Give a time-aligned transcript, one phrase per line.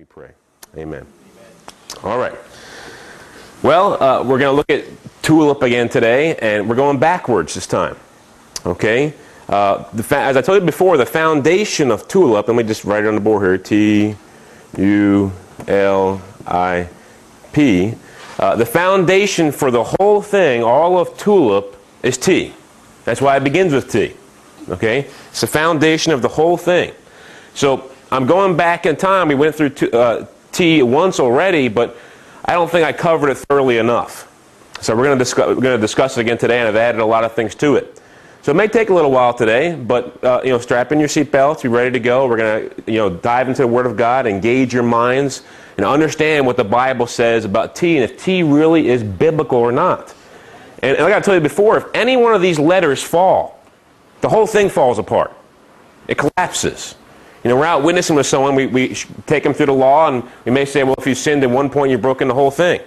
[0.00, 0.30] me pray.
[0.78, 1.06] Amen.
[2.02, 2.32] All right.
[3.62, 4.86] Well, uh, we're going to look at
[5.20, 7.96] tulip again today, and we're going backwards this time.
[8.64, 9.12] Okay?
[9.46, 13.08] Uh, as I told you before, the foundation of tulip, let me just write it
[13.08, 14.16] on the board here T
[14.78, 15.32] U
[15.68, 16.88] L I
[17.52, 17.94] P.
[18.38, 22.54] Uh, the foundation for the whole thing, all of tulip, is T.
[23.04, 24.14] That's why it begins with T.
[24.70, 25.00] Okay?
[25.28, 26.94] It's the foundation of the whole thing.
[27.52, 29.28] So I'm going back in time.
[29.28, 31.96] We went through t, uh, T once already, but
[32.44, 34.26] I don't think I covered it thoroughly enough.
[34.80, 37.34] So we're going to discuss, to it again today, and I've added a lot of
[37.34, 38.00] things to it.
[38.42, 41.08] So it may take a little while today, but uh, you know, strap in your
[41.08, 42.26] seatbelts, be ready to go.
[42.26, 45.42] We're going to you know dive into the Word of God, engage your minds,
[45.76, 49.72] and understand what the Bible says about T, and if T really is biblical or
[49.72, 50.14] not.
[50.82, 53.62] And, and like I told you before, if any one of these letters fall,
[54.22, 55.32] the whole thing falls apart.
[56.08, 56.94] It collapses.
[57.42, 58.94] You know, we're out witnessing with someone, we, we
[59.26, 61.70] take them through the law, and we may say, well, if you sinned at one
[61.70, 62.80] point, you've broken the whole thing.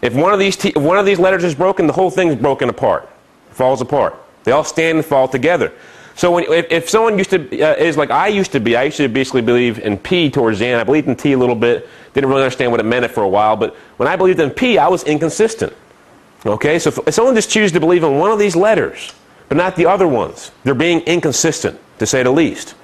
[0.00, 2.68] If one of these, t- one of these letters is broken, the whole thing's broken
[2.68, 3.08] apart,
[3.50, 4.16] falls apart.
[4.44, 5.72] They all stand and fall together.
[6.16, 8.84] So when, if, if someone used to uh, is like I used to be, I
[8.84, 10.80] used to basically believe in P towards the end.
[10.80, 11.88] I believed in T a little bit.
[12.12, 13.56] Didn't really understand what it meant for a while.
[13.56, 15.72] But when I believed in P, I was inconsistent.
[16.46, 19.12] Okay, so if, if someone just chooses to believe in one of these letters,
[19.48, 22.74] but not the other ones, they're being inconsistent, to say the least.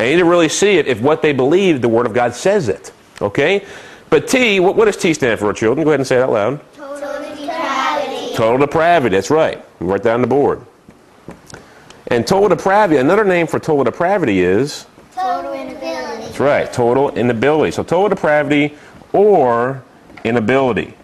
[0.00, 2.34] And you need to really see it if what they believe, the Word of God
[2.34, 2.90] says it.
[3.20, 3.66] Okay?
[4.08, 5.84] But T, what, what does T stand for, children?
[5.84, 6.60] Go ahead and say it out loud.
[6.74, 8.34] Total depravity.
[8.34, 9.62] Total depravity, that's right.
[9.78, 10.64] Write that on the board.
[12.06, 14.86] And total depravity, another name for total depravity is?
[15.14, 16.24] Total inability.
[16.24, 17.72] That's right, total inability.
[17.72, 18.78] So total depravity
[19.12, 19.82] or
[20.24, 20.94] inability.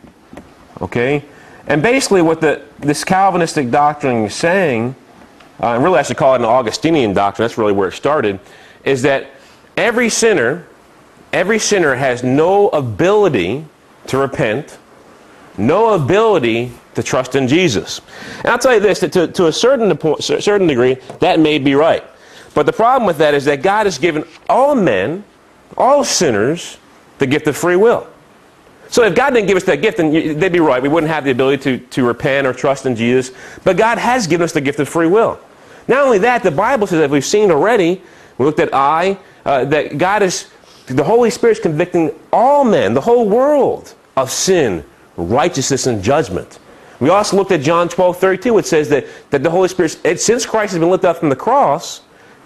[0.81, 1.22] Okay?
[1.66, 4.97] And basically what the, this Calvinistic doctrine is saying,
[5.60, 8.41] uh, and really I should call it an Augustinian doctrine, that's really where it started,
[8.87, 9.33] is that
[9.77, 10.66] every sinner,
[11.33, 13.66] every sinner has no ability
[14.06, 14.78] to repent,
[15.59, 18.00] no ability to trust in Jesus.
[18.38, 22.03] And I'll tell you this, to, to a certain, certain degree, that may be right.
[22.55, 25.25] But the problem with that is that God has given all men,
[25.77, 26.78] all sinners,
[27.19, 28.06] the gift of free will.
[28.89, 30.81] So if God didn't give us that gift, then they'd be right.
[30.81, 33.33] We wouldn't have the ability to, to repent or trust in Jesus.
[33.65, 35.41] But God has given us the gift of free will.
[35.89, 38.00] Not only that, the Bible says, as we've seen already,
[38.38, 40.50] we looked at I, uh, that God is,
[40.86, 44.84] the Holy Spirit is convicting all men, the whole world, of sin,
[45.16, 46.58] righteousness, and judgment.
[47.00, 50.47] We also looked at John 12, 32, which says that, that the Holy Spirit, since
[50.47, 52.02] Christ has been lifted up from the cross,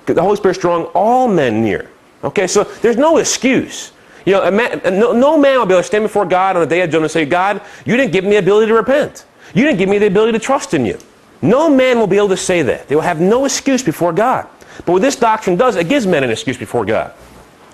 [0.06, 1.88] the Holy Spirit's drawing all men near.
[2.24, 3.92] Okay, so there's no excuse.
[4.26, 6.66] You know, man, no, no, man will be able to stand before God on the
[6.66, 9.24] day of judgment and say, God, you didn't give me the ability to repent.
[9.54, 10.98] You didn't give me the ability to trust in you.
[11.42, 12.88] No man will be able to say that.
[12.88, 14.46] They will have no excuse before God.
[14.86, 17.12] But what this doctrine does, it gives men an excuse before God.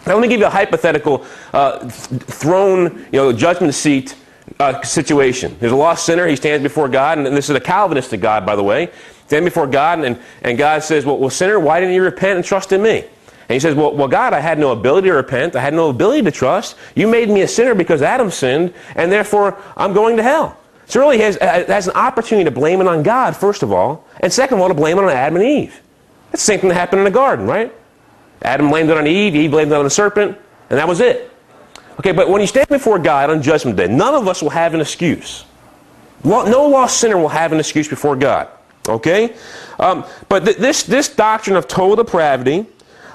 [0.07, 4.15] Now, let me give you a hypothetical uh, throne, you know, judgment seat
[4.61, 5.57] uh, situation.
[5.59, 6.27] There's a lost sinner.
[6.29, 8.91] He stands before God, and this is a Calvinistic God, by the way.
[9.27, 12.45] Stand before God, and, and God says, well, well, sinner, why didn't you repent and
[12.45, 12.99] trust in me?
[13.49, 15.57] And he says, well, well, God, I had no ability to repent.
[15.57, 16.77] I had no ability to trust.
[16.95, 20.57] You made me a sinner because Adam sinned, and therefore I'm going to hell.
[20.87, 23.73] So really, he has, uh, has an opportunity to blame it on God, first of
[23.73, 25.81] all, and second of all, to blame it on Adam and Eve.
[26.31, 27.73] That's the same thing that happened in the garden, right?
[28.43, 30.37] Adam blamed it on Eve, Eve blamed it on the serpent,
[30.71, 31.33] and that was it.
[31.99, 34.75] Okay, but when you stand before God on Judgment Day, none of us will have
[34.75, 35.45] an excuse.
[36.25, 38.49] No lost sinner will have an excuse before God.
[38.89, 39.35] Okay?
[39.79, 42.67] Um, but th- this, this doctrine of total depravity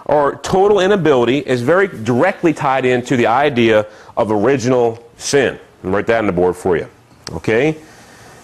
[0.05, 5.59] or total inability is very directly tied into the idea of original sin.
[5.83, 6.87] And write that on the board for you.
[7.33, 7.77] Okay?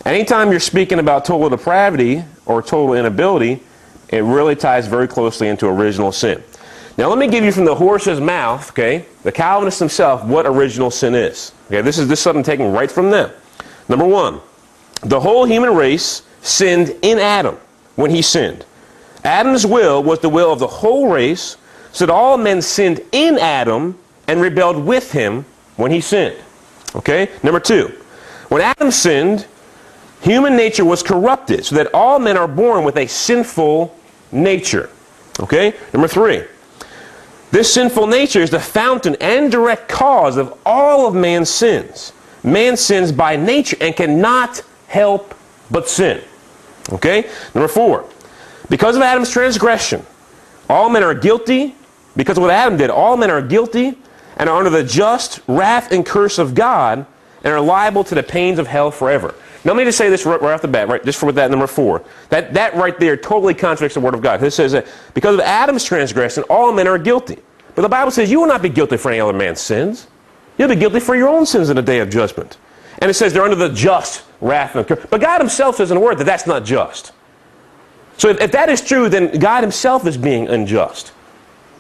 [0.06, 3.62] Anytime you're speaking about total depravity or total inability,
[4.09, 6.44] it really ties very closely into original sin.
[6.97, 10.90] Now, let me give you from the horse's mouth, okay, the Calvinist himself, what original
[10.90, 11.51] sin is.
[11.68, 13.29] Okay, this is this is something taken right from them.
[13.88, 14.41] Number one,
[15.01, 17.57] the whole human race sinned in Adam
[17.95, 18.65] when he sinned.
[19.24, 21.57] Adam's will was the will of the whole race,
[21.92, 25.45] so that all men sinned in Adam and rebelled with him
[25.75, 26.38] when he sinned.
[26.95, 27.30] Okay?
[27.44, 27.94] Number two,
[28.50, 29.45] when Adam sinned,
[30.21, 33.97] human nature was corrupted, so that all men are born with a sinful
[34.31, 34.89] nature.
[35.39, 35.74] Okay?
[35.94, 36.44] Number three,
[37.51, 42.13] this sinful nature is the fountain and direct cause of all of man's sins.
[42.44, 45.33] Man sins by nature and cannot help
[45.71, 46.21] but sin.
[46.91, 47.29] Okay?
[47.53, 48.09] Number four,
[48.69, 50.06] because of Adam's transgression,
[50.69, 51.75] all men are guilty.
[52.15, 53.97] Because of what Adam did, all men are guilty
[54.38, 57.06] and are under the just wrath and curse of God
[57.44, 59.35] and are liable to the pains of hell forever.
[59.68, 61.52] Now, let me just say this right, right off the bat, right, just for that
[61.52, 62.06] number four.
[62.30, 64.40] That, that right there totally contradicts the Word of God.
[64.40, 67.38] This says that because of Adam's transgression, all men are guilty.
[67.75, 70.08] But the Bible says you will not be guilty for any other man's sins.
[70.58, 72.58] You'll be guilty for your own sins in the day of judgment.
[73.00, 75.06] And it says they're under the just wrath of curse.
[75.10, 77.12] But God himself says in the word that that's not just.
[78.18, 81.12] So if, if that is true, then God himself is being unjust.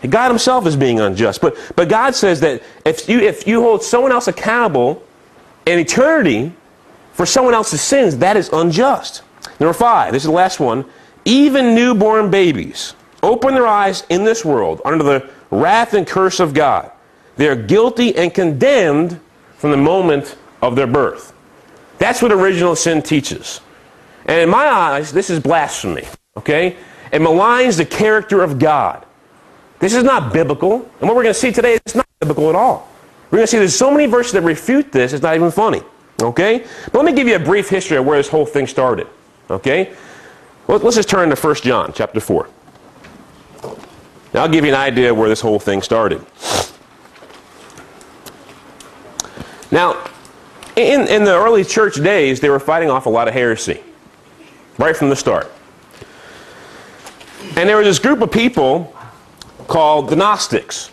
[0.09, 1.39] God himself is being unjust.
[1.39, 5.01] But, but God says that if you, if you hold someone else accountable
[5.65, 6.51] in eternity
[7.17, 9.23] for someone else's sins, that is unjust.
[9.59, 10.85] Number five, this is the last one.
[11.25, 12.93] Even newborn babies
[13.23, 16.91] open their eyes in this world under the wrath and curse of God.
[17.35, 19.19] They are guilty and condemned
[19.57, 21.33] from the moment of their birth.
[21.97, 23.61] That's what original sin teaches.
[24.27, 26.05] And in my eyes, this is blasphemy,
[26.37, 26.77] okay?
[27.11, 29.07] It maligns the character of God.
[29.79, 30.75] This is not biblical.
[30.75, 32.87] And what we're going to see today is not biblical at all.
[33.31, 35.81] We're going to see there's so many verses that refute this, it's not even funny.
[36.21, 36.65] Okay?
[36.85, 39.07] But let me give you a brief history of where this whole thing started.
[39.49, 39.95] Okay?
[40.67, 42.49] Well, let's just turn to 1 John chapter 4.
[44.33, 46.25] Now, I'll give you an idea where this whole thing started.
[49.71, 50.09] Now,
[50.75, 53.81] in, in the early church days, they were fighting off a lot of heresy
[54.77, 55.51] right from the start.
[57.55, 58.95] And there was this group of people
[59.67, 60.91] called the Gnostics.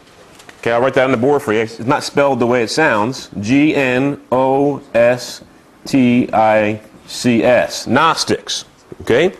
[0.64, 1.60] Okay, I'll write that on the board for you.
[1.60, 3.28] It's not spelled the way it sounds.
[3.38, 5.44] G N O S
[5.84, 7.86] T I C S.
[7.86, 8.64] Gnostics.
[9.02, 9.36] Okay?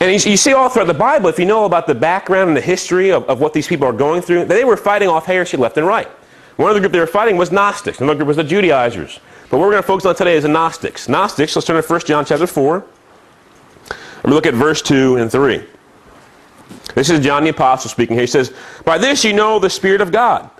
[0.00, 2.62] And you, see all throughout the Bible, if you know about the background and the
[2.62, 5.76] history of, of what these people are going through, they were fighting off heresy left
[5.76, 6.08] and right.
[6.56, 8.00] One of the group they were fighting was Gnostics.
[8.00, 9.20] Another group was the Judaizers.
[9.50, 11.10] But what we're going to focus on today is the Gnostics.
[11.10, 12.76] Gnostics, let's turn to 1 John chapter 4.
[12.76, 12.86] And
[14.24, 15.62] we look at verse 2 and 3.
[16.96, 18.22] This is John the Apostle speaking here.
[18.22, 18.54] He says,
[18.86, 20.50] By this you know the Spirit of God.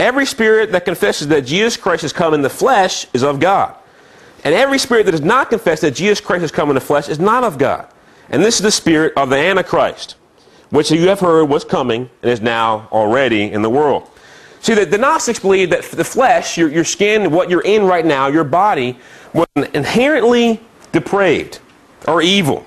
[0.00, 3.76] Every spirit that confesses that Jesus Christ has come in the flesh is of God.
[4.42, 7.08] And every spirit that does not confess that Jesus Christ has come in the flesh
[7.08, 7.88] is not of God.
[8.28, 10.16] And this is the spirit of the Antichrist,
[10.70, 14.10] which you have heard was coming and is now already in the world.
[14.60, 18.04] See, the, the Gnostics believe that the flesh, your, your skin, what you're in right
[18.04, 18.98] now, your body,
[19.32, 20.60] was inherently
[20.90, 21.60] depraved
[22.08, 22.66] or evil.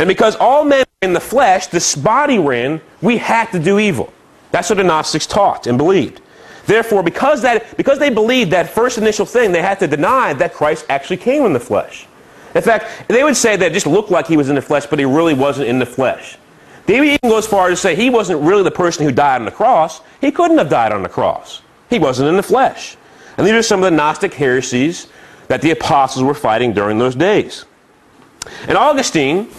[0.00, 3.78] And because all men are in the flesh, this body ran, we had to do
[3.78, 4.10] evil.
[4.50, 6.22] That's what the Gnostics taught and believed.
[6.64, 10.54] Therefore, because, that, because they believed that first initial thing, they had to deny that
[10.54, 12.06] Christ actually came in the flesh.
[12.54, 14.86] In fact, they would say that it just looked like he was in the flesh,
[14.86, 16.38] but he really wasn't in the flesh.
[16.86, 19.36] They even go as far as to say he wasn't really the person who died
[19.36, 20.00] on the cross.
[20.22, 21.60] He couldn't have died on the cross.
[21.90, 22.96] He wasn't in the flesh.
[23.36, 25.08] And these are some of the Gnostic heresies
[25.48, 27.66] that the apostles were fighting during those days.
[28.66, 29.50] And Augustine,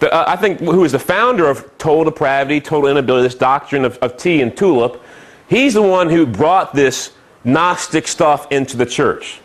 [0.00, 3.84] the, uh, I think, who is the founder of total depravity, total inability, this doctrine
[3.84, 5.02] of, of T and tulip,
[5.48, 7.12] he's the one who brought this
[7.44, 9.40] Gnostic stuff into the church.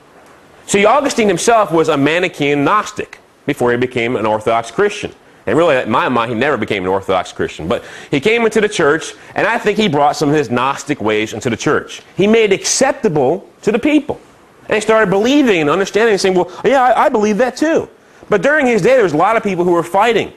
[0.66, 5.12] See, Augustine himself was a Manichaean Gnostic before he became an Orthodox Christian.
[5.46, 7.68] And really, in my mind, he never became an Orthodox Christian.
[7.68, 11.02] But he came into the church, and I think he brought some of his Gnostic
[11.02, 12.02] ways into the church.
[12.16, 14.20] He made it acceptable to the people.
[14.62, 17.90] And they started believing and understanding and saying, well, yeah, I, I believe that too.
[18.30, 20.32] But during his day, there was a lot of people who were fighting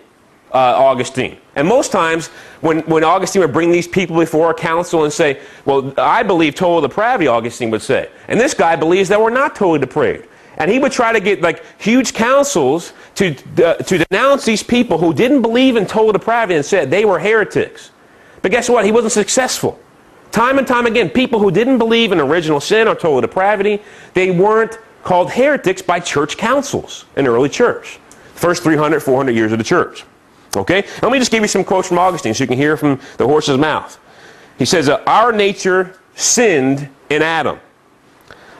[0.54, 1.36] uh, Augustine.
[1.56, 2.28] And most times,
[2.60, 6.54] when, when Augustine would bring these people before a council and say, Well, I believe
[6.54, 8.08] total depravity, Augustine would say.
[8.28, 10.28] And this guy believes that we're not totally depraved.
[10.56, 13.34] And he would try to get like huge councils to,
[13.64, 17.18] uh, to denounce these people who didn't believe in total depravity and said they were
[17.18, 17.90] heretics.
[18.40, 18.84] But guess what?
[18.84, 19.80] He wasn't successful.
[20.30, 23.82] Time and time again, people who didn't believe in original sin or total depravity,
[24.14, 27.98] they weren't called heretics by church councils in early church.
[28.34, 30.04] First 300, 400 years of the church.
[30.56, 30.84] Okay?
[31.02, 33.26] Let me just give you some quotes from Augustine so you can hear from the
[33.26, 33.98] horse's mouth.
[34.58, 37.58] He says, uh, Our nature sinned in Adam.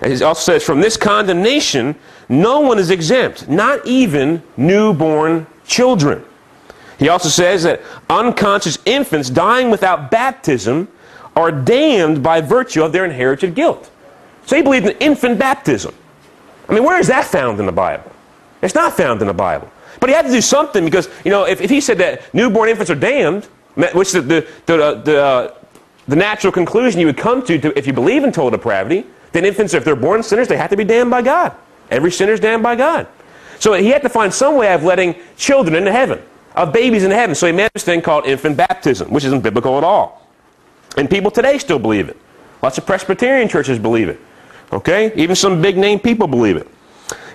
[0.00, 1.94] And he also says, From this condemnation,
[2.28, 6.24] no one is exempt, not even newborn children.
[6.98, 10.88] He also says that unconscious infants dying without baptism
[11.36, 13.90] are damned by virtue of their inherited guilt.
[14.46, 15.94] So he believed in infant baptism.
[16.68, 18.10] I mean, where is that found in the Bible?
[18.62, 19.70] It's not found in the Bible.
[20.04, 22.68] But he had to do something because, you know, if, if he said that newborn
[22.68, 23.46] infants are damned,
[23.94, 25.54] which the, the, the, the, uh,
[26.06, 29.46] the natural conclusion you would come to, to if you believe in total depravity, then
[29.46, 31.56] infants, if they're born sinners, they have to be damned by God.
[31.90, 33.08] Every sinner is damned by God.
[33.58, 36.20] So he had to find some way of letting children into heaven,
[36.54, 37.34] of babies into heaven.
[37.34, 40.28] So he made this thing called infant baptism, which isn't biblical at all.
[40.98, 42.18] And people today still believe it.
[42.62, 44.20] Lots of Presbyterian churches believe it.
[44.70, 45.14] Okay?
[45.14, 46.68] Even some big name people believe it.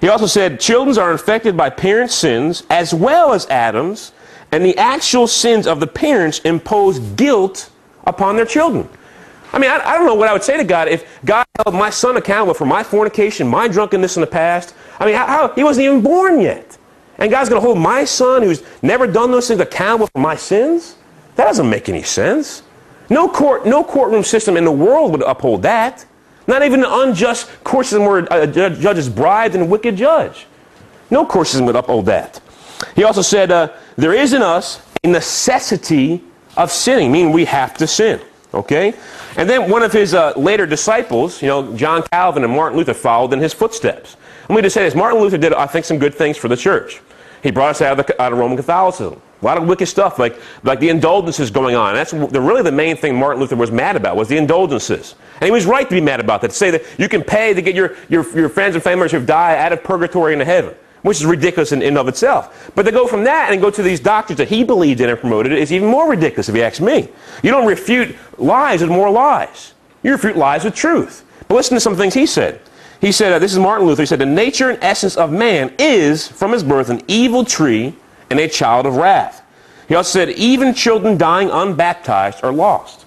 [0.02, 4.12] He also said children are infected by parents' sins as well as Adam's,
[4.52, 7.70] and the actual sins of the parents impose guilt
[8.06, 8.88] upon their children.
[9.52, 11.76] I mean, I, I, don't know what I would say to God if God held
[11.76, 14.76] my son accountable for my fornication, my drunkenness in the past.
[15.00, 16.78] I mean, how, how he wasn't even born yet.
[17.18, 20.36] And God's going to hold my son, who's never done those things, accountable for my
[20.36, 20.96] sins?
[21.36, 22.64] That doesn't make any sense.
[23.10, 26.06] No court, no courtroom system in the world would uphold that.
[26.50, 29.96] Not even an unjust court system where a judge, judge is bribed and a wicked
[29.96, 30.48] judge.
[31.12, 32.42] No court system would uphold that.
[32.96, 36.24] He also said, uh, There is in us a necessity
[36.58, 38.20] of sinning, meaning we have to sin.
[38.52, 38.96] Okay?
[39.38, 42.96] And then one of his uh, later disciples, you know, John Calvin and Martin Luther,
[42.96, 44.18] followed in his footsteps.
[44.50, 46.58] Let me just say this Martin Luther did, I think, some good things for the
[46.58, 47.00] church.
[47.44, 49.22] He brought us out of, the, out of Roman Catholicism.
[49.42, 51.94] A lot of wicked stuff, like, like the indulgences going on.
[51.94, 55.16] That's the, really the main thing Martin Luther was mad about, was the indulgences.
[55.36, 57.54] And he was right to be mad about that, to say that you can pay
[57.54, 60.44] to get your, your, your friends and family members who've died out of purgatory into
[60.44, 62.70] heaven, which is ridiculous in and of itself.
[62.76, 65.18] But to go from that and go to these doctrines that he believed in and
[65.18, 67.08] promoted is even more ridiculous, if you ask me.
[67.42, 69.74] You don't refute lies with more lies.
[70.04, 71.24] You refute lies with truth.
[71.48, 72.60] But listen to some things he said.
[73.00, 75.74] He said, uh, this is Martin Luther, he said, the nature and essence of man
[75.80, 77.96] is, from his birth, an evil tree
[78.30, 79.44] and a child of wrath.
[79.88, 83.06] He also said, even children dying unbaptized are lost.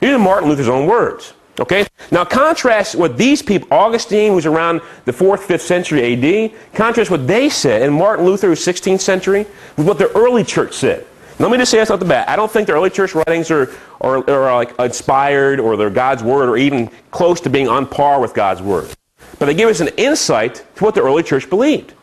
[0.00, 1.32] These are Martin Luther's own words.
[1.60, 1.86] Okay?
[2.10, 7.26] Now contrast what these people, Augustine was around the 4th, 5th century AD, contrast what
[7.26, 9.46] they said, and Martin Luther was 16th century,
[9.76, 11.06] with what the early church said.
[11.40, 12.28] Let me just say this off the bat.
[12.28, 13.70] I don't think the early church writings are,
[14.00, 18.20] are, are like inspired or they're God's word or even close to being on par
[18.20, 18.92] with God's word.
[19.38, 21.94] But they give us an insight to what the early church believed.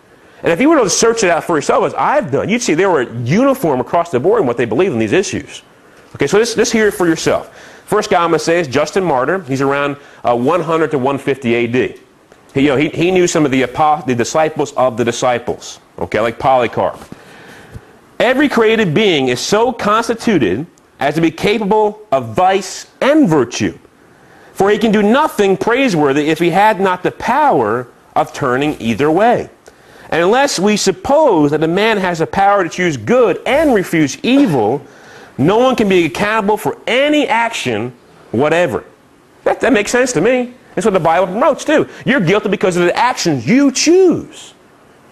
[0.46, 2.76] And if you were to search it out for yourself, as I've done, you'd see
[2.76, 5.64] they were uniform across the board in what they believe in these issues.
[6.14, 7.58] Okay, so just hear it for yourself.
[7.88, 9.42] First guy I'm going to say is Justin Martyr.
[9.42, 12.00] He's around uh, 100 to 150 AD.
[12.54, 15.80] He, you know, he, he knew some of the, apost- the disciples of the disciples,
[15.98, 17.00] okay, like Polycarp.
[18.20, 20.68] Every created being is so constituted
[21.00, 23.80] as to be capable of vice and virtue.
[24.54, 29.10] For he can do nothing praiseworthy if he had not the power of turning either
[29.10, 29.50] way.
[30.10, 34.18] And unless we suppose that a man has the power to choose good and refuse
[34.24, 34.86] evil,
[35.38, 37.94] no one can be accountable for any action
[38.32, 38.84] whatever.
[39.44, 40.54] That, that makes sense to me.
[40.74, 41.88] That's what the Bible promotes too.
[42.06, 44.54] You're guilty because of the actions you choose.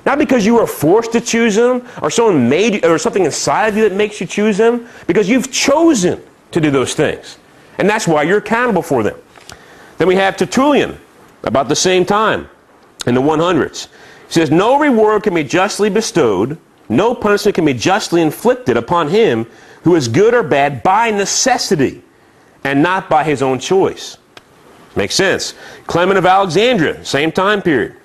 [0.05, 3.67] Not because you were forced to choose them or someone made you, or something inside
[3.67, 6.21] of you that makes you choose them, because you've chosen
[6.51, 7.37] to do those things.
[7.77, 9.17] And that's why you're accountable for them.
[9.97, 10.97] Then we have Tertullian,
[11.43, 12.49] about the same time,
[13.07, 13.87] in the 100s.
[14.33, 16.57] Says, No reward can be justly bestowed,
[16.89, 19.45] no punishment can be justly inflicted upon him
[19.83, 22.01] who is good or bad by necessity
[22.63, 24.17] and not by his own choice.
[24.95, 25.53] Makes sense.
[25.85, 27.95] Clement of Alexandria, same time period.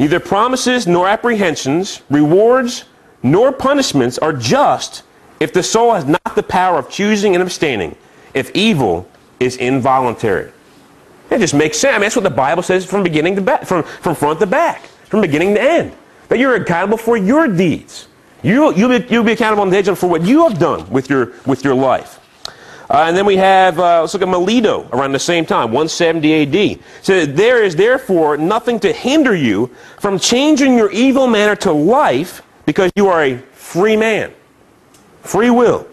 [0.00, 2.86] Neither promises nor apprehensions, rewards
[3.22, 5.04] nor punishments are just
[5.38, 7.94] if the soul has not the power of choosing and abstaining,
[8.34, 10.50] if evil is involuntary.
[11.30, 11.92] It just makes sense.
[11.92, 14.46] I mean, that's what the Bible says from beginning to back, from, from front to
[14.46, 15.92] back, from beginning to end.
[16.28, 18.08] That you're accountable for your deeds.
[18.42, 21.08] You, you'll, be, you'll be accountable on the day for what you have done with
[21.08, 22.20] your, with your life.
[22.88, 26.74] Uh, and then we have, uh, let's look at Melito around the same time, 170
[26.74, 26.80] AD.
[27.02, 32.42] So there is therefore nothing to hinder you from changing your evil manner to life
[32.64, 34.32] because you are a free man.
[35.22, 35.88] Free will.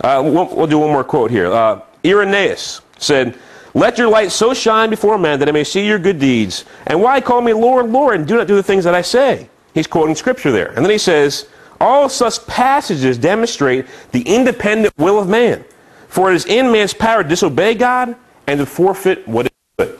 [0.00, 1.52] Uh, we'll, we'll, do one more quote here.
[1.52, 3.36] Uh, Irenaeus said,
[3.76, 6.64] Let your light so shine before men that I may see your good deeds.
[6.86, 9.50] And why call me Lord, Lord, and do not do the things that I say?
[9.74, 10.68] He's quoting scripture there.
[10.68, 11.46] And then he says,
[11.78, 15.62] All such passages demonstrate the independent will of man.
[16.08, 18.16] For it is in man's power to disobey God
[18.46, 19.98] and to forfeit what is good.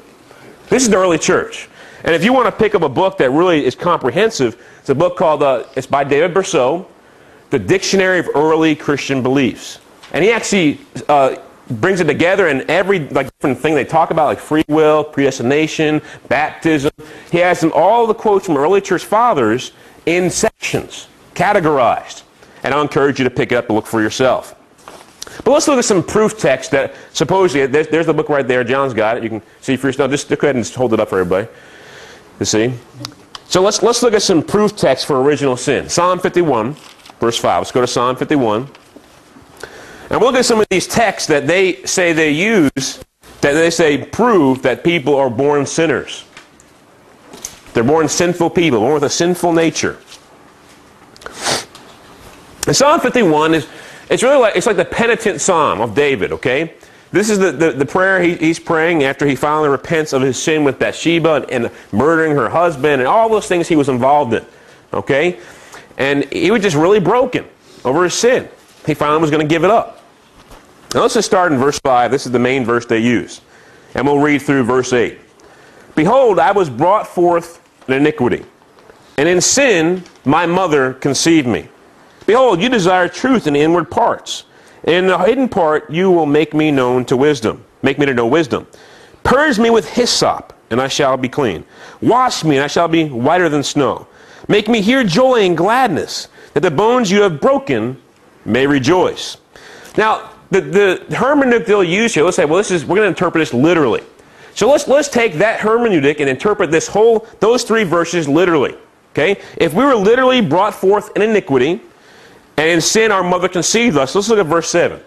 [0.71, 1.68] This is the early church.
[2.02, 4.95] And if you want to pick up a book that really is comprehensive, it's a
[4.95, 6.87] book called, uh, it's by David Bercot,
[7.50, 9.80] The Dictionary of Early Christian Beliefs.
[10.14, 10.80] And he actually
[11.11, 11.37] uh,
[11.68, 16.00] brings it together in every like different thing they talk about, like free will, predestination,
[16.28, 16.92] baptism.
[17.30, 19.73] He has them, all the quotes from early church fathers
[20.06, 22.23] in sections, categorized.
[22.62, 24.54] And I'll encourage you to pick it up and look for yourself.
[25.44, 28.64] But let's look at some proof text that supposedly, there's, there's, the book right there.
[28.64, 29.23] John's got it.
[29.23, 30.11] You can see for yourself.
[30.11, 31.49] Just go ahead and just hold it up for everybody
[32.38, 32.73] to see.
[33.49, 35.88] So let's, let's look at some proof text for original sin.
[35.88, 36.76] Psalm 51,
[37.20, 37.61] verse 5.
[37.61, 38.68] Let's go to Psalm 51.
[40.10, 43.04] And we'll look at some of these texts that they say they use,
[43.40, 46.25] that they say prove that people are born sinners.
[47.75, 49.98] They're born sinful people, born with a sinful nature.
[52.66, 53.68] And Psalm 51 is
[54.08, 56.75] it's really like, it's like the penitent psalm of David, okay?
[57.10, 60.40] This is the, the, the prayer he, he's praying after he finally repents of his
[60.40, 64.34] sin with Bathsheba and, and, murdering her husband and all those things he was involved
[64.34, 64.44] in,
[64.92, 65.38] okay?
[65.98, 67.46] And he was just really broken
[67.84, 68.48] over his sin.
[68.86, 70.02] He finally was going to give it up.
[70.94, 72.10] Now let's just start in verse 5.
[72.10, 73.40] This is the main verse they use.
[73.94, 75.18] And we'll read through verse 8.
[75.94, 78.44] Behold, I was brought forth in iniquity,
[79.16, 81.68] and in sin my mother conceived me.
[82.26, 84.44] Behold, you desire truth in the inward parts.
[84.84, 87.64] In the hidden part, you will make me known to wisdom.
[87.82, 88.66] Make me to know wisdom.
[89.22, 91.64] Purge me with hyssop, and I shall be clean.
[92.02, 94.06] Wash me, and I shall be whiter than snow.
[94.48, 98.00] Make me hear joy and gladness, that the bones you have broken
[98.46, 99.36] may rejoice.
[99.96, 103.08] Now, the, the hermeneutic they'll use here, let's say, well, this is, we're going to
[103.08, 104.02] interpret this literally.
[104.54, 108.76] So let's, let's take that hermeneutic and interpret this whole, those three verses literally.
[109.12, 109.40] Okay?
[109.56, 111.80] If we were literally brought forth in iniquity,
[112.56, 115.00] and in sin our mother conceived us, let's look at verse 7.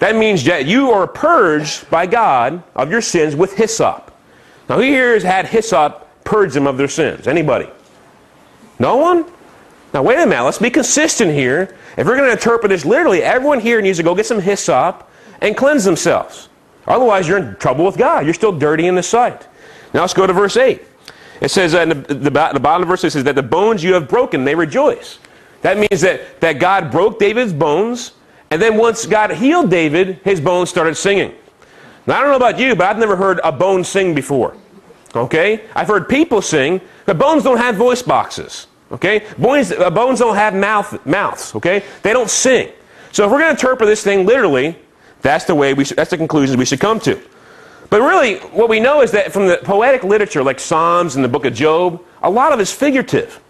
[0.00, 4.14] That means that you are purged by God of your sins with hyssop.
[4.68, 7.26] Now, who here has had hyssop purge them of their sins?
[7.26, 7.68] Anybody?
[8.78, 9.24] No one?
[9.94, 10.44] Now, wait a minute.
[10.44, 11.74] Let's be consistent here.
[11.96, 15.10] If we're going to interpret this literally, everyone here needs to go get some hyssop
[15.40, 16.48] and cleanse themselves.
[16.86, 18.24] Otherwise, you're in trouble with God.
[18.24, 19.46] You're still dirty in the sight.
[19.94, 20.82] Now, let's go to verse 8.
[21.40, 23.94] It says, uh, in the, the, the bottom of verse, says that the bones you
[23.94, 25.18] have broken, they rejoice.
[25.62, 28.12] That means that, that God broke David's bones,
[28.50, 31.34] and then once God healed David, his bones started singing.
[32.06, 34.56] Now, I don't know about you, but I've never heard a bone sing before.
[35.14, 35.64] Okay?
[35.74, 38.66] I've heard people sing, but bones don't have voice boxes.
[38.92, 39.26] Okay?
[39.38, 41.54] Bones, uh, bones don't have mouth, mouths.
[41.54, 41.84] Okay?
[42.02, 42.70] They don't sing.
[43.12, 44.76] So if we're going to interpret this thing literally,
[45.22, 47.20] that's the way we should, that's the conclusions we should come to.
[47.90, 51.28] But really, what we know is that from the poetic literature, like Psalms and the
[51.28, 53.40] book of Job, a lot of it's figurative.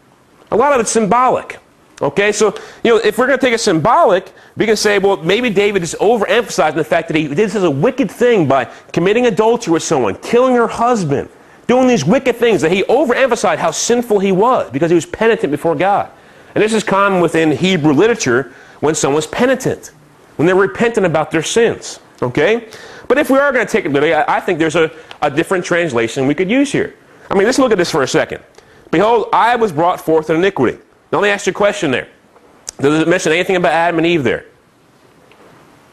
[0.50, 1.58] A lot of it's symbolic.
[2.00, 2.54] Okay, so
[2.84, 5.82] you know, if we're going to take a symbolic, we can say, well, maybe David
[5.82, 9.72] is overemphasizing the fact that he did this as a wicked thing by committing adultery
[9.72, 11.28] with someone, killing her husband,
[11.68, 12.62] doing these wicked things.
[12.62, 16.10] That he overemphasized how sinful he was because he was penitent before God.
[16.56, 19.92] And this is common within Hebrew literature when someone's penitent,
[20.36, 22.00] when they're repentant about their sins.
[22.20, 22.68] Okay,
[23.06, 24.90] but if we are going to take it literally, I think there's a,
[25.22, 26.96] a different translation we could use here.
[27.30, 28.42] I mean, let's look at this for a second.
[28.90, 30.78] Behold, I was brought forth in iniquity.
[31.12, 32.08] Now, let me ask you a question there.
[32.80, 34.46] Does it mention anything about Adam and Eve there?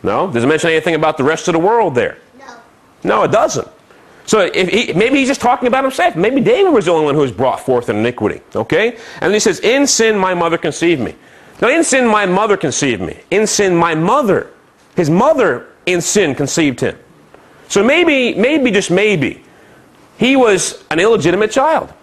[0.01, 0.31] No?
[0.31, 2.17] Does it mention anything about the rest of the world there?
[2.39, 2.57] No.
[3.03, 3.67] No, it doesn't.
[4.25, 6.15] So he, maybe he's just talking about himself.
[6.15, 8.41] Maybe David was the only one who was brought forth in iniquity.
[8.55, 8.97] Okay?
[9.21, 11.15] And he says, In sin my mother conceived me.
[11.61, 13.19] Now, in sin my mother conceived me.
[13.31, 14.51] In sin my mother,
[14.95, 16.97] his mother in sin conceived him.
[17.67, 19.43] So maybe, maybe, just maybe,
[20.17, 21.93] he was an illegitimate child.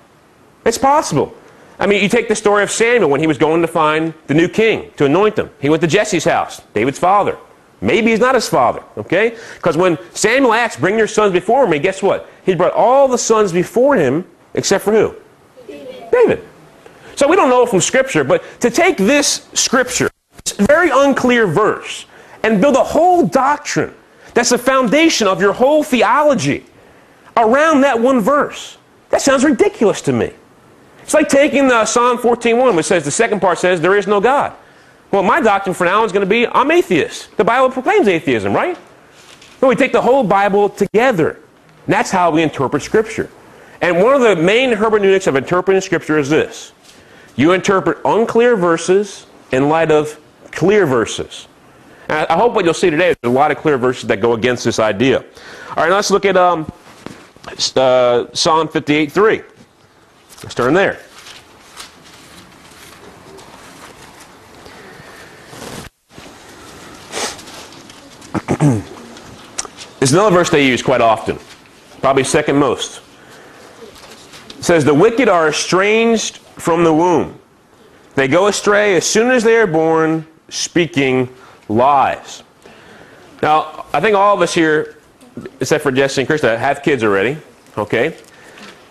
[0.65, 1.35] It's possible.
[1.79, 4.35] I mean, you take the story of Samuel when he was going to find the
[4.35, 5.51] new king to anoint him.
[5.61, 7.37] He went to Jesse's house, David's father.
[7.83, 9.37] Maybe he's not his father, okay?
[9.57, 12.31] Because when Samuel asked, bring your sons before me, guess what?
[12.47, 15.17] He brought all the sons before him, except for who?
[15.67, 16.11] David.
[16.13, 16.49] David.
[17.17, 20.09] So we don't know from Scripture, but to take this Scripture,
[20.45, 22.07] this very unclear verse,
[22.45, 23.93] and build a whole doctrine
[24.33, 26.65] that's the foundation of your whole theology
[27.37, 28.79] around that one verse,
[29.11, 30.33] that sounds ridiculous to me.
[31.03, 34.21] It's like taking the Psalm 14.1, which says, the second part says, there is no
[34.21, 34.55] God.
[35.13, 37.37] Well, my doctrine for now is going to be, I'm atheist.
[37.37, 38.79] The Bible proclaims atheism, right?
[39.61, 41.33] No, we take the whole Bible together.
[41.87, 43.31] And that's how we interpret Scripture.
[43.83, 46.73] And one of the main hermeneutics of interpreting Scripture is this.
[47.37, 50.19] You interpret unclear verses in light of
[50.51, 51.47] clear verses.
[52.09, 54.33] And I hope what you'll see today is a lot of clear verses that go
[54.33, 55.19] against this idea.
[55.71, 56.71] All right, let's look at um,
[57.77, 59.45] uh, Psalm 58.3.
[60.43, 61.01] Let's turn there.
[70.01, 71.39] It's another verse they use quite often,
[72.01, 73.03] probably second most.
[74.59, 77.39] It says, The wicked are estranged from the womb.
[78.15, 81.29] They go astray as soon as they are born, speaking
[81.69, 82.43] lies.
[83.43, 84.97] Now, I think all of us here,
[85.61, 87.39] except for Jesse and Krista, have kids already.
[87.77, 88.17] Okay?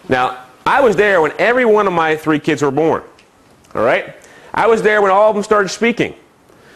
[0.09, 3.03] Now, I was there when every one of my three kids were born.
[3.73, 4.15] All right?
[4.53, 6.15] I was there when all of them started speaking.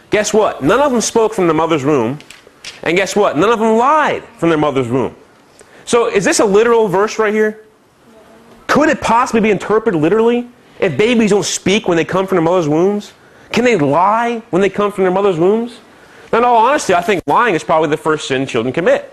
[0.09, 0.63] Guess what?
[0.63, 2.19] None of them spoke from the mother's womb.
[2.83, 3.37] And guess what?
[3.37, 5.15] None of them lied from their mother's womb.
[5.85, 7.63] So is this a literal verse right here?
[8.67, 10.47] Could it possibly be interpreted literally?
[10.79, 13.13] If babies don't speak when they come from their mother's wombs,
[13.51, 15.79] can they lie when they come from their mother's wombs?
[16.31, 19.11] Now, in all honesty, I think lying is probably the first sin children commit.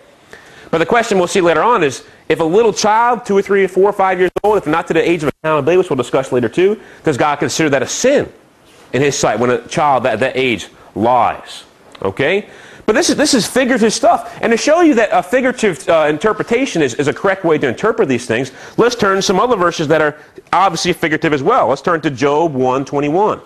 [0.72, 3.64] But the question we'll see later on is if a little child, two or three
[3.64, 5.98] or four or five years old, if not to the age of accountability, which we'll
[5.98, 8.32] discuss later too, does God consider that a sin
[8.94, 11.64] in His sight when a child at that age lies?
[12.00, 12.48] Okay?
[12.86, 14.38] But this is, this is figurative stuff.
[14.42, 17.68] And to show you that a figurative uh, interpretation is, is a correct way to
[17.68, 20.18] interpret these things, let's turn to some other verses that are
[20.52, 21.68] obviously figurative as well.
[21.68, 23.40] Let's turn to Job 121.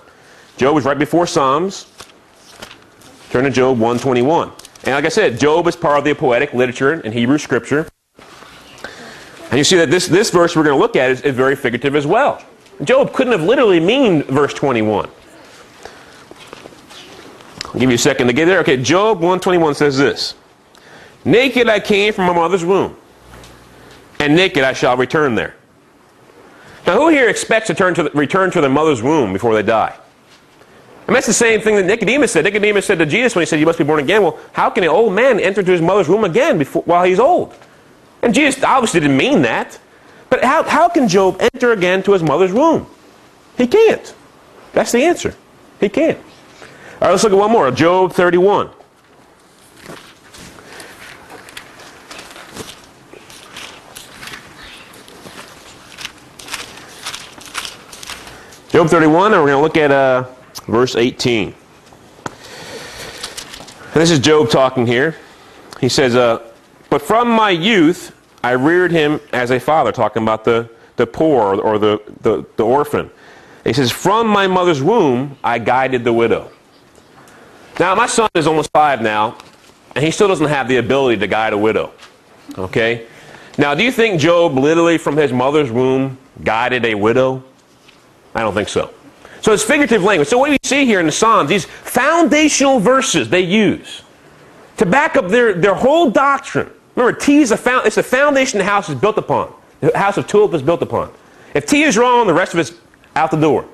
[0.56, 1.86] Job is right before Psalms.
[3.30, 4.50] Turn to Job 121.
[4.84, 7.88] And like I said, Job is part of the poetic literature in Hebrew scripture.
[9.50, 11.56] And you see that this, this verse we're going to look at is, is very
[11.56, 12.42] figurative as well.
[12.84, 15.10] Job couldn't have literally mean verse 21.
[17.66, 18.60] I'll give you a second to get there.
[18.60, 20.34] Okay, Job 121 says this.
[21.24, 22.96] Naked I came from my mother's womb,
[24.20, 25.56] and naked I shall return there.
[26.86, 29.96] Now, who here expects to to the, return to their mother's womb before they die?
[31.06, 32.44] And that's the same thing that Nicodemus said.
[32.44, 34.22] Nicodemus said to Jesus when he said, You must be born again.
[34.22, 37.20] Well, how can an old man enter to his mother's womb again before, while he's
[37.20, 37.54] old?
[38.22, 39.78] And Jesus obviously didn't mean that.
[40.30, 42.86] But how, how can Job enter again to his mother's womb?
[43.56, 44.14] He can't.
[44.72, 45.34] That's the answer.
[45.80, 46.18] He can't.
[47.06, 47.70] All right, let's look at one more.
[47.70, 48.68] Job 31.
[58.70, 60.24] Job 31, and we're going to look at uh,
[60.66, 61.54] verse 18.
[61.54, 61.54] And
[63.94, 65.14] this is Job talking here.
[65.80, 66.42] He says, uh,
[66.90, 71.54] But from my youth I reared him as a father, talking about the, the poor
[71.54, 73.12] or the, the, the orphan.
[73.62, 76.50] He says, From my mother's womb I guided the widow.
[77.78, 79.36] Now, my son is almost five now,
[79.94, 81.92] and he still doesn't have the ability to guide a widow.
[82.56, 83.06] Okay?
[83.58, 87.42] Now, do you think Job literally from his mother's womb guided a widow?
[88.34, 88.92] I don't think so.
[89.40, 90.28] So it's figurative language.
[90.28, 94.02] So what we see here in the Psalms, these foundational verses they use
[94.78, 96.70] to back up their, their whole doctrine.
[96.94, 99.52] Remember, T is a found, it's the foundation the house is built upon.
[99.80, 101.12] The house of tulip is built upon.
[101.54, 102.72] If T is wrong, the rest of it's
[103.14, 103.66] out the door.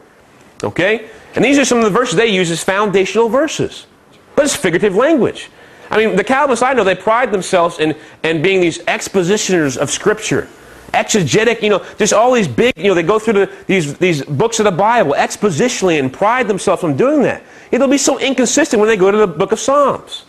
[0.62, 1.08] Okay?
[1.34, 3.86] And these are some of the verses they use as foundational verses.
[4.34, 5.50] But it's figurative language.
[5.90, 9.90] I mean, the Calvinists I know, they pride themselves in, in being these expositioners of
[9.90, 10.48] Scripture
[10.92, 14.22] exegetic, you know, just all these big, you know, they go through the, these, these
[14.24, 17.42] books of the Bible expositionally and pride themselves on doing that.
[17.70, 20.24] They'll be so inconsistent when they go to the book of Psalms.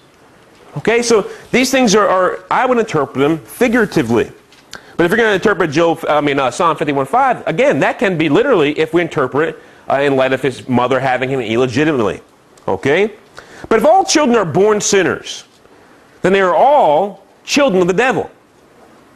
[0.77, 4.31] Okay, so these things are, are I would interpret them figuratively.
[4.95, 8.17] But if you're going to interpret Job, I mean, uh, Psalm 51.5, again, that can
[8.17, 12.21] be literally if we interpret uh, in light of his mother having him illegitimately.
[12.67, 13.11] Okay?
[13.69, 15.45] But if all children are born sinners,
[16.21, 18.29] then they are all children of the devil.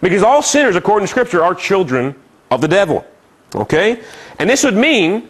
[0.02, 2.16] Because all sinners, according to Scripture, are children
[2.52, 3.06] of the devil.
[3.56, 4.02] Okay?
[4.40, 5.30] And this would mean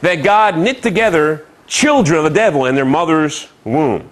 [0.00, 4.08] that God knit together children of the devil in their mother's womb.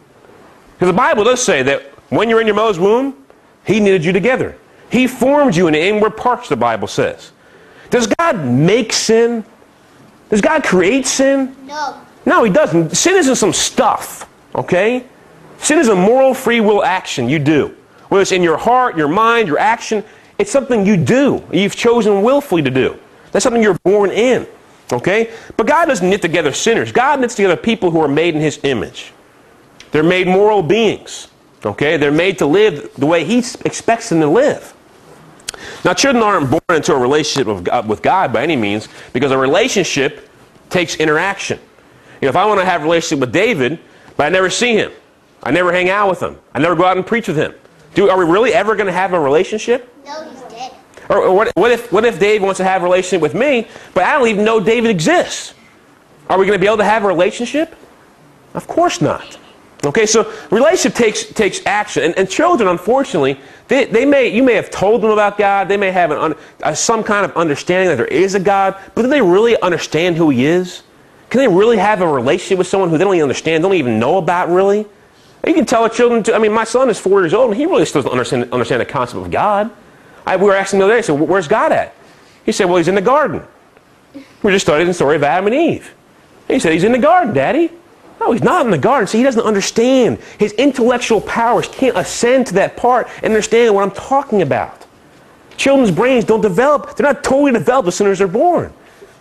[0.74, 3.24] Because the Bible does say that when you're in your mother's womb,
[3.64, 4.56] He knitted you together.
[4.90, 7.32] He formed you in the inward parts, the Bible says.
[7.90, 9.44] Does God make sin?
[10.28, 11.56] Does God create sin?
[11.66, 12.00] No.
[12.24, 12.96] No, He doesn't.
[12.96, 15.04] Sin isn't some stuff, okay?
[15.58, 17.74] Sin is a moral free will action you do.
[18.08, 20.04] Whether it's in your heart, your mind, your action,
[20.38, 21.44] it's something you do.
[21.52, 22.98] You've chosen willfully to do.
[23.32, 24.46] That's something you're born in.
[24.92, 25.32] Okay?
[25.56, 26.92] But God doesn't knit together sinners.
[26.92, 29.12] God knits together people who are made in His image.
[29.90, 31.28] They're made moral beings.
[31.64, 31.96] Okay?
[31.96, 34.74] They're made to live the way He expects them to live.
[35.84, 39.32] Now, children aren't born into a relationship with God, with God by any means because
[39.32, 40.28] a relationship
[40.68, 41.58] takes interaction.
[42.20, 43.78] You know, if I want to have a relationship with David,
[44.16, 44.92] but I never see him,
[45.42, 47.54] I never hang out with him, I never go out and preach with him,
[47.94, 49.92] do, are we really ever going to have a relationship?
[50.04, 50.74] No, he's dead.
[51.08, 53.68] Or, or what, what, if, what if Dave wants to have a relationship with me,
[53.94, 55.54] but I don't even know David exists?
[56.28, 57.74] Are we going to be able to have a relationship?
[58.54, 59.38] Of course not.
[59.84, 62.02] Okay, so relationship takes, takes action.
[62.02, 65.68] And, and children, unfortunately, they, they may, you may have told them about God.
[65.68, 69.02] They may have an, uh, some kind of understanding that there is a God, but
[69.02, 70.82] do they really understand who He is?
[71.30, 73.98] Can they really have a relationship with someone who they don't even understand, don't even
[73.98, 74.86] know about really?
[75.46, 77.56] You can tell a children, to, I mean, my son is four years old, and
[77.56, 79.70] he really still doesn't understand, understand the concept of God.
[80.26, 81.94] I, we were asking the other day, I said, where's God at?
[82.44, 83.42] He said, well, he's in the garden.
[84.42, 85.94] We just studied the story of Adam and Eve.
[86.48, 87.70] he said, he's in the garden, Daddy.
[88.20, 89.06] No, he's not in the garden.
[89.06, 90.18] See, he doesn't understand.
[90.38, 94.86] His intellectual powers can't ascend to that part and understand what I'm talking about.
[95.56, 96.96] Children's brains don't develop.
[96.96, 98.72] They're not totally developed as soon as they're born.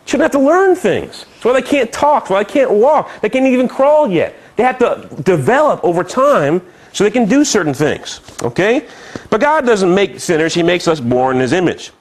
[0.06, 1.26] Children have to learn things.
[1.46, 2.32] Why they can't talk.
[2.32, 3.22] Why they can't walk.
[3.22, 4.36] They can't even crawl yet.
[4.56, 6.60] They have to develop over time
[6.92, 8.20] so they can do certain things.
[8.42, 8.88] Okay?
[9.30, 11.92] But God doesn't make sinners, He makes us born in His image.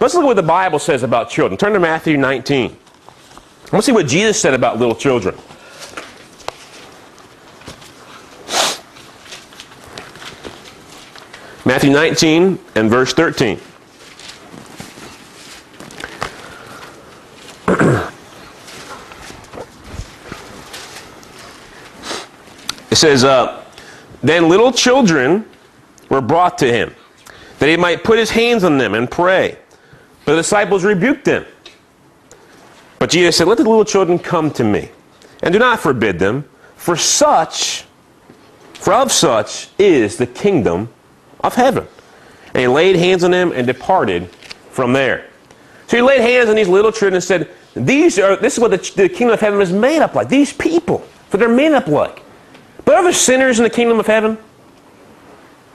[0.00, 1.58] Let's look at what the Bible says about children.
[1.58, 2.74] Turn to Matthew 19.
[3.70, 5.34] Let's see what Jesus said about little children.
[11.66, 13.60] Matthew 19 and verse 13.
[22.96, 23.62] It says, uh,
[24.22, 25.44] Then little children
[26.08, 26.94] were brought to him,
[27.58, 29.58] that he might put his hands on them and pray.
[30.24, 31.44] But the disciples rebuked them.
[32.98, 34.88] But Jesus said, Let the little children come to me,
[35.42, 37.84] and do not forbid them, for such,
[38.72, 40.88] for of such is the kingdom
[41.40, 41.86] of heaven.
[42.54, 44.30] And he laid hands on them and departed
[44.70, 45.28] from there.
[45.86, 48.70] So he laid hands on these little children and said, These are this is what
[48.70, 50.30] the, the kingdom of heaven is made up like.
[50.30, 52.22] These people, what they're made up like.
[52.86, 54.38] But are there sinners in the kingdom of heaven?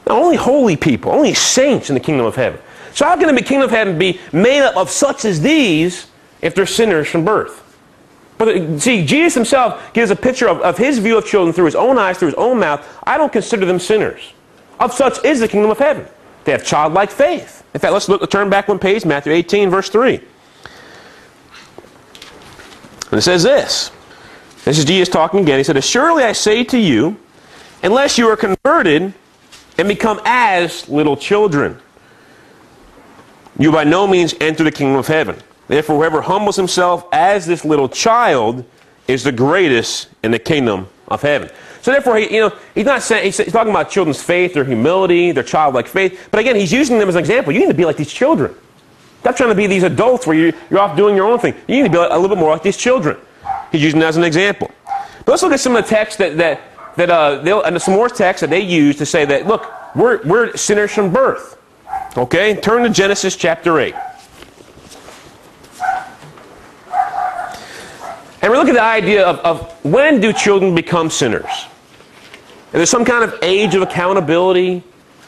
[0.07, 2.59] only holy people, only saints in the kingdom of heaven.
[2.93, 6.07] So how can the kingdom of heaven be made up of such as these
[6.41, 7.63] if they're sinners from birth?
[8.37, 11.65] But uh, see, Jesus himself gives a picture of, of his view of children through
[11.65, 12.85] his own eyes, through his own mouth.
[13.03, 14.33] I don't consider them sinners.
[14.79, 16.07] Of such is the kingdom of heaven.
[16.43, 17.63] They have childlike faith.
[17.73, 20.15] In fact, let's look, turn back one page, Matthew 18, verse 3.
[23.11, 23.91] And it says this.
[24.65, 25.57] This is Jesus talking again.
[25.57, 27.17] He said, Surely I say to you,
[27.83, 29.13] unless you are converted
[29.77, 31.79] and become as little children,
[33.57, 35.35] you by no means enter the kingdom of heaven.
[35.67, 38.65] Therefore, whoever humbles himself as this little child
[39.07, 41.49] is the greatest in the kingdom of heaven.
[41.81, 45.31] So therefore, he, you know, he's not saying he's talking about children's faith, their humility,
[45.31, 46.27] their childlike faith.
[46.29, 47.53] But again, he's using them as an example.
[47.53, 48.53] You need to be like these children.
[49.21, 51.55] Stop trying to be these adults where you're, you're off doing your own thing.
[51.67, 53.17] You need to be a little bit more like these children.
[53.71, 54.71] He's using that as an example.
[54.85, 56.61] But let's look at some of the texts that that
[56.97, 60.55] that uh, and some more texts that they use to say that look, we're we're
[60.57, 61.57] sinners from birth.
[62.17, 63.95] Okay, turn to Genesis chapter eight.
[68.43, 71.67] And we look at the idea of, of when do children become sinners?
[72.73, 74.83] And there's some kind of age of accountability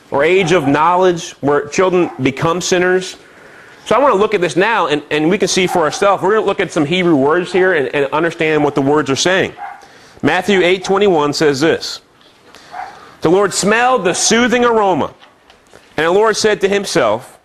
[0.09, 3.17] or age of knowledge where children become sinners.
[3.85, 6.23] So I want to look at this now, and, and we can see for ourselves.
[6.23, 9.09] We're going to look at some Hebrew words here and, and understand what the words
[9.09, 9.53] are saying.
[10.21, 12.01] Matthew 8:21 says this.
[13.21, 15.13] The Lord smelled the soothing aroma,
[15.97, 17.39] and the Lord said to himself,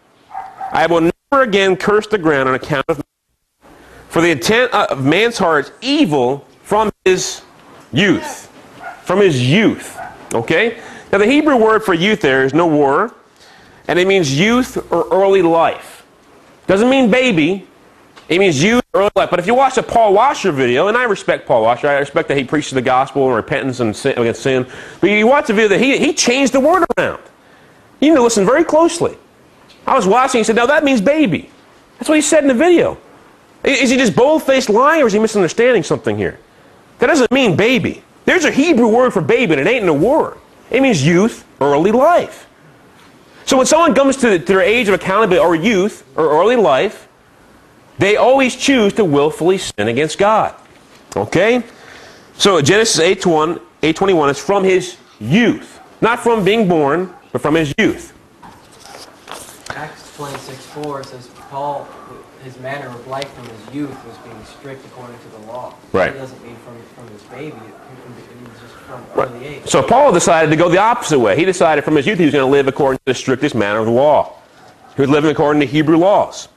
[0.73, 3.03] I will never again curse the ground on account of
[4.09, 7.43] for the intent of man's heart is evil from his
[7.93, 8.47] youth.
[9.05, 9.99] From his youth.
[10.35, 10.81] Okay?
[11.13, 13.15] Now, the Hebrew word for youth there is no war,
[13.87, 15.98] and it means youth or early life.
[16.69, 17.67] Doesn't mean baby.
[18.29, 19.31] It means youth, early life.
[19.31, 22.29] But if you watch a Paul Washer video, and I respect Paul Washer, I respect
[22.29, 24.67] that he preaches the gospel and repentance and sin, against sin.
[25.01, 27.23] But you watch the video that he, he changed the word around.
[28.01, 29.17] You need to listen very closely.
[29.87, 31.51] I was watching, he said, "Now that means baby.
[31.99, 32.99] That's what he said in the video.
[33.65, 36.39] Is he just bold-faced lying or is he misunderstanding something here?
[36.99, 38.03] That doesn't mean baby.
[38.25, 40.37] There's a Hebrew word for baby and it ain't in a word.
[40.71, 42.48] It means youth, early life.
[43.49, 47.09] So when someone comes to, their age of accountability or youth or early life,
[47.97, 50.55] they always choose to willfully sin against God.
[51.17, 51.63] Okay?
[52.37, 55.81] So Genesis 8 8:21 8, is from his youth.
[56.03, 58.13] Not from being born, but from his youth.
[59.71, 61.89] Acts 26 4 says Paul
[62.45, 65.75] his manner of life from his youth was being strict according to the law.
[65.93, 66.15] Right.
[66.15, 68.78] It doesn't mean from, from his baby, it means just from
[69.15, 69.69] right.
[69.69, 71.37] So Paul decided to go the opposite way.
[71.37, 73.79] He decided from his youth he was going to live according to the strictest manner
[73.81, 74.35] of the law.
[74.97, 76.49] He was living according to Hebrew laws.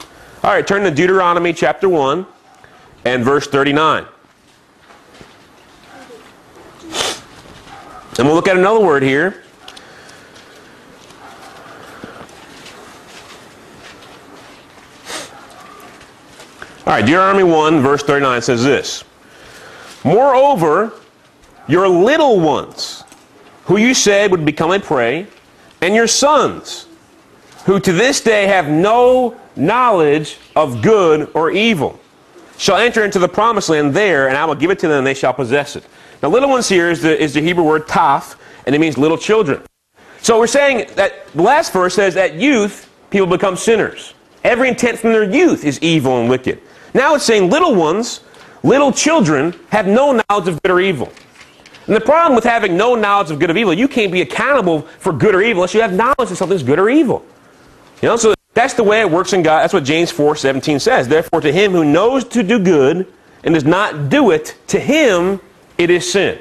[0.42, 2.26] All right, turn to Deuteronomy chapter 1
[3.04, 4.06] and verse 39.
[8.18, 9.42] And we'll look at another word here
[16.84, 19.04] All right, Deuteronomy 1, verse 39 says this
[20.04, 20.92] Moreover,
[21.68, 23.04] your little ones,
[23.64, 25.26] who you said would become a prey,
[25.80, 26.86] and your sons,
[27.64, 31.98] who to this day have no knowledge of good or evil,
[32.58, 35.06] shall enter into the promised land there, and I will give it to them, and
[35.06, 35.84] they shall possess it.
[36.22, 39.18] Now, little ones here is the, is the Hebrew word taf, and it means little
[39.18, 39.62] children.
[40.20, 44.14] So we're saying that the last verse says that youth, people become sinners.
[44.44, 46.60] Every intent from their youth is evil and wicked.
[46.94, 48.20] Now it's saying little ones,
[48.62, 51.12] little children, have no knowledge of good or evil.
[51.86, 54.82] And the problem with having no knowledge of good or evil, you can't be accountable
[54.82, 57.24] for good or evil unless you have knowledge that something's good or evil.
[58.00, 59.60] You know, so that's the way it works in God.
[59.60, 61.08] That's what James 4 17 says.
[61.08, 63.12] Therefore, to him who knows to do good
[63.44, 65.40] and does not do it, to him
[65.78, 66.38] it is sin.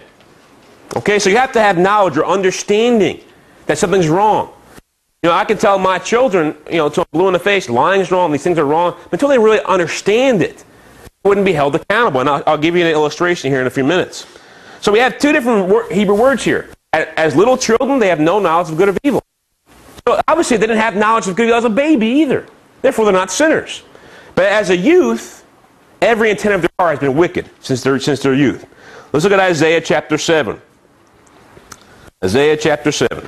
[0.95, 3.21] Okay, so you have to have knowledge or understanding
[3.65, 4.54] that something's wrong.
[5.23, 8.01] You know, I can tell my children, you know, I'm blue in the face, lying
[8.01, 10.65] is wrong, these things are wrong, but until they really understand it,
[11.23, 12.21] wouldn't be held accountable.
[12.21, 14.25] And I'll, I'll, give you an illustration here in a few minutes.
[14.82, 16.70] So we have two different Hebrew words here.
[16.91, 19.24] As little children, they have no knowledge of good or evil.
[20.08, 22.48] So obviously, they didn't have knowledge of good as a baby either.
[22.82, 23.84] Therefore, they're not sinners.
[24.34, 25.46] But as a youth,
[26.02, 28.65] every intent of their heart has been wicked since their, since their youth.
[29.13, 30.60] Let's look at Isaiah chapter 7.
[32.24, 33.28] Isaiah chapter 7.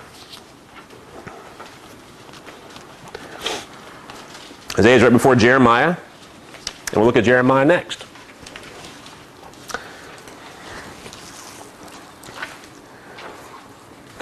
[4.80, 5.90] Isaiah is right before Jeremiah,
[6.88, 8.03] and we'll look at Jeremiah next.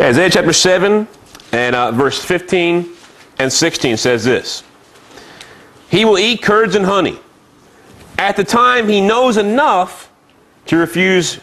[0.01, 1.07] Isaiah chapter 7
[1.51, 2.89] and uh, verse 15
[3.37, 4.63] and 16 says this
[5.89, 7.19] He will eat curds and honey.
[8.17, 10.11] At the time, he knows enough
[10.65, 11.39] to refuse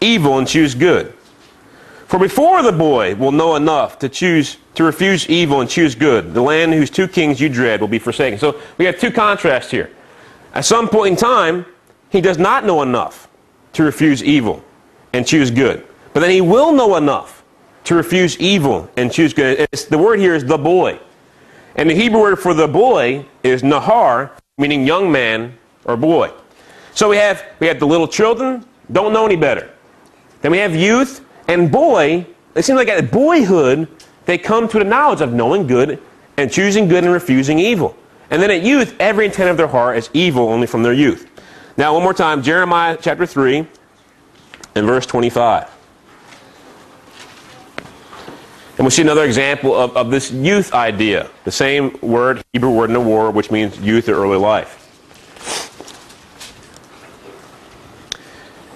[0.00, 1.12] evil and choose good.
[2.06, 6.34] For before the boy will know enough to choose to refuse evil and choose good,
[6.34, 8.38] the land whose two kings you dread will be forsaken.
[8.38, 9.90] So we have two contrasts here.
[10.54, 11.66] At some point in time,
[12.10, 13.28] he does not know enough
[13.72, 14.62] to refuse evil
[15.12, 15.84] and choose good.
[16.14, 17.37] But then he will know enough
[17.84, 19.66] to refuse evil and choose good.
[19.72, 20.98] It's, the word here is the boy.
[21.76, 26.32] And the Hebrew word for the boy is nahar, meaning young man or boy.
[26.94, 29.70] So we have, we have the little children, don't know any better.
[30.42, 32.26] Then we have youth and boy.
[32.54, 33.88] It seems like at boyhood,
[34.26, 36.02] they come to the knowledge of knowing good
[36.36, 37.96] and choosing good and refusing evil.
[38.30, 41.30] And then at youth, every intent of their heart is evil only from their youth.
[41.76, 43.66] Now, one more time, Jeremiah chapter 3
[44.74, 45.77] and verse 25.
[48.78, 51.28] And we'll see another example of, of this youth idea.
[51.42, 54.76] The same word, Hebrew word in the war, which means youth or early life.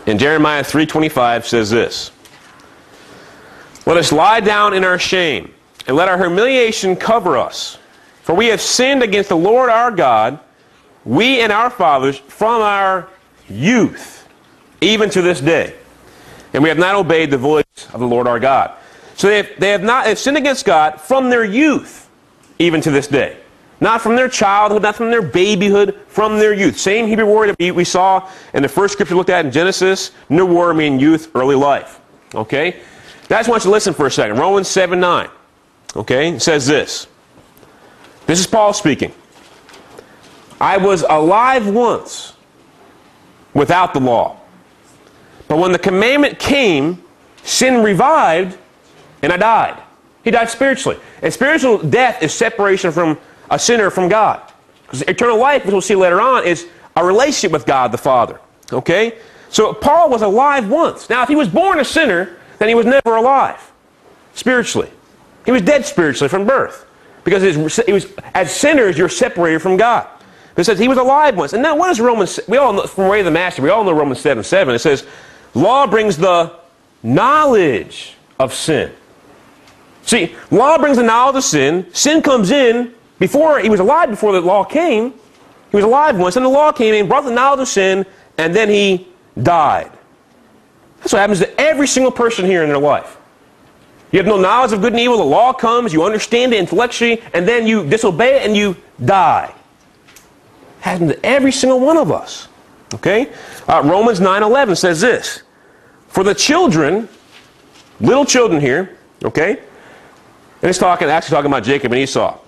[0.08, 2.10] And Jeremiah 3.25 says this.
[3.86, 5.54] Let us lie down in our shame,
[5.86, 7.78] and let our humiliation cover us.
[8.22, 10.40] For we have sinned against the Lord our God,
[11.04, 13.08] we and our fathers, from our
[13.48, 14.28] youth,
[14.80, 15.76] even to this day.
[16.52, 18.76] And we have not obeyed the voice of the Lord our God.
[19.16, 22.08] So they have, they have not they have sinned against God from their youth,
[22.58, 23.38] even to this day.
[23.80, 26.78] Not from their childhood, not from their babyhood, from their youth.
[26.78, 30.12] Same Hebrew word that we saw in the first scripture looked at in Genesis.
[30.28, 32.00] New word meaning youth, early life.
[32.32, 32.80] Okay?
[33.28, 34.38] Just want you to listen for a second.
[34.38, 35.28] Romans 7 9.
[35.96, 36.28] Okay?
[36.28, 37.08] It says this.
[38.26, 39.12] This is Paul speaking.
[40.60, 42.34] I was alive once
[43.52, 44.38] without the law.
[45.48, 47.02] But when the commandment came,
[47.42, 48.56] sin revived
[49.22, 49.82] and I died.
[50.24, 50.98] He died spiritually.
[51.22, 53.18] And spiritual death is separation from
[53.50, 54.40] a sinner from God.
[54.84, 58.40] Because eternal life, as we'll see later on, is a relationship with God the Father.
[58.72, 59.18] Okay?
[59.48, 61.10] So Paul was alive once.
[61.10, 63.72] Now, if he was born a sinner, then he was never alive
[64.34, 64.90] spiritually.
[65.44, 66.86] He was dead spiritually from birth.
[67.24, 67.78] Because was,
[68.34, 70.08] as sinners, you're separated from God.
[70.56, 71.52] It says he was alive once.
[71.52, 72.38] And now, what is Romans?
[72.46, 74.74] We all know, from Way of the Master, we all know Romans 7 7.
[74.74, 75.06] It says,
[75.54, 76.58] Law brings the
[77.02, 78.92] knowledge of sin.
[80.02, 81.86] See, law brings the knowledge of sin.
[81.92, 85.12] Sin comes in before he was alive before the law came.
[85.70, 88.04] He was alive once, and the law came in, brought the knowledge of sin,
[88.36, 89.08] and then he
[89.40, 89.90] died.
[90.98, 93.16] That's what happens to every single person here in their life.
[94.12, 95.16] You have no knowledge of good and evil.
[95.16, 99.52] The law comes, you understand it intellectually, and then you disobey it and you die.
[100.80, 102.48] Happens to every single one of us.
[102.94, 103.32] Okay?
[103.66, 105.42] Uh, Romans 9:11 says this:
[106.08, 107.08] For the children,
[108.00, 109.60] little children here, okay,
[110.62, 112.38] and it's talking, actually talking about Jacob and Esau.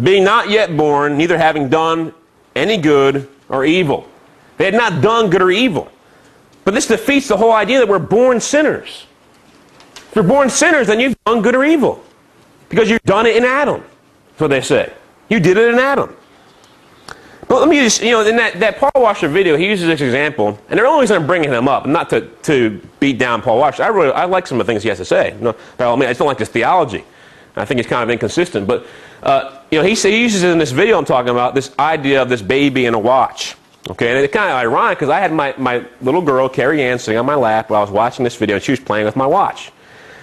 [0.00, 2.14] Being not yet born, neither having done
[2.54, 4.08] any good or evil.
[4.56, 5.90] They had not done good or evil.
[6.64, 9.06] But this defeats the whole idea that we're born sinners.
[9.96, 12.04] If you're born sinners, then you've done good or evil.
[12.68, 13.80] Because you've done it in Adam.
[14.30, 14.92] That's what they say.
[15.28, 16.14] You did it in Adam.
[17.48, 20.00] But let me just, you know, in that, that Paul Washer video, he uses this
[20.00, 23.58] example, and the only reason I'm bringing him up, not to, to beat down Paul
[23.58, 25.36] Washer, I really, I like some of the things he has to say.
[25.40, 27.04] No, all means, I just don't like his theology.
[27.56, 28.66] I think it's kind of inconsistent.
[28.66, 28.86] But,
[29.22, 32.28] uh, you know, he, he uses in this video I'm talking about this idea of
[32.28, 33.56] this baby and a watch.
[33.88, 36.98] Okay, and it's kind of ironic because I had my, my little girl, Carrie Ann,
[36.98, 39.16] sitting on my lap while I was watching this video, and she was playing with
[39.16, 39.72] my watch.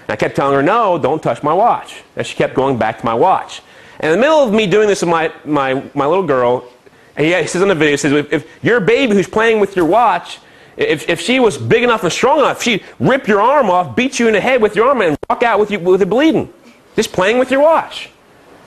[0.04, 2.04] And I kept telling her, no, don't touch my watch.
[2.16, 3.62] And she kept going back to my watch.
[4.00, 6.72] And in the middle of me doing this with my, my, my little girl,
[7.16, 9.60] and he, he says in the video, he says, if, if your baby who's playing
[9.60, 10.40] with your watch,
[10.78, 14.20] if, if she was big enough and strong enough, she'd rip your arm off, beat
[14.20, 16.54] you in the head with your arm, and walk out with, you, with it bleeding.
[16.98, 18.10] Just playing with your watch.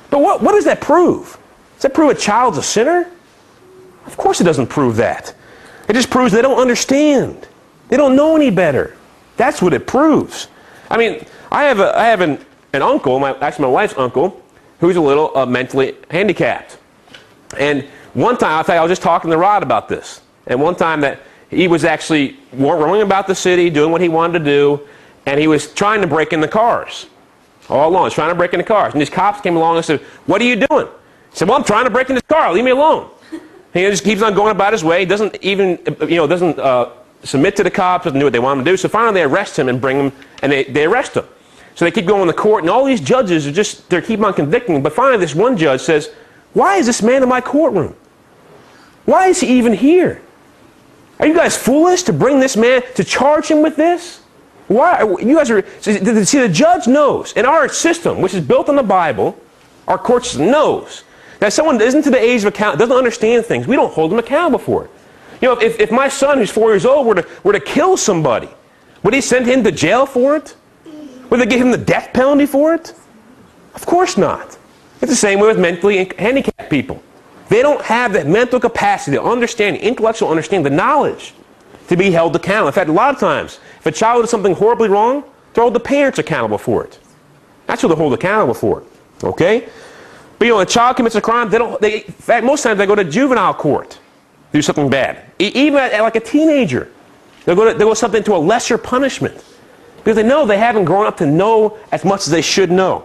[0.08, 1.36] But what, what does that prove?
[1.74, 3.10] Does that prove a child's a sinner?
[4.06, 5.34] Of course it doesn't prove that.
[5.88, 7.48] It just proves they don't understand.
[7.88, 8.96] They don't know any better.
[9.36, 10.46] That's what it proves.
[10.88, 12.38] I mean, I have, a, I have an,
[12.72, 14.40] an uncle, my, actually my wife's uncle,
[14.78, 16.78] who's a little uh, mentally handicapped.
[17.58, 17.82] And
[18.14, 20.20] one time, I'll I was just talking to Rod about this.
[20.46, 24.38] And one time that he was actually roaming about the city, doing what he wanted
[24.38, 24.86] to do,
[25.26, 27.06] and he was trying to break in the cars
[27.70, 28.04] all along.
[28.06, 28.92] He's trying to break into cars.
[28.92, 30.86] And these cops came along and said, What are you doing?
[31.30, 32.52] He said, Well, I'm trying to break into this car.
[32.52, 33.10] Leave me alone.
[33.72, 34.98] He just keeps on going about his way.
[34.98, 36.90] He doesn't even, you know, doesn't uh,
[37.22, 38.76] submit to the cops, doesn't do what they want him to do.
[38.76, 40.12] So finally they arrest him and bring him,
[40.42, 41.24] and they, they arrest him.
[41.76, 44.34] So they keep going to court, and all these judges are just, they keep on
[44.34, 44.82] convicting him.
[44.82, 46.12] But finally this one judge says,
[46.52, 47.94] Why is this man in my courtroom?
[49.04, 50.20] Why is he even here?
[51.20, 54.19] Are you guys foolish to bring this man, to charge him with this?
[54.70, 55.02] Why?
[55.02, 58.84] You guys are, see, the judge knows, in our system, which is built on the
[58.84, 59.36] Bible,
[59.88, 61.02] our court system knows
[61.40, 64.20] that someone isn't to the age of account, doesn't understand things, we don't hold them
[64.20, 64.90] accountable for it.
[65.42, 67.96] You know, if, if my son, who's four years old, were to, were to kill
[67.96, 68.48] somebody,
[69.02, 70.54] would he send him to jail for it?
[71.30, 72.94] Would they give him the death penalty for it?
[73.74, 74.56] Of course not.
[75.02, 77.02] It's the same way with mentally handicapped people.
[77.48, 81.34] They don't have the mental capacity to understand, intellectual understanding, the knowledge
[81.88, 82.68] to be held accountable.
[82.68, 85.24] In fact, a lot of times, if a child does something horribly wrong,
[85.54, 86.98] hold the parents accountable for it.
[87.66, 88.84] That's what they hold accountable for.
[89.24, 89.68] Okay?
[90.38, 92.78] But you know, a child commits a crime, they don't, they, in fact, most times
[92.78, 93.98] they go to juvenile court to
[94.52, 95.24] do something bad.
[95.38, 96.90] E- even at like a teenager,
[97.44, 99.44] they'll go, to, they'll go something to a lesser punishment.
[99.98, 103.04] Because they know they haven't grown up to know as much as they should know.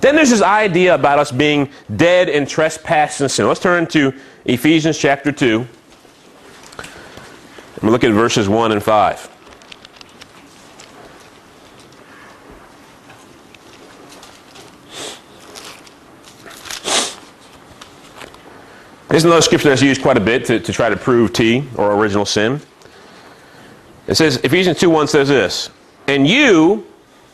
[0.00, 3.48] Then there's this idea about us being dead in trespass and sin.
[3.48, 5.66] Let's turn to Ephesians chapter 2.
[6.78, 9.31] And we look at verses 1 and 5.
[19.12, 21.68] This is another scripture that's used quite a bit to, to try to prove T,
[21.76, 22.62] or original sin.
[24.06, 25.68] It says, Ephesians 2 1 says this,
[26.06, 26.86] And you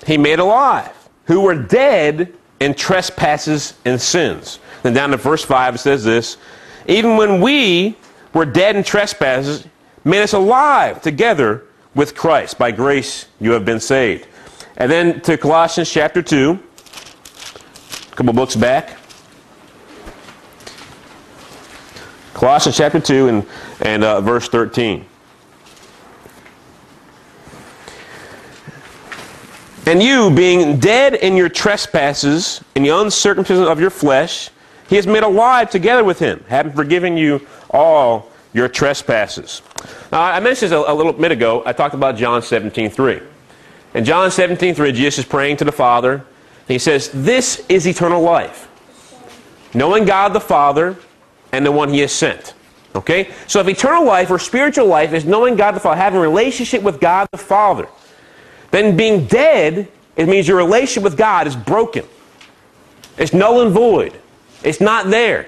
[0.05, 0.91] he made alive,
[1.27, 4.59] who were dead in trespasses and sins.
[4.83, 6.37] Then down to verse 5 it says this,
[6.89, 7.97] Even when we
[8.35, 9.65] were dead in trespasses,
[10.03, 11.63] made us alive together
[11.95, 12.59] with Christ.
[12.59, 14.27] By grace you have been saved.
[14.79, 16.59] And then to Colossians chapter 2,
[18.11, 18.98] a couple books back.
[22.39, 23.47] Colossians chapter 2 and,
[23.81, 25.05] and uh, verse 13.
[29.87, 34.51] And you, being dead in your trespasses, in the uncircumcision of your flesh,
[34.89, 39.61] he has made alive together with him, having forgiven you all your trespasses.
[40.13, 41.65] Now, I mentioned this a, a little bit ago.
[41.67, 43.21] I talked about John 17, 3.
[43.95, 46.25] In John 17, 3, Jesus is praying to the Father.
[46.69, 48.69] He says, This is eternal life.
[49.75, 50.97] Knowing God the Father
[51.53, 52.55] and the one he has sent.
[52.95, 53.33] Okay?
[53.47, 56.83] So if eternal life or spiritual life is knowing God the Father, having a relationship
[56.83, 57.89] with God the Father,
[58.71, 62.05] then being dead, it means your relationship with God is broken.
[63.17, 64.19] It's null and void.
[64.63, 65.47] It's not there.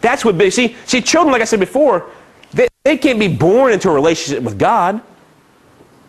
[0.00, 0.52] That's what big.
[0.52, 2.10] See, see, children, like I said before,
[2.52, 5.00] they, they can't be born into a relationship with God.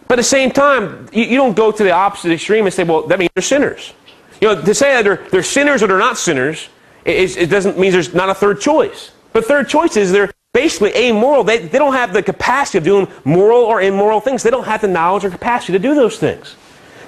[0.07, 2.84] But at the same time, you, you don't go to the opposite extreme and say,
[2.84, 3.93] well, that means they're sinners.
[4.39, 6.69] You know, to say that they're, they're sinners or they're not sinners,
[7.03, 9.11] it, it doesn't mean there's not a third choice.
[9.38, 11.43] But third choice is they're basically amoral.
[11.43, 14.41] They, they don't have the capacity of doing moral or immoral things.
[14.41, 16.55] They don't have the knowledge or capacity to do those things.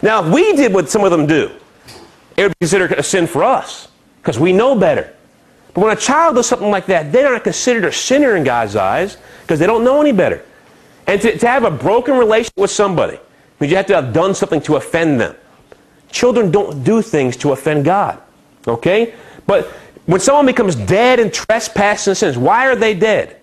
[0.03, 1.49] Now, if we did what some of them do,
[2.37, 3.87] it would be considered a sin for us
[4.21, 5.11] because we know better.
[5.73, 8.75] But when a child does something like that, they aren't considered a sinner in God's
[8.75, 10.45] eyes because they don't know any better.
[11.07, 13.17] And to, to have a broken relationship with somebody
[13.59, 15.35] means you have to have done something to offend them.
[16.11, 18.21] Children don't do things to offend God.
[18.67, 19.15] Okay?
[19.47, 19.73] But
[20.09, 23.39] when someone becomes dead in trespasses and sins, why are they dead?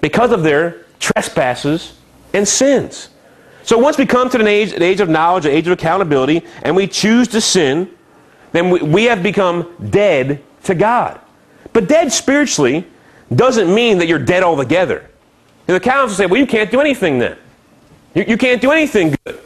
[0.00, 1.98] Because of their trespasses
[2.32, 3.08] and sins.
[3.64, 6.44] So once we come to the age, the age of knowledge, an age of accountability,
[6.62, 7.90] and we choose to sin,
[8.52, 11.20] then we, we have become dead to God.
[11.72, 12.86] But dead spiritually
[13.34, 15.10] doesn't mean that you're dead altogether.
[15.66, 17.36] And the Calvinists say, well, you can't do anything then.
[18.14, 19.40] You, you can't do anything good.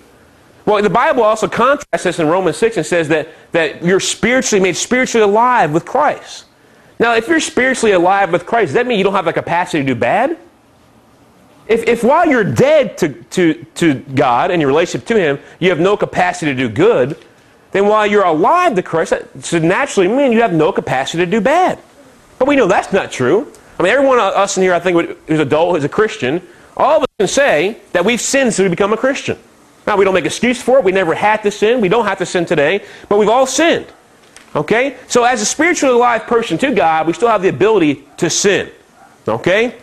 [0.66, 4.62] Well, the Bible also contrasts this in Romans 6 and says that, that you're spiritually
[4.62, 6.44] made spiritually alive with Christ.
[6.98, 9.78] Now, if you're spiritually alive with Christ, does that mean you don't have the capacity
[9.78, 10.38] to do bad?
[11.66, 15.70] If, if while you're dead to, to, to God and your relationship to Him, you
[15.70, 17.16] have no capacity to do good,
[17.72, 21.30] then while you're alive to Christ, that should naturally mean you have no capacity to
[21.30, 21.78] do bad.
[22.38, 23.52] But we know that's not true.
[23.78, 26.46] I mean, every one of us in here, I think, who's adult, who's a Christian,
[26.76, 29.38] all of us can say that we've sinned since we become a Christian.
[29.86, 30.84] Now, we don't make excuse for it.
[30.84, 31.80] We never had to sin.
[31.80, 32.84] We don't have to sin today.
[33.08, 33.86] But we've all sinned.
[34.54, 34.96] Okay?
[35.08, 38.70] So as a spiritually alive person to God, we still have the ability to sin.
[39.26, 39.76] Okay?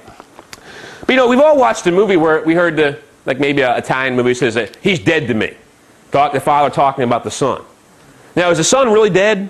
[1.01, 3.77] But you know, we've all watched a movie where we heard the, like maybe an
[3.77, 5.55] Italian movie says that he's dead to me.
[6.11, 7.63] Thought the father talking about the son.
[8.35, 9.49] Now, is the son really dead?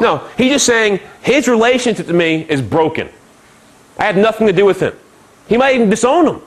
[0.00, 0.16] No.
[0.16, 0.30] no.
[0.36, 3.08] He's just saying his relationship to me is broken.
[3.98, 4.94] I had nothing to do with him.
[5.48, 6.42] He might even disown him.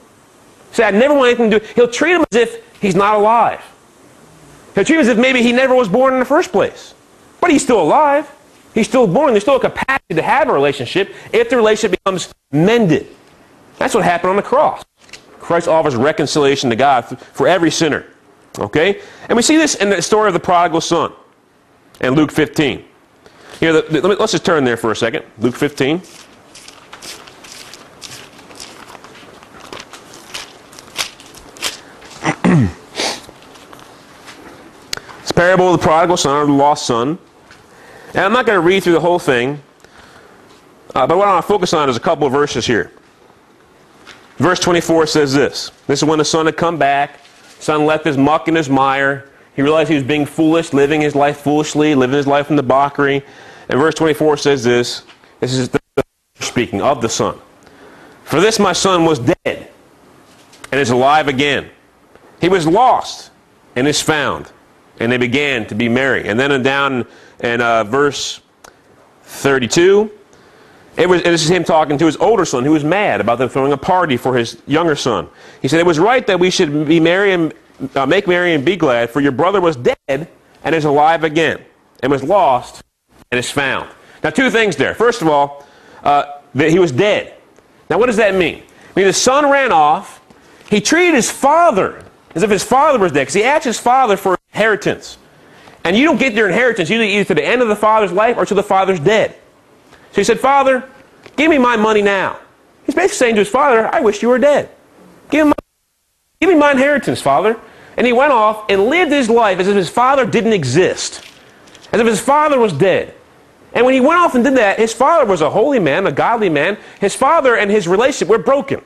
[0.71, 1.65] Say, I never want anything to do.
[1.75, 3.61] He'll treat him as if he's not alive.
[4.75, 6.93] He'll treat as if maybe he never was born in the first place.
[7.41, 8.31] But he's still alive.
[8.73, 9.33] He's still born.
[9.33, 13.07] There's still a capacity to have a relationship if the relationship becomes mended.
[13.77, 14.83] That's what happened on the cross.
[15.39, 17.03] Christ offers reconciliation to God
[17.33, 18.05] for every sinner.
[18.59, 19.01] Okay?
[19.29, 21.13] And we see this in the story of the prodigal son
[22.01, 22.83] in Luke 15.
[23.59, 25.25] Here, the, the, let's just turn there for a second.
[25.39, 26.01] Luke 15.
[35.37, 37.19] Parable of the prodigal son or the lost son.
[38.09, 39.61] And I'm not going to read through the whole thing,
[40.95, 42.91] uh, but what I want to focus on is a couple of verses here.
[44.37, 45.71] Verse 24 says this.
[45.85, 47.19] This is when the son had come back.
[47.59, 49.29] Son left his muck and his mire.
[49.55, 52.63] He realized he was being foolish, living his life foolishly, living his life in the
[52.63, 53.23] debauchery.
[53.69, 55.03] And verse 24 says this
[55.39, 55.79] this is the
[56.39, 57.37] speaking of the Son.
[58.23, 59.69] For this my son was dead
[60.71, 61.69] and is alive again.
[62.41, 63.29] He was lost
[63.75, 64.51] and is found.
[64.99, 66.27] And they began to be merry.
[66.27, 67.05] And then down
[67.39, 68.41] in uh, verse
[69.23, 70.11] 32,
[70.97, 73.49] it was, this is him talking to his older son who was mad about them
[73.49, 75.29] throwing a party for his younger son.
[75.61, 77.53] He said, It was right that we should be merry and
[77.95, 80.27] uh, make merry and be glad, for your brother was dead
[80.63, 81.63] and is alive again,
[82.01, 82.83] and was lost
[83.31, 83.89] and is found.
[84.23, 84.95] Now, two things there.
[84.95, 85.67] First of all,
[86.03, 87.35] uh, that he was dead.
[87.89, 88.63] Now, what does that mean?
[88.95, 90.21] I mean, the son ran off.
[90.69, 92.03] He treated his father
[92.37, 95.17] as if his father was dead, because he asked his father for inheritance.
[95.83, 98.37] And you don't get your inheritance usually either to the end of the father's life
[98.37, 99.35] or to the father's dead.
[100.11, 100.87] So he said, Father,
[101.35, 102.37] give me my money now.
[102.85, 104.69] He's basically saying to his father, I wish you were dead.
[105.31, 105.53] Give my,
[106.39, 107.59] give me my inheritance, Father.
[107.97, 111.25] And he went off and lived his life as if his father didn't exist,
[111.91, 113.15] as if his father was dead.
[113.73, 116.11] And when he went off and did that, his father was a holy man, a
[116.11, 116.77] godly man.
[116.99, 118.81] His father and his relationship were broken.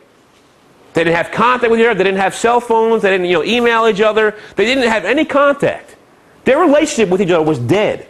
[0.94, 1.98] They didn't have contact with each other.
[1.98, 3.02] They didn't have cell phones.
[3.02, 4.36] They didn't you know, email each other.
[4.56, 5.96] They didn't have any contact.
[6.44, 8.08] Their relationship with each other was dead.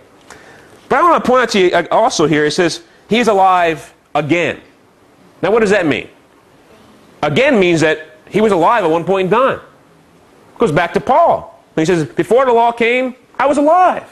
[0.89, 4.61] But I want to point out to you also here, it says, He's alive again.
[5.41, 6.09] Now, what does that mean?
[7.21, 9.59] Again means that he was alive at one point in time.
[9.59, 11.63] It goes back to Paul.
[11.75, 14.03] He says, Before the law came, I was alive.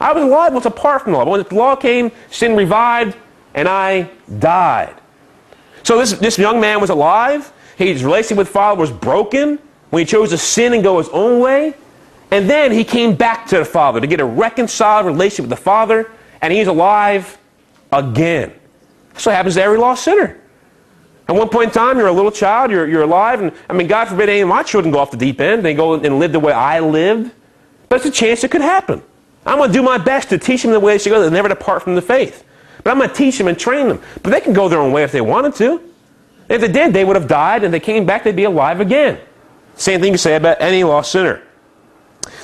[0.00, 1.24] I was alive once apart from the law.
[1.24, 3.16] But when the law came, sin revived,
[3.54, 4.94] and I died.
[5.82, 7.52] So this, this young man was alive.
[7.76, 9.58] His relationship with Father was broken
[9.90, 11.74] when he chose to sin and go his own way.
[12.30, 15.62] And then he came back to the Father to get a reconciled relationship with the
[15.62, 16.10] Father,
[16.40, 17.38] and he's alive
[17.92, 18.52] again.
[19.12, 20.38] That's what happens to every lost sinner.
[21.28, 23.86] At one point in time, you're a little child, you're, you're alive, and I mean,
[23.86, 25.64] God forbid any of my children go off the deep end.
[25.64, 27.30] They go and live the way I lived.
[27.88, 29.02] But it's a chance it could happen.
[29.44, 31.30] I'm going to do my best to teach them the way they should go, They'll
[31.30, 32.44] never depart from the faith.
[32.82, 34.00] But I'm going to teach them and train them.
[34.22, 35.91] But they can go their own way if they wanted to.
[36.52, 39.18] If they did, they would have died, and they came back, they'd be alive again.
[39.74, 41.40] Same thing you say about any lost sinner.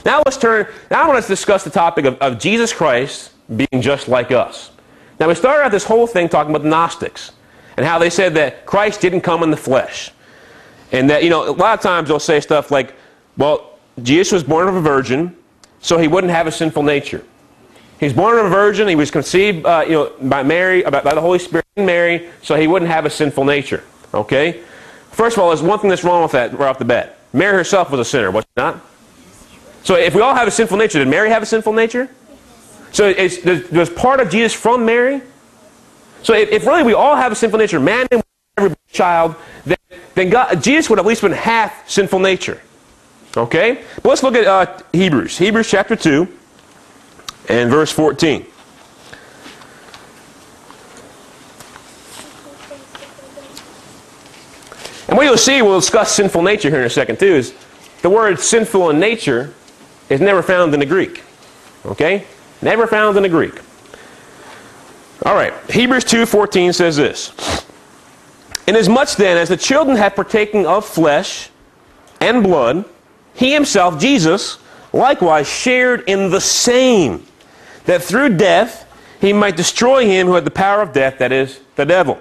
[0.03, 3.83] Now let's turn, now I want to discuss the topic of, of Jesus Christ being
[3.83, 4.71] just like us.
[5.21, 7.33] Now we started out this whole thing talking about the Gnostics
[7.77, 10.11] and how they said that Christ didn't come in the flesh.
[10.91, 12.95] And that, you know, a lot of times they'll say stuff like,
[13.37, 15.37] well, Jesus was born of a virgin,
[15.81, 17.23] so he wouldn't have a sinful nature.
[18.01, 21.15] He's born of a virgin, he was conceived, uh, you know, by Mary, by, by
[21.15, 23.85] the Holy Spirit in Mary, so he wouldn't have a sinful nature.
[24.15, 24.63] Okay?
[25.13, 27.19] First of all, there's one thing that's wrong with that right off the bat.
[27.33, 28.81] Mary herself was a sinner, was she not?
[29.83, 32.09] So if we all have a sinful nature, did Mary have a sinful nature?
[32.93, 35.21] So there's part of Jesus from Mary.
[36.23, 38.23] So if, if, really we all have a sinful nature, man and
[38.57, 39.77] every child, then,
[40.15, 42.61] then God, Jesus would at least been half sinful nature.
[43.37, 43.85] Okay?
[43.97, 45.39] But let's look at uh, Hebrews.
[45.39, 46.27] Hebrews chapter 2
[47.49, 48.47] and verse 14.
[55.09, 57.55] And what you'll see, we'll discuss sinful nature here in a second too, is
[58.03, 59.55] the word sinful in nature
[60.09, 61.23] is never found in the Greek.
[61.85, 62.25] Okay?
[62.61, 63.61] Never found in the Greek.
[65.25, 65.53] All right.
[65.71, 67.33] Hebrews 2:14 says this.
[68.67, 71.51] Inasmuch then as the children have partaken of flesh
[72.21, 72.85] and blood,
[73.35, 74.59] he himself, Jesus,
[74.93, 77.25] likewise shared in the same,
[77.87, 78.85] that through death
[79.21, 82.21] he might destroy him who had the power of death, that is, the devil.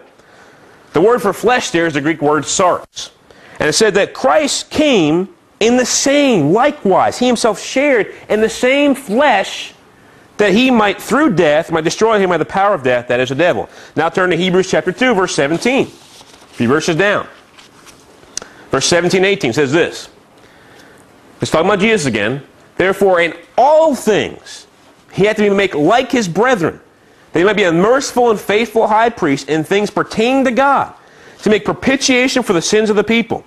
[0.93, 3.11] The word for flesh there is the Greek word sarx.
[3.59, 5.29] And it said that Christ came
[5.59, 7.17] in the same, likewise.
[7.17, 9.73] He himself shared in the same flesh
[10.37, 13.29] that he might, through death, might destroy him by the power of death, that is
[13.29, 13.67] the devil.
[13.95, 15.87] Now turn to Hebrews chapter 2, verse 17.
[15.87, 17.27] A few verses down.
[18.69, 20.09] Verse 17 18 says this.
[21.41, 22.43] It's talking about Jesus again.
[22.75, 24.67] Therefore, in all things,
[25.13, 26.79] he had to be made like his brethren,
[27.37, 30.91] that he might be a merciful and faithful high priest in things pertaining to God,
[31.43, 33.45] to make propitiation for the sins of the people.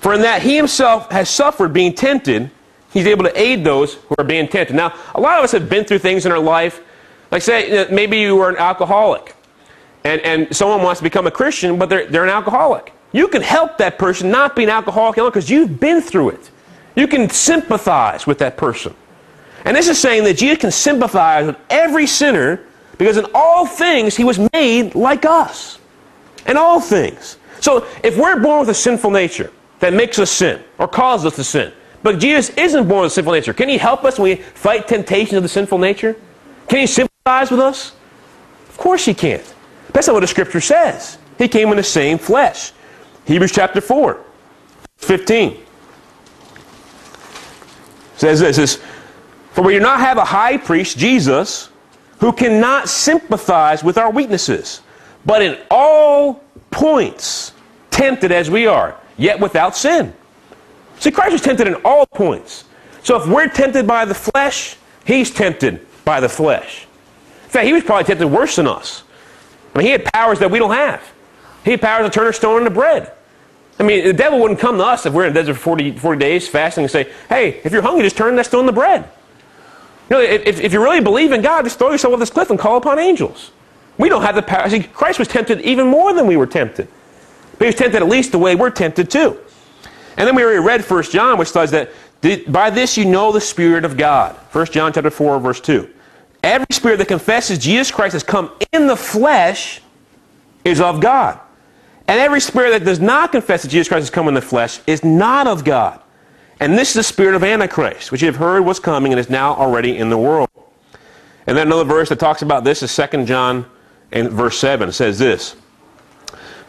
[0.00, 2.50] For in that he himself has suffered being tempted,
[2.92, 4.74] he's able to aid those who are being tempted.
[4.74, 6.80] Now, a lot of us have been through things in our life,
[7.30, 9.36] like say, maybe you were an alcoholic,
[10.02, 12.92] and, and someone wants to become a Christian, but they're, they're an alcoholic.
[13.12, 16.50] You can help that person not be an alcoholic because you've been through it.
[16.96, 18.96] You can sympathize with that person.
[19.64, 22.66] And this is saying that Jesus can sympathize with every sinner
[23.02, 25.80] because in all things he was made like us.
[26.46, 27.36] In all things.
[27.58, 29.50] So if we're born with a sinful nature
[29.80, 31.72] that makes us sin or causes us to sin,
[32.04, 34.86] but Jesus isn't born with a sinful nature, can he help us when we fight
[34.86, 36.14] temptations of the sinful nature?
[36.68, 37.90] Can he sympathize with us?
[38.68, 39.52] Of course he can't.
[39.92, 41.18] That's not what the scripture says.
[41.38, 42.70] He came in the same flesh.
[43.24, 44.24] Hebrews chapter 4,
[44.98, 45.58] 15
[48.14, 48.80] says this, says,
[49.50, 51.68] For we do not have a high priest, Jesus,
[52.22, 54.80] who cannot sympathize with our weaknesses,
[55.26, 56.34] but in all
[56.70, 57.52] points
[57.90, 60.14] tempted as we are, yet without sin.
[61.00, 62.64] See, Christ was tempted in all points.
[63.02, 66.86] So if we're tempted by the flesh, he's tempted by the flesh.
[67.42, 69.02] In fact, he was probably tempted worse than us.
[69.74, 71.02] I mean, he had powers that we don't have.
[71.64, 73.10] He had powers to turn a stone into bread.
[73.80, 75.98] I mean, the devil wouldn't come to us if we're in the desert for 40,
[75.98, 79.10] 40 days fasting and say, hey, if you're hungry, just turn that stone into bread.
[80.10, 82.50] You know, if, if you really believe in God, just throw yourself off this cliff
[82.50, 83.50] and call upon angels.
[83.98, 84.68] We don't have the power.
[84.68, 86.88] See, Christ was tempted even more than we were tempted.
[87.52, 89.38] But he was tempted at least the way we're tempted too.
[90.16, 91.90] And then we already read 1 John, which says that
[92.50, 94.36] by this you know the Spirit of God.
[94.52, 95.88] 1 John chapter 4, verse 2.
[96.42, 99.80] Every spirit that confesses Jesus Christ has come in the flesh
[100.64, 101.38] is of God.
[102.08, 104.80] And every spirit that does not confess that Jesus Christ has come in the flesh
[104.86, 106.00] is not of God.
[106.62, 109.28] And this is the spirit of Antichrist, which you have heard was coming and is
[109.28, 110.48] now already in the world.
[111.48, 113.66] And then another verse that talks about this is 2 John
[114.12, 114.88] and verse 7.
[114.88, 115.56] It says this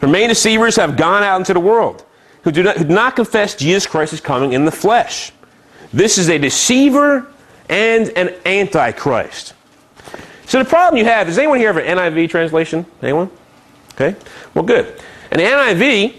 [0.00, 2.04] For many deceivers have gone out into the world
[2.42, 5.30] who do, not, who do not confess Jesus Christ is coming in the flesh.
[5.92, 7.32] This is a deceiver
[7.68, 9.54] and an antichrist.
[10.46, 12.84] So the problem you have, is anyone here have an NIV translation?
[13.00, 13.30] Anyone?
[13.92, 14.16] Okay.
[14.54, 15.00] Well, good.
[15.30, 16.16] The NIV,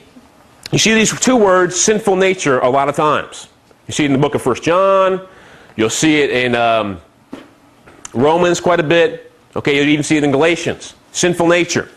[0.71, 3.49] you see these two words, sinful nature, a lot of times.
[3.87, 5.27] You see it in the book of First John.
[5.75, 6.99] You'll see it in um,
[8.13, 9.31] Romans quite a bit.
[9.55, 10.95] Okay, you'll even see it in Galatians.
[11.11, 11.89] Sinful nature.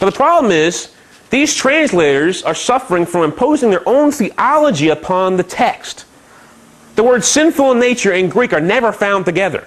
[0.00, 0.94] But the problem is,
[1.30, 6.06] these translators are suffering from imposing their own theology upon the text.
[6.96, 9.66] The words sinful nature in Greek are never found together.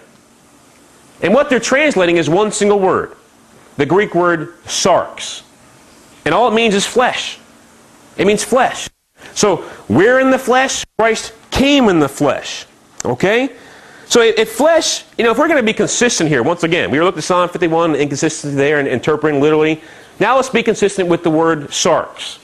[1.21, 3.15] And what they're translating is one single word
[3.77, 5.43] the Greek word sarx.
[6.25, 7.39] And all it means is flesh.
[8.17, 8.89] It means flesh.
[9.33, 12.65] So we're in the flesh, Christ came in the flesh.
[13.05, 13.49] Okay?
[14.07, 16.99] So if flesh, you know, if we're going to be consistent here, once again, we
[16.99, 19.81] looked at Psalm 51, inconsistency there and interpreting literally.
[20.19, 22.39] Now let's be consistent with the word sarx.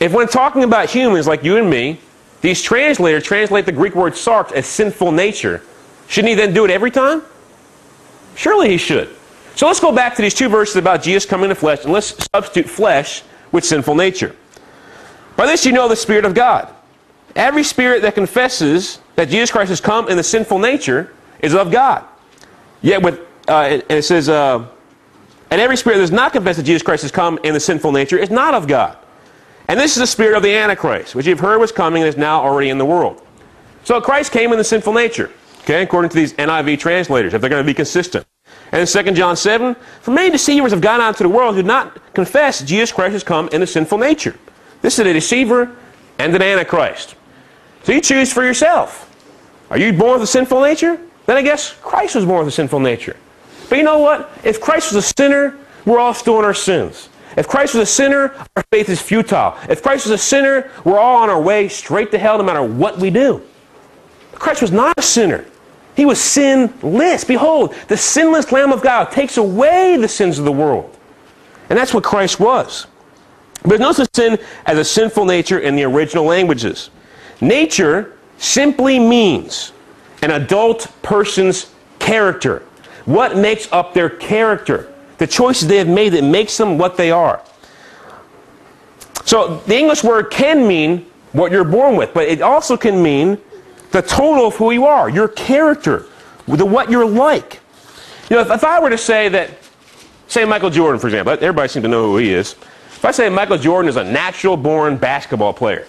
[0.00, 2.00] If when talking about humans like you and me,
[2.40, 5.62] these translators translate the Greek word sarx as sinful nature,
[6.08, 7.22] shouldn't he then do it every time?
[8.34, 9.14] Surely he should.
[9.56, 11.92] So let's go back to these two verses about Jesus coming in the flesh, and
[11.92, 14.34] let's substitute flesh with sinful nature.
[15.36, 16.74] By this you know the Spirit of God.
[17.36, 21.70] Every spirit that confesses that Jesus Christ has come in the sinful nature is of
[21.70, 22.04] God.
[22.82, 24.66] Yet with, uh, and it says, uh,
[25.50, 27.92] and every spirit that does not confess that Jesus Christ has come in the sinful
[27.92, 28.96] nature is not of God.
[29.68, 32.16] And this is the spirit of the Antichrist, which you've heard was coming and is
[32.16, 33.22] now already in the world.
[33.84, 37.50] So Christ came in the sinful nature, okay, according to these NIV translators, if they're
[37.50, 38.26] going to be consistent.
[38.72, 41.62] And in 2 John 7, for many deceivers have gone out into the world who
[41.62, 44.36] do not confess Jesus Christ has come in the sinful nature.
[44.82, 45.76] This is a deceiver
[46.18, 47.16] and an Antichrist.
[47.84, 49.06] So you choose for yourself.
[49.70, 51.00] Are you born with a sinful nature?
[51.26, 53.16] Then I guess Christ was born with a sinful nature.
[53.68, 54.30] But you know what?
[54.44, 57.08] If Christ was a sinner, we're all still in our sins.
[57.36, 59.56] If Christ was a sinner, our faith is futile.
[59.68, 62.62] If Christ was a sinner, we're all on our way straight to hell no matter
[62.62, 63.42] what we do.
[64.32, 65.44] Christ was not a sinner.
[65.94, 67.24] He was sinless.
[67.24, 70.96] Behold, the sinless Lamb of God takes away the sins of the world.
[71.68, 72.86] And that's what Christ was.
[73.62, 76.90] But there's no such sin as a sinful nature in the original languages.
[77.40, 79.72] Nature simply means
[80.22, 82.62] an adult person's character.
[83.04, 84.92] What makes up their character?
[85.18, 87.42] The choices they have made that makes them what they are.
[89.24, 93.38] So the English word can mean what you're born with, but it also can mean
[93.92, 96.06] the total of who you are, your character,
[96.46, 97.60] the what you're like.
[98.28, 99.50] You know, if, if I were to say that,
[100.28, 102.52] say Michael Jordan, for example, everybody seems to know who he is.
[102.52, 105.86] If I say Michael Jordan is a natural born basketball player,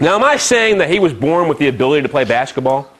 [0.00, 2.90] now, am I saying that he was born with the ability to play basketball?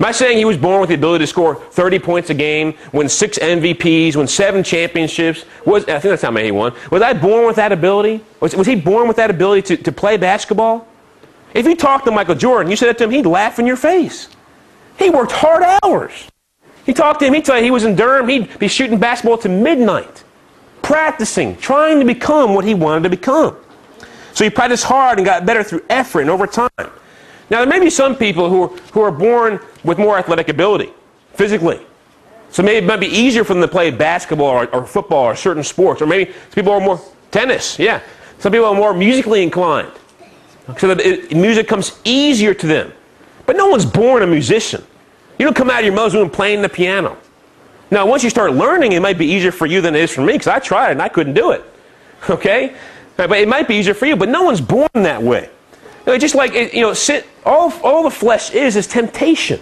[0.00, 2.74] Am I saying he was born with the ability to score 30 points a game,
[2.92, 5.44] win six MVPs, win seven championships?
[5.66, 6.72] Was, I think that's how many he won.
[6.90, 8.24] Was I born with that ability?
[8.40, 10.88] Was, was he born with that ability to, to play basketball?
[11.52, 13.76] If you talk to Michael Jordan, you said that to him, he'd laugh in your
[13.76, 14.30] face.
[14.98, 16.28] He worked hard hours.
[16.86, 19.38] You talked to him, he'd tell you he was in Durham, he'd be shooting basketball
[19.38, 20.24] to midnight,
[20.82, 23.56] practicing, trying to become what he wanted to become.
[24.40, 26.70] So he practiced hard and got better through effort and over time.
[26.78, 30.94] Now, there may be some people who are, who are born with more athletic ability,
[31.34, 31.78] physically.
[32.48, 35.36] So maybe it might be easier for them to play basketball or, or football or
[35.36, 36.00] certain sports.
[36.00, 36.98] Or maybe some people are more
[37.30, 38.00] tennis, yeah.
[38.38, 39.92] Some people are more musically inclined.
[40.78, 42.94] So that it, music comes easier to them.
[43.44, 44.82] But no one's born a musician.
[45.38, 47.18] You don't come out of your mother's womb playing the piano.
[47.90, 50.22] Now, once you start learning, it might be easier for you than it is for
[50.22, 51.62] me because I tried and I couldn't do it.
[52.30, 52.74] Okay?
[53.16, 55.50] But it might be easier for you, but no one's born that way.
[56.06, 59.60] You know, just like, you know, sit, all, all the flesh is is temptation.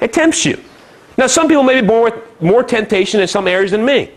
[0.00, 0.62] It tempts you.
[1.16, 4.10] Now, some people may be born with more temptation in some areas than me.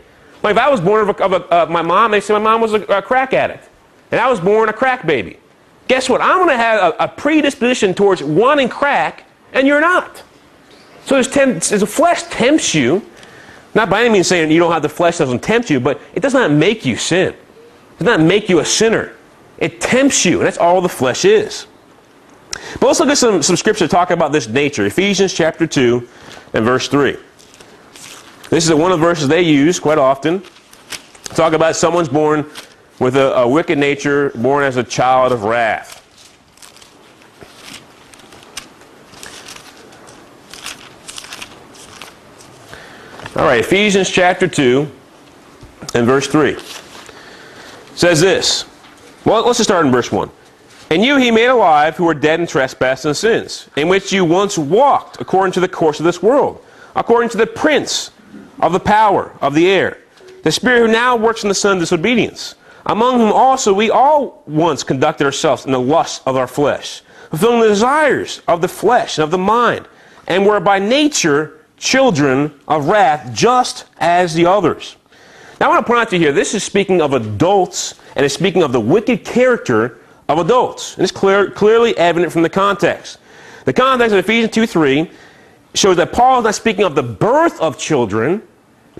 [0.44, 2.40] Like if I was born of, a, of a, uh, my mom, they say my
[2.40, 3.70] mom was a, a, crack addict,
[4.12, 5.38] and I was born a crack baby.
[5.88, 6.22] Guess what?
[6.22, 10.24] I'm going to have a, a, predisposition towards wanting crack, and you're not.
[11.06, 13.06] So there's, temp, the flesh tempts you,
[13.74, 16.20] not by any means saying you don't have the flesh doesn't tempt you, but it
[16.22, 17.36] does not make you sin.
[17.98, 19.14] Does not make you a sinner.
[19.58, 21.66] It tempts you, and that's all the flesh is.
[22.80, 24.86] But let's look at some, some scripture to talk about this nature.
[24.86, 26.08] Ephesians chapter 2
[26.54, 27.18] and verse 3.
[28.50, 30.44] This is one of the verses they use quite often.
[31.26, 32.50] Talk about someone's born
[33.00, 36.04] with a, a wicked nature, born as a child of wrath.
[43.36, 44.90] All right, Ephesians chapter 2
[45.94, 46.58] and verse 3
[47.98, 48.66] says this.
[49.26, 50.30] Well, let's just start in verse 1.
[50.92, 54.24] And you he made alive who were dead in trespasses and sins, in which you
[54.24, 56.64] once walked according to the course of this world,
[56.96, 58.12] according to the prince
[58.62, 59.98] of the power of the air,
[60.44, 62.54] the spirit who now works in the son of disobedience,
[62.86, 67.62] among whom also we all once conducted ourselves in the lust of our flesh, fulfilling
[67.62, 69.88] the desires of the flesh and of the mind,
[70.28, 74.97] and were by nature children of wrath, just as the others.
[75.60, 78.24] Now I want to point out to you here, this is speaking of adults, and
[78.24, 80.00] it's speaking of the wicked character
[80.30, 80.96] of adults.
[80.96, 83.18] And it's clear, clearly evident from the context.
[83.66, 85.10] The context of Ephesians 2 3
[85.74, 88.42] shows that Paul is not speaking of the birth of children,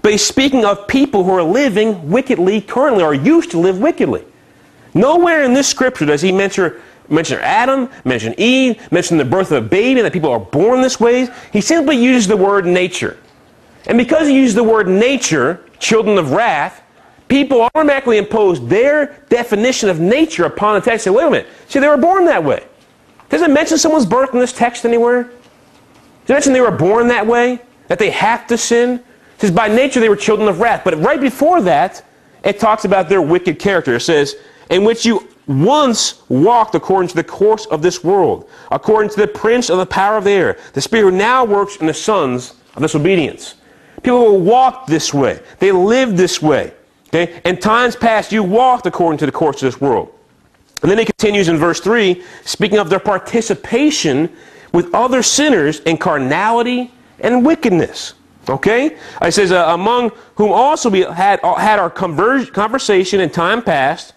[0.02, 4.26] but he's speaking of people who are living wickedly currently or used to live wickedly.
[4.94, 6.74] Nowhere in this scripture does he mention,
[7.08, 11.00] mention Adam, mention Eve, mention the birth of a baby, that people are born this
[11.00, 11.28] way.
[11.54, 13.18] He simply uses the word nature.
[13.88, 16.84] And because he used the word nature, children of wrath,
[17.28, 21.06] people automatically impose their definition of nature upon the text.
[21.06, 21.48] Say, wait a minute.
[21.68, 22.64] See, they were born that way.
[23.30, 25.24] Does it mention someone's birth in this text anywhere?
[25.24, 27.60] Does it mention they were born that way?
[27.88, 28.96] That they have to sin?
[29.36, 30.82] It says, by nature they were children of wrath.
[30.84, 32.04] But right before that,
[32.44, 33.96] it talks about their wicked character.
[33.96, 34.36] It says,
[34.70, 39.28] in which you once walked according to the course of this world, according to the
[39.28, 42.56] prince of the power of the air, the spirit who now works in the sons
[42.76, 43.56] of disobedience.
[44.04, 45.40] People will walk this way.
[45.60, 46.74] They live this way.
[47.10, 47.42] Okay?
[47.46, 50.14] In times past, you walked according to the course of this world.
[50.82, 54.32] And then he continues in verse 3, speaking of their participation
[54.74, 58.14] with other sinners in carnality and wickedness.
[58.48, 58.98] Okay?
[59.22, 64.14] It says, uh, among whom also we had, uh, had our conversation in time past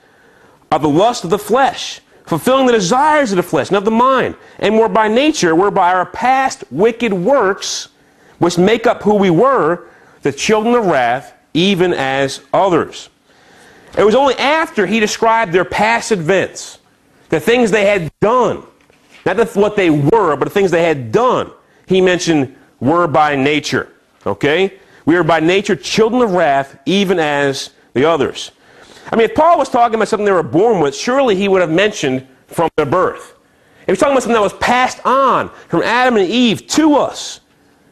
[0.70, 3.90] of the lust of the flesh, fulfilling the desires of the flesh and of the
[3.90, 7.88] mind, and were by nature, were by our past wicked works,
[8.40, 9.86] which make up who we were,
[10.22, 13.08] the children of wrath, even as others.
[13.96, 16.78] It was only after he described their past events,
[17.28, 18.64] the things they had done,
[19.24, 21.50] not what they were, but the things they had done,
[21.86, 23.92] he mentioned were by nature.
[24.26, 24.78] Okay?
[25.04, 28.52] We are by nature children of wrath, even as the others.
[29.12, 31.60] I mean, if Paul was talking about something they were born with, surely he would
[31.60, 33.34] have mentioned from their birth.
[33.82, 37.40] If he's talking about something that was passed on from Adam and Eve to us,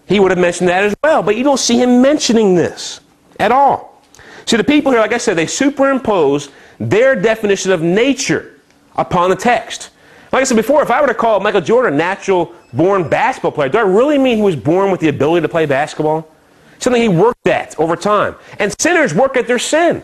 [0.09, 1.22] he would have mentioned that as well.
[1.22, 3.00] But you don't see him mentioning this
[3.38, 4.02] at all.
[4.46, 6.48] See, the people here, like I said, they superimpose
[6.80, 8.61] their definition of nature
[8.96, 9.90] upon the text.
[10.32, 13.52] Like I said before, if I were to call Michael Jordan a natural born basketball
[13.52, 16.34] player, do I really mean he was born with the ability to play basketball?
[16.78, 18.36] Something he worked at over time.
[18.59, 20.02] And sinners work at their sin.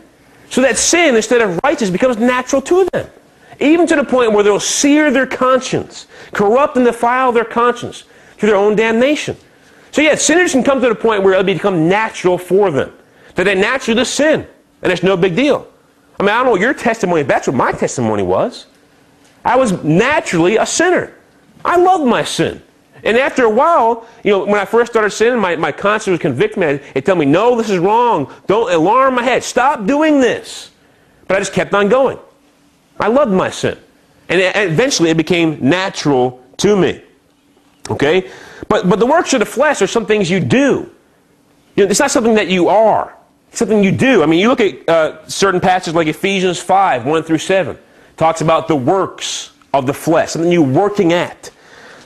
[0.51, 3.09] So that sin, instead of righteous, becomes natural to them.
[3.61, 8.05] Even to the point where they'll sear their conscience, corrupt and defile their conscience
[8.39, 9.37] to their own damnation.
[9.95, 12.93] So, yeah, sinners can come to the point where it'll become natural for them
[13.37, 14.45] that they naturally just sin,
[14.83, 15.69] and it's no big deal.
[16.19, 18.67] I mean, I don't know your testimony, but that's what my testimony was.
[19.45, 21.15] I was naturally a sinner.
[21.65, 22.61] I loved my sin.
[23.05, 26.21] And after a while, you know, when I first started sinning, my, my conscience would
[26.21, 26.67] convict me.
[26.67, 28.35] It'd tell me, no, this is wrong.
[28.49, 29.45] Don't alarm my head.
[29.45, 30.73] Stop doing this.
[31.29, 32.19] But I just kept on going.
[32.99, 33.79] I loved my sin.
[34.29, 34.41] And
[34.73, 37.01] eventually it became natural to me.
[37.89, 38.29] Okay?
[38.69, 40.91] But, but the works of the flesh are some things you do.
[41.77, 43.17] You know, it's not something that you are
[43.49, 44.23] It's something you do.
[44.23, 47.77] I mean, you look at uh, certain passages like Ephesians 5, 1 through 7,
[48.17, 51.51] talks about the works of the flesh, something you're working at.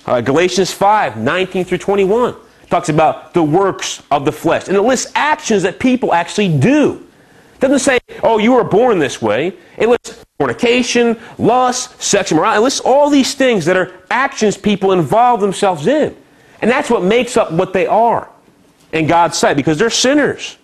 [0.06, 2.34] Uh, Galatians 5, 19 through 21,
[2.70, 4.68] talks about the works of the flesh.
[4.68, 7.06] And it lists actions that people actually do.
[7.54, 9.52] It doesn't say, oh, you were born this way.
[9.76, 12.59] It lists fornication, lust, sexual morality.
[12.59, 16.16] It lists all these things that are actions people involve themselves in.
[16.61, 18.28] And that's what makes up what they are
[18.92, 20.56] in God's sight because they're sinners.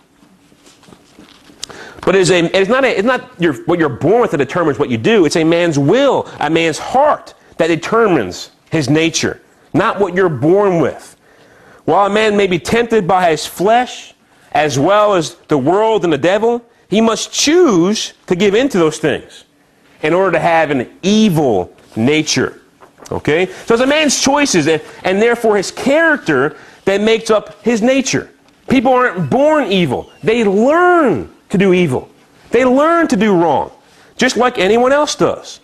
[2.04, 4.78] But it's, a, it's not, a, it's not your, what you're born with that determines
[4.78, 5.24] what you do.
[5.24, 9.40] It's a man's will, a man's heart that determines his nature,
[9.72, 11.16] not what you're born with.
[11.84, 14.14] While a man may be tempted by his flesh,
[14.52, 18.78] as well as the world and the devil, he must choose to give in to
[18.78, 19.44] those things
[20.02, 22.60] in order to have an evil nature.
[23.10, 23.46] Okay?
[23.66, 28.30] So it's a man's choices and, and therefore his character that makes up his nature.
[28.68, 32.10] People aren't born evil, they learn to do evil.
[32.50, 33.72] They learn to do wrong,
[34.16, 35.60] just like anyone else does.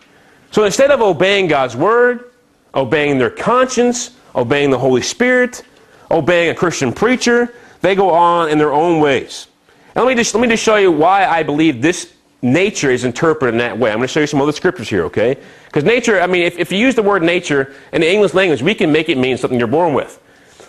[0.50, 2.32] So instead of obeying God's word,
[2.74, 5.62] obeying their conscience, obeying the Holy Spirit,
[6.10, 9.46] obeying a Christian preacher, they go on in their own ways.
[9.94, 12.12] And let me just, let me just show you why I believe this
[12.42, 13.90] nature is interpreted in that way.
[13.90, 15.36] I'm going to show you some other scriptures here, okay?
[15.66, 18.62] Because nature, I mean, if, if you use the word nature in the English language,
[18.62, 20.18] we can make it mean something you're born with.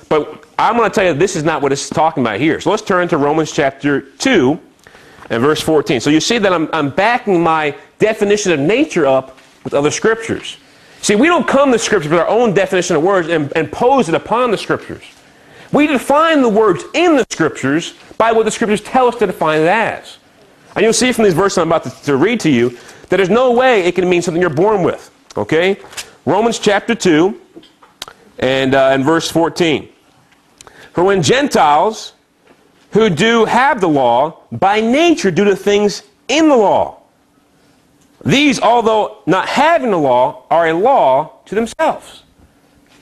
[0.09, 2.59] But I'm going to tell you this is not what it's talking about here.
[2.59, 4.59] So let's turn to Romans chapter 2
[5.30, 6.01] and verse 14.
[6.01, 10.57] So you see that I'm, I'm backing my definition of nature up with other scriptures.
[11.01, 14.09] See, we don't come to scripture with our own definition of words and, and pose
[14.09, 15.03] it upon the scriptures.
[15.72, 19.61] We define the words in the scriptures by what the scriptures tell us to define
[19.61, 20.17] it as.
[20.76, 22.69] And you'll see from these verses I'm about to, to read to you
[23.09, 25.11] that there's no way it can mean something you're born with.
[25.38, 25.80] Okay?
[26.26, 27.39] Romans chapter 2
[28.39, 29.89] and, uh, and verse 14.
[30.93, 32.13] For when Gentiles
[32.91, 37.01] who do have the law by nature do the things in the law,
[38.24, 42.24] these, although not having the law, are a law to themselves.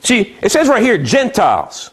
[0.02, 1.90] See, it says right here, Gentiles.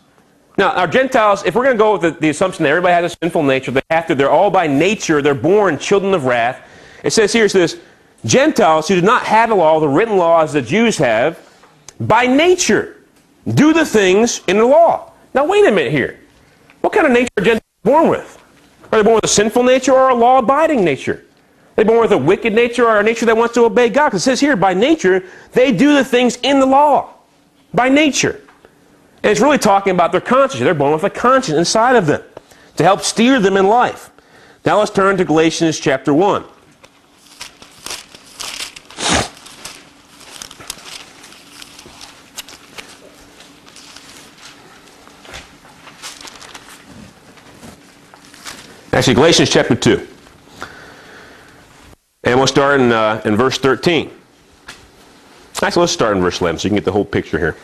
[0.58, 3.14] Now, our Gentiles, if we're going to go with the, the, assumption that everybody has
[3.14, 6.68] a sinful nature, they have to, they're all by nature, they're born children of wrath.
[7.04, 7.80] It says here, it says,
[8.26, 11.40] Gentiles who do not have the law, the written law as the Jews have,
[12.00, 13.04] by nature,
[13.48, 15.12] do the things in the law.
[15.36, 16.20] Now, wait a minute here.
[16.82, 18.44] What kind of nature are Gentiles born with?
[18.92, 21.24] Are they born with a sinful nature or a law abiding nature?
[21.78, 24.10] Are they born with a wicked nature or a nature that wants to obey God?
[24.10, 27.14] Because it says here, by nature, they do the things in the law.
[27.74, 28.42] By nature.
[29.24, 30.64] And it's really talking about their conscience.
[30.64, 32.22] They're born with a conscience inside of them
[32.78, 34.12] to help steer them in life.
[34.66, 36.44] Now let's turn to Galatians chapter 1.
[48.98, 50.08] Actually, Galatians chapter 2.
[52.24, 54.12] And we'll start in, uh, in verse 13.
[55.62, 57.56] Actually, let's start in verse 11 so you can get the whole picture here.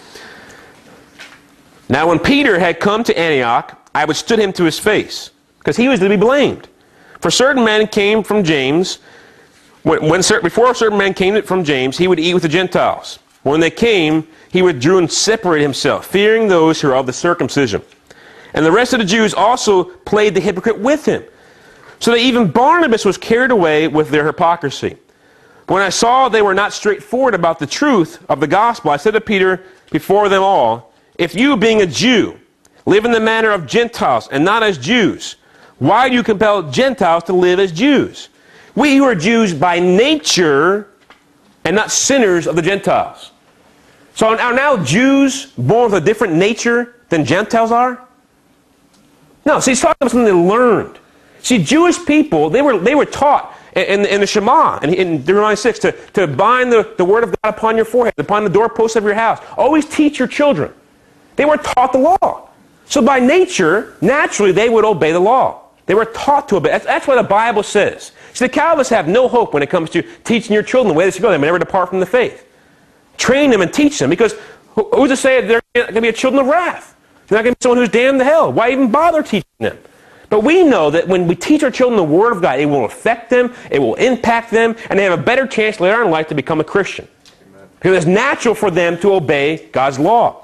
[1.90, 5.88] Now, when Peter had come to Antioch, I withstood him to his face, because he
[5.88, 6.68] was to be blamed.
[7.20, 9.00] For certain men came from James.
[9.84, 13.20] When, when, before certain men came from James, he would eat with the Gentiles.
[13.44, 17.82] When they came, he withdrew and separated himself, fearing those who are of the circumcision.
[18.54, 21.24] And the rest of the Jews also played the hypocrite with him.
[22.00, 24.98] So that even Barnabas was carried away with their hypocrisy.
[25.68, 29.12] When I saw they were not straightforward about the truth of the gospel, I said
[29.12, 32.40] to Peter before them all, If you, being a Jew,
[32.86, 35.36] live in the manner of Gentiles and not as Jews,
[35.80, 38.30] why do you compel Gentiles to live as Jews?
[38.76, 40.90] We who are Jews by nature
[41.66, 43.32] and not sinners of the Gentiles.
[44.16, 48.08] So are now Jews born with a different nature than Gentiles are?
[49.46, 51.00] No, see, he's talking about something they learned.
[51.42, 55.56] See, Jewish people, they were, they were taught in, in the Shema, in, in Deuteronomy
[55.56, 58.96] 6, to, to bind the, the word of God upon your forehead, upon the doorposts
[58.96, 59.44] of your house.
[59.58, 60.74] Always teach your children.
[61.36, 62.50] They were taught the law.
[62.86, 65.62] So by nature, naturally, they would obey the law.
[65.86, 66.70] They were taught to obey.
[66.70, 68.12] That's, that's what the Bible says.
[68.34, 71.06] See, the Calvinists have no hope when it comes to teaching your children the way
[71.06, 71.32] they should go.
[71.32, 72.48] They may never depart from the faith.
[73.18, 74.34] Train them and teach them because
[74.70, 76.96] who's to say they're going to be a children of wrath?
[77.28, 78.52] They're not going to be someone who's damned to hell.
[78.52, 79.78] Why even bother teaching them?
[80.30, 82.86] But we know that when we teach our children the Word of God, it will
[82.86, 86.28] affect them, it will impact them, and they have a better chance later in life
[86.30, 87.08] to become a Christian.
[87.48, 87.68] Amen.
[87.76, 90.43] Because it's natural for them to obey God's law.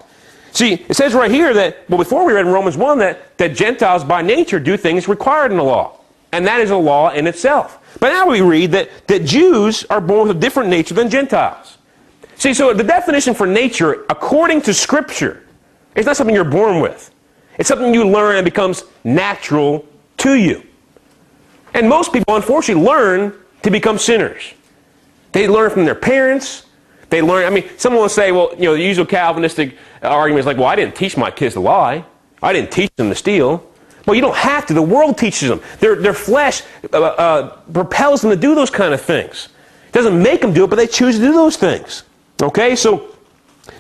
[0.52, 3.56] See, it says right here that, well, before we read in Romans 1 that, that
[3.56, 6.00] Gentiles by nature do things required in the law.
[6.32, 7.80] And that is a law in itself.
[8.00, 11.78] But now we read that, that Jews are born with a different nature than Gentiles.
[12.36, 15.44] See, so the definition for nature, according to Scripture,
[15.96, 17.12] is not something you're born with.
[17.58, 19.86] It's something you learn and becomes natural
[20.18, 20.66] to you.
[21.74, 23.34] And most people, unfortunately, learn
[23.64, 24.54] to become sinners.
[25.34, 26.66] They learn from their parents.
[27.10, 30.46] They learn, I mean, someone will say, well, you know, the usual Calvinistic argument is
[30.46, 32.06] like, well, I didn't teach my kids to lie.
[32.42, 33.66] I didn't teach them to steal.
[34.06, 34.74] Well, you don't have to.
[34.74, 35.62] The world teaches them.
[35.80, 39.50] Their, their flesh uh, uh, propels them to do those kind of things.
[39.88, 42.04] It doesn't make them do it, but they choose to do those things.
[42.42, 42.76] Okay?
[42.76, 43.16] So,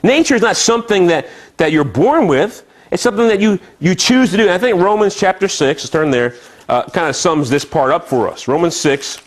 [0.03, 1.27] nature is not something that,
[1.57, 2.65] that you're born with.
[2.91, 4.43] It's something that you, you choose to do.
[4.43, 6.35] And I think Romans chapter 6, let's turn there,
[6.67, 8.47] uh, kind of sums this part up for us.
[8.47, 9.19] Romans 6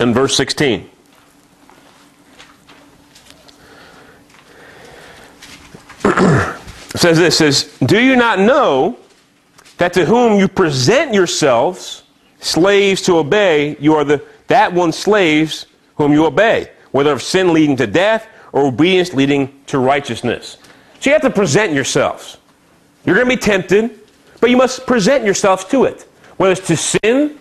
[0.00, 0.90] and verse 16.
[6.94, 8.98] says this says, Do you not know
[9.78, 12.04] that to whom you present yourselves
[12.40, 17.52] slaves to obey, you are the that one slaves whom you obey, whether of sin
[17.52, 20.58] leading to death or obedience leading to righteousness.
[21.00, 22.36] So you have to present yourselves.
[23.04, 23.98] You're going to be tempted,
[24.40, 26.02] but you must present yourselves to it,
[26.36, 27.38] whether it's to sin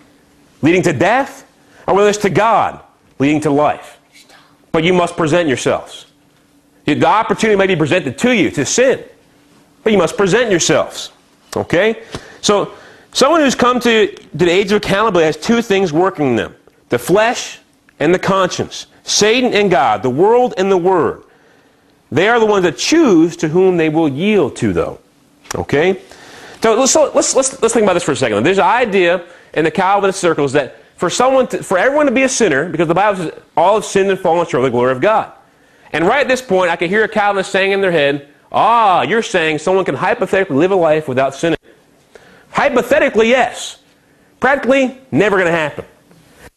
[0.61, 1.49] leading to death
[1.87, 2.81] or whether it's to God
[3.19, 3.99] leading to life.
[4.71, 6.07] But you must present yourselves.
[6.85, 9.03] The opportunity may be presented to you to sin,
[9.83, 11.11] but you must present yourselves.
[11.55, 12.03] Okay?
[12.41, 12.73] So,
[13.13, 16.55] someone who's come to, to the age of accountability has two things working in them
[16.89, 17.59] the flesh
[17.99, 18.87] and the conscience.
[19.03, 21.23] Satan and God, the world and the Word.
[22.11, 24.99] They are the ones that choose to whom they will yield to, though.
[25.55, 26.01] Okay?
[26.61, 28.43] So let's, let's, let's, let's think about this for a second.
[28.45, 32.23] There's an idea in the Calvinist circles that for someone to, for everyone to be
[32.23, 34.91] a sinner, because the Bible says all have sinned and fallen short of the glory
[34.91, 35.33] of God.
[35.93, 39.03] And right at this point, I can hear a Calvinist saying in their head, ah,
[39.03, 41.59] you're saying someone can hypothetically live a life without sinning.
[42.49, 43.79] Hypothetically, yes.
[44.39, 45.85] Practically, never going to happen.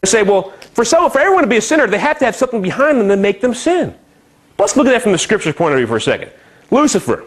[0.01, 2.35] They say, well, for someone, for everyone to be a sinner, they have to have
[2.35, 3.95] something behind them to make them sin.
[4.59, 6.33] Let's look at that from the scripture's point of view for a second.
[6.71, 7.25] Lucifer,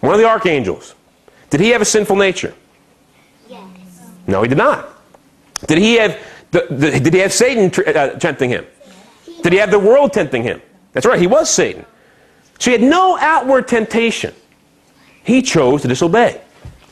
[0.00, 0.94] one of the archangels,
[1.50, 2.54] did he have a sinful nature?
[3.48, 3.64] Yes.
[4.26, 4.88] No, he did not.
[5.66, 6.18] Did he have,
[6.52, 8.64] the, the, did he have Satan uh, tempting him?
[9.42, 10.62] Did he have the world tempting him?
[10.98, 11.86] That's right, he was Satan.
[12.58, 14.34] So he had no outward temptation.
[15.22, 16.40] He chose to disobey.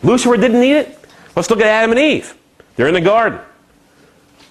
[0.04, 0.96] Lucifer didn't need it.
[1.34, 2.32] Let's look at Adam and Eve.
[2.76, 3.40] They're in the garden.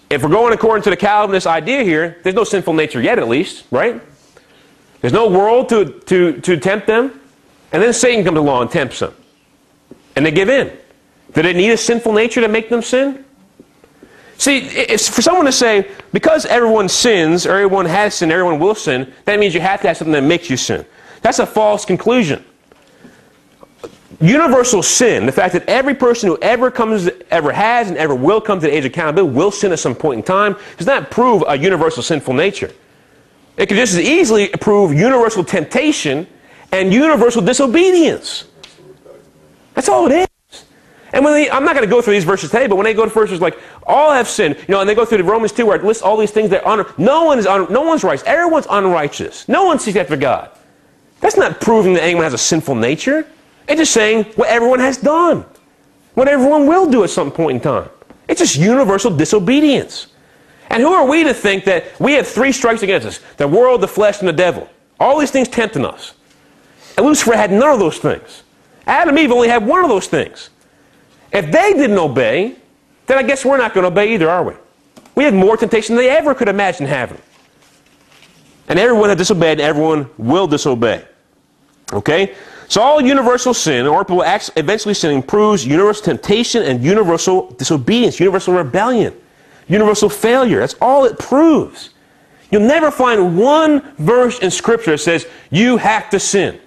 [0.10, 3.30] If we're going according to the Calvinist idea here, there's no sinful nature yet, at
[3.30, 4.02] least, right?
[5.00, 7.18] There's no world to, to, to tempt them.
[7.72, 9.16] And then Satan comes along and tempts them.
[10.18, 10.68] And they give in.
[11.34, 13.24] Did they need a sinful nature to make them sin?
[14.38, 18.76] See, it's for someone to say, because everyone sins, or everyone has sinned, everyone will
[18.76, 20.86] sin, that means you have to have something that makes you sin.
[21.22, 22.44] That's a false conclusion.
[24.22, 28.40] Universal sin, the fact that every person who ever comes, ever has, and ever will
[28.40, 31.12] come to the age of accountability will sin at some point in time, does not
[31.12, 32.72] prove a universal sinful nature.
[33.58, 36.28] It could just as easily prove universal temptation
[36.72, 38.46] and universal disobedience.
[39.74, 40.25] That's all it is.
[41.16, 42.94] And when they, I'm not going to go through these verses today, but when they
[42.94, 43.58] go to verses like
[43.88, 46.04] all have sinned, you know, and they go through the Romans 2 where it lists
[46.04, 48.28] all these things that honor, no one is un, no one's righteous.
[48.28, 49.48] Everyone's unrighteous.
[49.48, 50.52] No one seeks after God.
[51.22, 53.26] That's not proving that anyone has a sinful nature.
[53.66, 55.46] It's just saying what everyone has done.
[56.16, 57.90] What everyone will do at some point in time.
[58.28, 60.08] It's just universal disobedience.
[60.70, 63.20] And who are we to think that we have three strikes against us?
[63.38, 64.70] The world, the flesh, and the devil.
[65.00, 66.14] All these things tempting us.
[66.98, 68.44] And Lucifer had none of those things.
[68.86, 70.50] Adam and Eve only had one of those things.
[71.36, 72.56] If they didn't obey,
[73.08, 74.54] then I guess we're not going to obey either, are we?
[75.16, 77.22] We had more temptation than they ever could imagine having.
[78.70, 81.06] And everyone had disobeyed, and everyone will disobey.
[81.92, 82.36] Okay?
[82.70, 84.24] So all universal sin, or people
[84.56, 89.14] eventually sinning, proves universal temptation and universal disobedience, universal rebellion,
[89.68, 90.60] universal failure.
[90.60, 91.90] That's all it proves.
[92.50, 96.62] You'll never find one verse in Scripture that says you have to sin,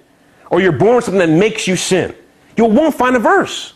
[0.50, 2.14] or you're born with something that makes you sin.
[2.56, 3.72] You won't find a verse.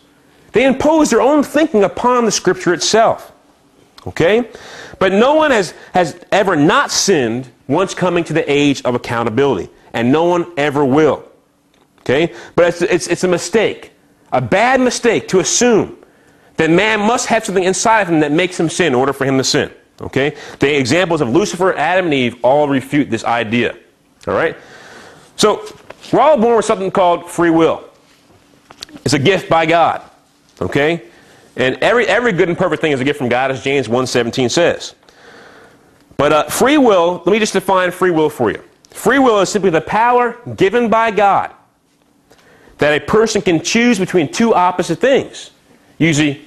[0.53, 3.31] They impose their own thinking upon the Scripture itself.
[4.07, 4.49] Okay?
[4.99, 9.69] But no one has, has ever not sinned once coming to the age of accountability,
[9.93, 11.25] and no one ever will.
[12.01, 12.33] Okay?
[12.55, 13.91] But it's, it's, it's a mistake,
[14.31, 15.97] a bad mistake to assume
[16.57, 19.25] that man must have something inside of him that makes him sin in order for
[19.25, 19.71] him to sin.
[20.01, 20.35] Okay?
[20.59, 23.75] The examples of Lucifer, Adam, and Eve all refute this idea.
[24.27, 24.55] All right?
[25.35, 25.65] So,
[26.11, 27.83] we're all born with something called free will.
[29.03, 30.03] It's a gift by God.
[30.61, 31.03] Okay?
[31.55, 34.49] And every, every good and perfect thing is a gift from God, as James 1.17
[34.49, 34.95] says.
[36.17, 38.63] But uh, free will, let me just define free will for you.
[38.89, 41.51] Free will is simply the power given by God
[42.77, 45.51] that a person can choose between two opposite things,
[45.97, 46.41] usually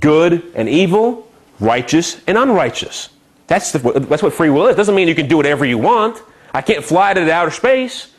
[0.00, 1.30] good and evil,
[1.60, 3.10] righteous and unrighteous.
[3.46, 4.74] That's, the, that's what free will is.
[4.74, 6.22] It doesn't mean you can do whatever you want.
[6.52, 8.12] I can't fly to the outer space.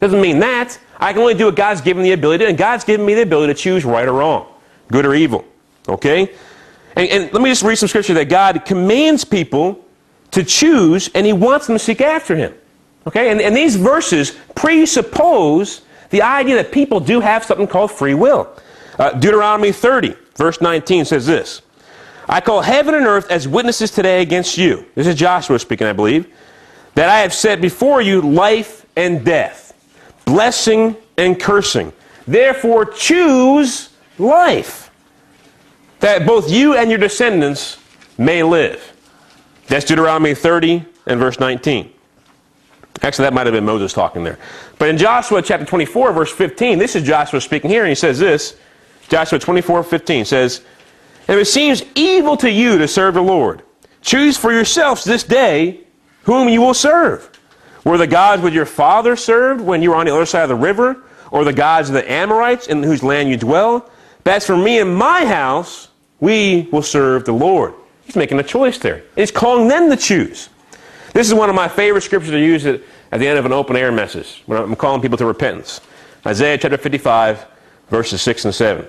[0.00, 0.78] Doesn't mean that.
[0.98, 3.22] I can only do what God's given the ability to, and God's given me the
[3.22, 4.46] ability to choose right or wrong,
[4.90, 5.44] good or evil.
[5.88, 6.32] Okay?
[6.96, 9.84] And, and let me just read some scripture that God commands people
[10.32, 12.54] to choose, and He wants them to seek after Him.
[13.06, 13.30] Okay?
[13.30, 18.52] And, and these verses presuppose the idea that people do have something called free will.
[18.98, 21.62] Uh, Deuteronomy 30, verse 19 says this
[22.28, 24.86] I call heaven and earth as witnesses today against you.
[24.94, 26.32] This is Joshua speaking, I believe.
[26.94, 29.72] That I have set before you life and death,
[30.24, 31.92] blessing and cursing.
[32.26, 33.89] Therefore, choose
[34.20, 34.90] life,
[36.00, 37.78] that both you and your descendants
[38.18, 38.92] may live.
[39.66, 41.92] That's Deuteronomy 30 and verse 19.
[43.02, 44.38] Actually, that might have been Moses talking there.
[44.78, 48.18] But in Joshua chapter 24, verse 15, this is Joshua speaking here, and he says
[48.18, 48.56] this
[49.08, 50.62] Joshua 24, 15 says,
[51.26, 53.62] And if it seems evil to you to serve the Lord,
[54.02, 55.80] choose for yourselves this day
[56.24, 57.30] whom you will serve.
[57.84, 60.48] Were the gods which your father served when you were on the other side of
[60.50, 63.88] the river, or the gods of the Amorites in whose land you dwell?
[64.24, 65.88] But as for me and my house,
[66.20, 67.74] we will serve the Lord.
[68.04, 69.02] He's making a choice there.
[69.16, 70.48] He's calling them to choose.
[71.12, 73.76] This is one of my favorite scriptures to use at, the end of an open
[73.76, 75.80] air message when I'm calling people to repentance.
[76.26, 77.46] Isaiah chapter 55,
[77.88, 78.86] verses 6 and 7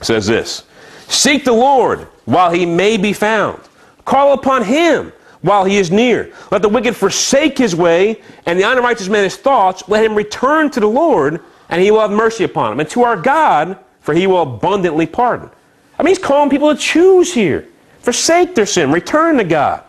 [0.00, 0.64] says this
[1.08, 3.60] Seek the Lord while he may be found,
[4.04, 6.32] call upon him while he is near.
[6.50, 9.88] Let the wicked forsake his way, and the unrighteous man his thoughts.
[9.88, 12.80] Let him return to the Lord, and he will have mercy upon him.
[12.80, 15.50] And to our God, for he will abundantly pardon.
[15.98, 17.68] I mean, he's calling people to choose here.
[18.00, 19.82] Forsake their sin, return to God.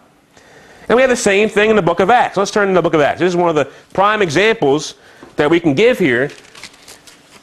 [0.87, 2.35] And we have the same thing in the book of Acts.
[2.35, 3.19] Let's turn to the book of Acts.
[3.19, 4.95] This is one of the prime examples
[5.35, 6.31] that we can give here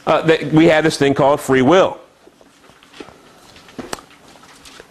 [0.06, 2.00] uh, that we have this thing called free will.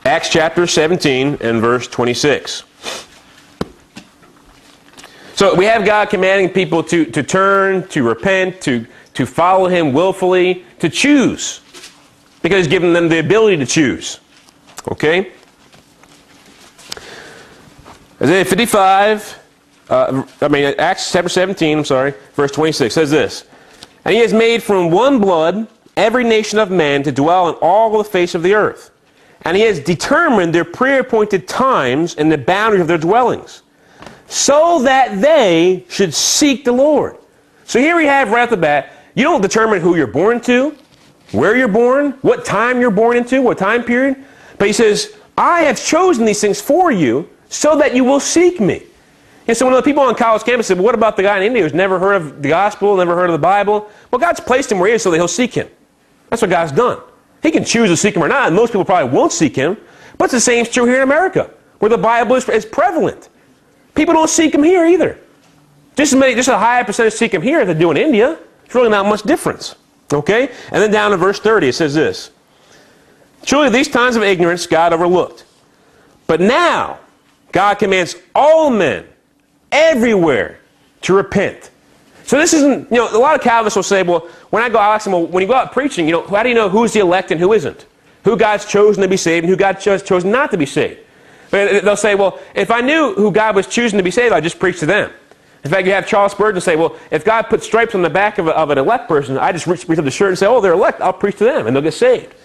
[0.06, 2.64] Acts chapter 17 and verse 26.
[5.34, 9.92] So we have God commanding people to, to turn, to repent, to, to follow Him
[9.92, 11.60] willfully, to choose.
[12.46, 14.20] Because He's given them the ability to choose.
[14.88, 15.32] Okay?
[18.22, 19.40] Isaiah 55,
[19.90, 23.46] uh, I mean, Acts chapter 17, I'm sorry, verse 26 says this
[24.06, 25.68] And He has made from one blood
[25.98, 28.92] every nation of men to dwell on all the face of the earth.
[29.42, 33.64] And He has determined their pre appointed times and the boundaries of their dwellings
[34.28, 37.18] so that they should seek the Lord.
[37.64, 40.78] So here we have right off the bat, you don't determine who you're born to,
[41.32, 44.24] where you're born, what time you're born into, what time period.
[44.58, 48.60] But he says, I have chosen these things for you so that you will seek
[48.60, 48.84] me.
[49.48, 51.38] And so one of the people on college campus said, well, what about the guy
[51.38, 53.90] in India who's never heard of the gospel, never heard of the Bible?
[54.10, 55.68] Well, God's placed him where he is so that he'll seek him.
[56.30, 57.00] That's what God's done.
[57.44, 59.78] He can choose to seek him or not, and most people probably won't seek him.
[60.18, 63.30] But the same is true here in America, where the Bible is, is prevalent.
[63.94, 65.20] People don't seek him here either.
[65.96, 68.40] Just, as many, just a higher percentage seek him here than do in India.
[68.66, 69.76] It's really not much difference.
[70.14, 70.50] Okay?
[70.72, 72.32] And then down to verse 30, it says this
[73.46, 75.46] Truly, these times of ignorance God overlooked.
[76.28, 77.00] But now,
[77.52, 79.06] God commands all men
[79.72, 80.60] everywhere
[81.02, 81.70] to repent.
[82.24, 84.80] So this isn't, you know, a lot of Calvinists will say, well, when I go,
[84.80, 86.70] I'll ask them, well, when you go out preaching, you know, how do you know
[86.70, 87.86] who's the elect and who isn't?
[88.24, 91.02] Who God's chosen to be saved and who God chosen not to be saved?
[91.52, 94.58] They'll say, well, if I knew who God was choosing to be saved, I'd just
[94.58, 95.12] preach to them.
[95.66, 98.38] In fact, you have Charles Spurgeon say, well, if God put stripes on the back
[98.38, 100.46] of, a, of an elect person, I just reach, reach up the shirt and say,
[100.46, 102.36] oh, they're elect, I'll preach to them, and they'll get saved.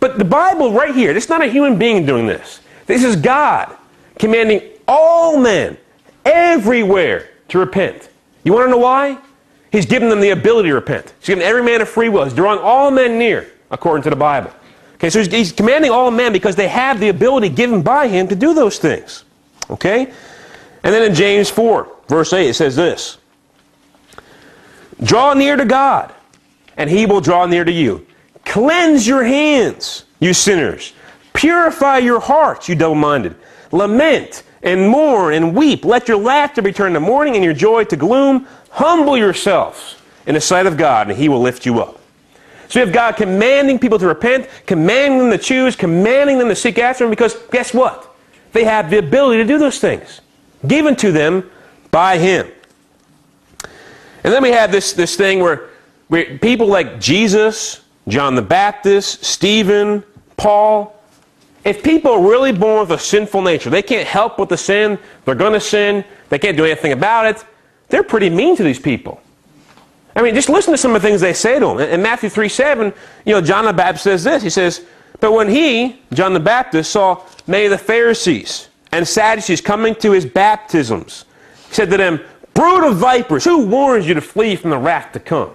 [0.00, 2.60] But the Bible right here, it's not a human being doing this.
[2.86, 3.76] This is God
[4.18, 5.78] commanding all men
[6.24, 8.10] everywhere to repent.
[8.42, 9.18] You want to know why?
[9.70, 11.14] He's given them the ability to repent.
[11.20, 12.24] He's given every man a free will.
[12.24, 14.50] He's drawing all men near, according to the Bible.
[14.94, 18.26] Okay, so he's, he's commanding all men because they have the ability given by him
[18.26, 19.22] to do those things.
[19.70, 20.12] Okay?
[20.82, 23.18] And then in James 4, verse 8, it says this
[25.02, 26.12] Draw near to God,
[26.76, 28.06] and he will draw near to you.
[28.44, 30.92] Cleanse your hands, you sinners.
[31.34, 33.36] Purify your hearts, you double minded.
[33.70, 35.84] Lament and mourn and weep.
[35.84, 38.46] Let your laughter be turned to mourning and your joy to gloom.
[38.70, 39.96] Humble yourselves
[40.26, 42.00] in the sight of God, and he will lift you up.
[42.68, 46.56] So you have God commanding people to repent, commanding them to choose, commanding them to
[46.56, 48.14] seek after Him because guess what?
[48.52, 50.20] They have the ability to do those things
[50.66, 51.50] given to them
[51.90, 52.50] by Him.
[54.24, 55.70] And then we have this, this thing where,
[56.08, 60.02] where people like Jesus, John the Baptist, Stephen,
[60.36, 60.94] Paul,
[61.64, 64.98] if people are really born with a sinful nature, they can't help with the sin,
[65.24, 67.44] they're going to sin, they can't do anything about it,
[67.88, 69.20] they're pretty mean to these people.
[70.16, 71.78] I mean, just listen to some of the things they say to them.
[71.78, 72.92] In Matthew 3 7,
[73.24, 74.42] you know, John the Baptist says this.
[74.42, 74.84] He says,
[75.20, 80.12] But when he, John the Baptist, saw many of the Pharisees and Sadducees coming to
[80.12, 81.24] his baptisms,
[81.68, 82.20] he said to them,
[82.54, 85.52] Brood of vipers, who warns you to flee from the wrath to come?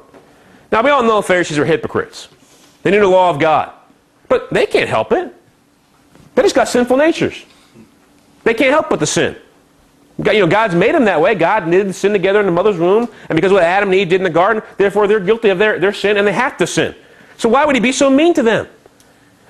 [0.72, 2.30] Now, we all know Pharisees are hypocrites.
[2.82, 3.72] They knew the law of God.
[4.28, 5.34] But they can't help it.
[6.36, 7.46] They just got sinful natures.
[8.44, 9.36] They can't help but to sin.
[10.18, 11.36] You know, God's made them that way.
[11.36, 14.16] God knitted sin together in the mother's womb, and because what Adam and Eve did
[14.22, 16.94] in the garden, therefore they're guilty of their, their sin, and they have to sin.
[17.38, 18.68] So why would he be so mean to them?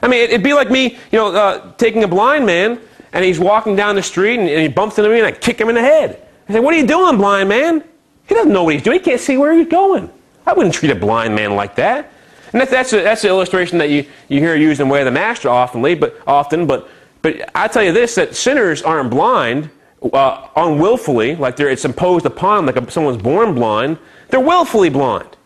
[0.02, 2.80] I mean, it'd be like me, you know, uh, taking a blind man,
[3.14, 5.60] and he's walking down the street, and, and he bumps into me, and I kick
[5.60, 6.28] him in the head.
[6.50, 7.84] I say, what are you doing, blind man?
[8.28, 9.00] He doesn't know what he's doing.
[9.00, 10.10] He can't see where he's going.
[10.46, 12.12] I wouldn't treat a blind man like that.
[12.52, 15.12] And that's, that's, a, that's illustration that you, you hear used in Way of the
[15.12, 16.90] Master oftenly, but, often, but,
[17.22, 19.70] but I tell you this, that sinners aren't blind,
[20.12, 23.98] uh, unwillfully, like they're, it's imposed upon like someone's born blind,
[24.30, 25.38] they're willfully blind.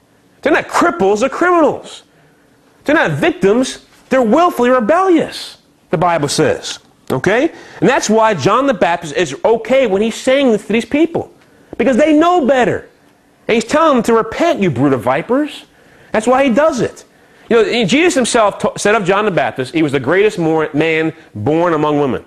[0.41, 2.03] They're not cripples, they're criminals.
[2.83, 5.57] They're not victims, they're willfully rebellious,
[5.89, 6.79] the Bible says.
[7.11, 7.51] Okay?
[7.79, 11.31] And that's why John the Baptist is okay when he's saying this to these people.
[11.77, 12.89] Because they know better.
[13.47, 15.65] And he's telling them to repent, you brood of vipers.
[16.11, 17.05] That's why he does it.
[17.49, 21.73] You know, Jesus himself said of John the Baptist, he was the greatest man born
[21.73, 22.25] among women.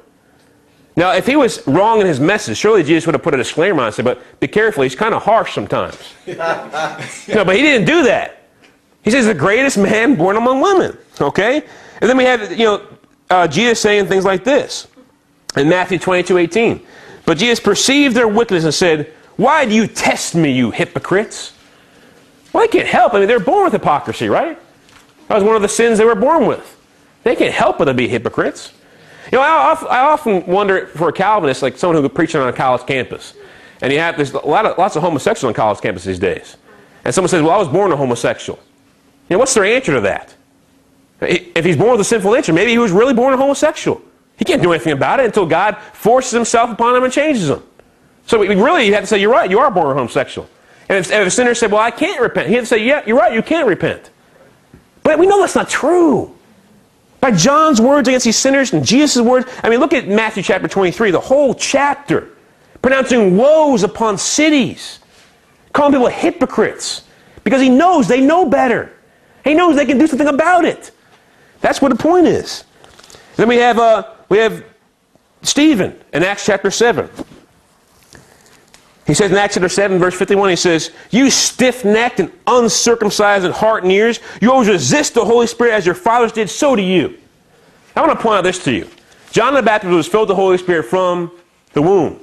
[0.97, 3.81] Now, if he was wrong in his message, surely Jesus would have put a disclaimer
[3.81, 6.15] on and said, but be careful, he's kind of harsh sometimes.
[6.27, 8.49] no, but he didn't do that.
[9.03, 10.97] He says the greatest man born among women.
[11.21, 11.63] Okay?
[12.01, 12.87] And then we have, you know,
[13.31, 14.89] uh, Jesus saying things like this
[15.57, 16.87] in Matthew 22, 18.
[17.25, 21.53] But Jesus perceived their wickedness and said, Why do you test me, you hypocrites?
[22.53, 23.15] Well, they can't help.
[23.15, 24.59] I mean, they're born with hypocrisy, right?
[25.29, 26.77] That was one of the sins they were born with.
[27.23, 28.73] They can't help but to be hypocrites.
[29.31, 32.53] You know, I, often wonder for a Calvinist, like someone who could preaching on a
[32.53, 33.35] college campus,
[33.81, 36.57] and you have there's a lot of lots of homosexuals on college campus these days,
[37.05, 38.59] and someone says, "Well, I was born a homosexual."
[39.29, 40.35] You know, what's their answer to that?
[41.21, 44.01] If he's born with a sinful nature, maybe he was really born a homosexual.
[44.37, 47.63] He can't do anything about it until God forces himself upon him and changes him.
[48.27, 49.51] So we, really, you have to say, "You're right.
[49.51, 50.49] You are born a homosexual."
[50.89, 53.03] And if, if a sinner said, "Well, I can't repent," he had to say, "Yeah,
[53.07, 53.35] you're right.
[53.35, 54.11] You can't repent."
[55.03, 56.35] But we know that's not true.
[57.21, 60.69] By John's words against these sinners and Jesus' words, I mean, look at Matthew chapter
[60.69, 62.31] 23, the whole chapter,
[62.81, 65.01] pronouncing woes upon cities,
[65.75, 67.03] calling people hypocrites,
[67.45, 68.91] because he knows they know better.
[69.45, 70.93] He knows they can do something about it.
[71.61, 72.65] That's what the point is.
[73.37, 74.65] Then we have, uh, we have
[75.43, 77.09] Stephen in Acts chapter 7.
[79.07, 83.45] He says in Acts chapter 7, verse 51, he says, You stiff necked and uncircumcised
[83.45, 86.77] in heart and ears, you always resist the Holy Spirit as your fathers did, so
[86.77, 87.19] do you.
[87.97, 88.89] I want to point out this to you.
[89.33, 91.33] John the Baptist was filled with the Holy Spirit from
[91.73, 92.21] the womb.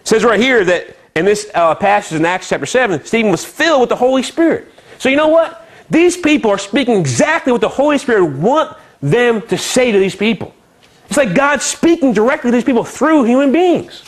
[0.00, 3.44] It says right here that in this uh, passage in Acts chapter 7, Stephen was
[3.44, 4.72] filled with the Holy Spirit.
[4.98, 5.67] So you know what?
[5.90, 10.16] These people are speaking exactly what the Holy Spirit want them to say to these
[10.16, 10.54] people.
[11.08, 14.04] It's like God speaking directly to these people through human beings.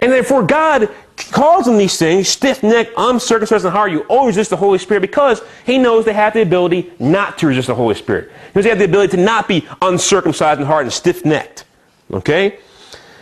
[0.00, 3.92] And therefore, God calls them these things stiff necked, uncircumcised in heart.
[3.92, 7.46] You always resist the Holy Spirit because He knows they have the ability not to
[7.46, 8.30] resist the Holy Spirit.
[8.30, 11.64] He knows they have the ability to not be uncircumcised in heart and stiff necked.
[12.10, 12.58] Okay?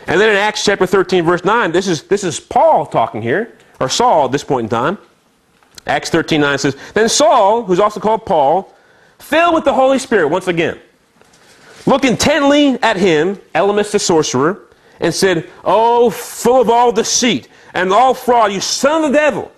[0.06, 3.56] And then in Acts chapter 13, verse 9, this is, this is Paul talking here,
[3.78, 4.98] or Saul at this point in time.
[5.86, 8.72] Acts 13, 9 says, Then Saul, who's also called Paul,
[9.18, 10.78] filled with the Holy Spirit once again,
[11.86, 14.68] looked intently at him, Elymas the sorcerer,
[15.00, 19.50] and said, Oh, full of all deceit and all fraud, you son of the devil,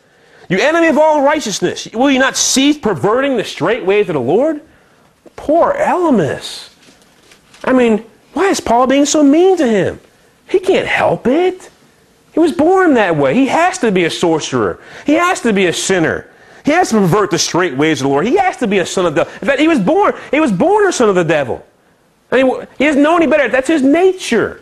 [0.49, 4.21] you enemy of all righteousness, will you not cease perverting the straight ways of the
[4.21, 4.63] Lord?
[5.37, 6.71] Poor Elymas.
[7.65, 10.01] I mean, why is Paul being so mean to him?
[10.49, 11.71] He can't help it.
[12.35, 13.35] He was born that way.
[13.35, 14.81] He has to be a sorcerer.
[15.07, 16.29] He has to be a sinner.
[16.65, 18.27] He has to pervert the straight ways of the Lord.
[18.27, 19.39] He has to be a son of the devil.
[19.41, 21.65] In fact, he was born, he was born a son of the devil.
[22.33, 23.49] I mean, he doesn't know any better.
[23.49, 24.61] That's his nature.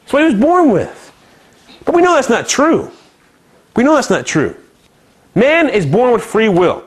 [0.00, 1.04] That's what he was born with.
[1.84, 2.90] But we know that's not true.
[3.74, 4.54] We know that's not true.
[5.34, 6.84] Man is born with free will.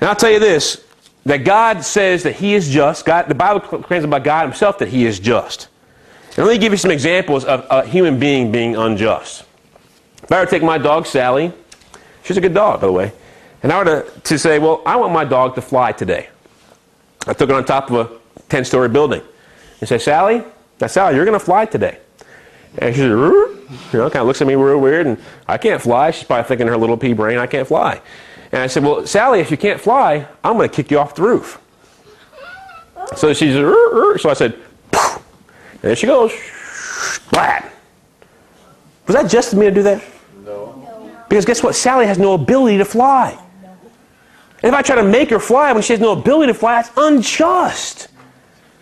[0.00, 0.84] And I'll tell you this
[1.24, 3.04] that God says that He is just.
[3.04, 5.68] God, the Bible claims about God Himself that He is just.
[6.36, 9.44] And let me give you some examples of a human being being unjust.
[10.22, 11.52] If I were to take my dog, Sally,
[12.22, 13.12] she's a good dog, by the way,
[13.62, 16.28] and I were to, to say, well, I want my dog to fly today.
[17.26, 19.22] I took it on top of a 10 story building
[19.80, 20.44] and say, Sally,
[20.80, 21.98] now, Sally, you're going to fly today.
[22.78, 23.08] And she you
[23.92, 26.10] know, kind of looks at me real weird, and I can't fly.
[26.10, 28.00] She's probably thinking in her little pea brain, I can't fly.
[28.52, 31.14] And I said, well, Sally, if you can't fly, I'm going to kick you off
[31.14, 31.60] the roof.
[33.16, 34.56] So she so I said,
[35.82, 37.72] there she goes, splat.
[39.06, 40.02] Was that just me to do that?
[40.44, 41.10] No.
[41.28, 41.74] Because guess what?
[41.74, 43.38] Sally has no ability to fly.
[44.62, 46.82] And if I try to make her fly when she has no ability to fly,
[46.82, 48.08] that's unjust.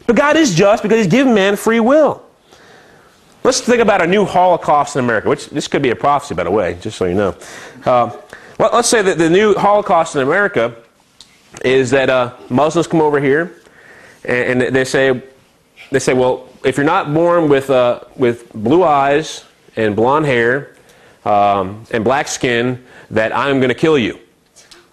[0.07, 2.23] But God is just because He's given man free will.
[3.45, 6.45] Let's think about a new Holocaust in America, which this could be a prophecy, by
[6.45, 7.37] the way, just so you know.
[7.85, 8.17] Uh,
[8.59, 10.75] well, let's say that the new Holocaust in America
[11.65, 13.55] is that uh, Muslims come over here
[14.25, 15.23] and, and, they say,
[15.91, 19.45] they say, well, if you're not born with, uh, with blue eyes
[19.77, 20.75] and blonde hair
[21.25, 24.19] um, and black skin, that I'm going to kill you.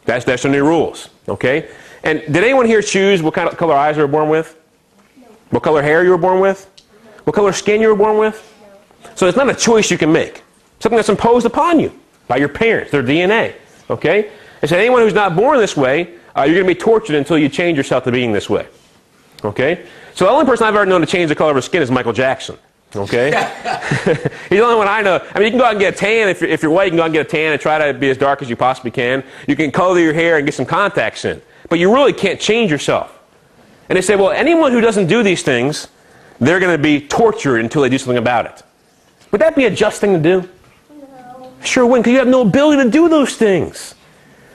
[0.06, 1.70] That's, that's the new rules, okay?
[2.04, 4.58] And did anyone here choose what kind of color eyes they were born with?
[5.50, 6.70] What color hair you were born with?
[7.24, 8.54] What color skin you were born with?
[9.16, 10.44] So it's not a choice you can make.
[10.80, 11.98] Something that's imposed upon you
[12.28, 13.56] by your parents, their DNA.
[13.90, 14.32] Okay?
[14.62, 17.38] And so anyone who's not born this way, uh, you're going to be tortured until
[17.38, 18.68] you change yourself to being this way.
[19.44, 19.86] Okay?
[20.16, 21.92] So the only person I've ever known to change the color of his skin is
[21.92, 22.58] Michael Jackson.
[22.96, 23.32] Okay?
[24.50, 25.22] He's the only one I know.
[25.34, 26.30] I mean, you can go out and get a tan.
[26.30, 27.92] If you're, if you're white, you can go out and get a tan and try
[27.92, 29.26] to be as dark as you possibly can.
[29.46, 31.42] You can color your hair and get some contacts in.
[31.68, 33.12] But you really can't change yourself.
[33.90, 35.90] And they say, well, anyone who doesn't do these things,
[36.40, 38.64] they're going to be tortured until they do something about it.
[39.32, 40.50] Would that be a just thing to do?
[40.98, 41.52] No.
[41.62, 43.96] Sure wouldn't, because you have no ability to do those things.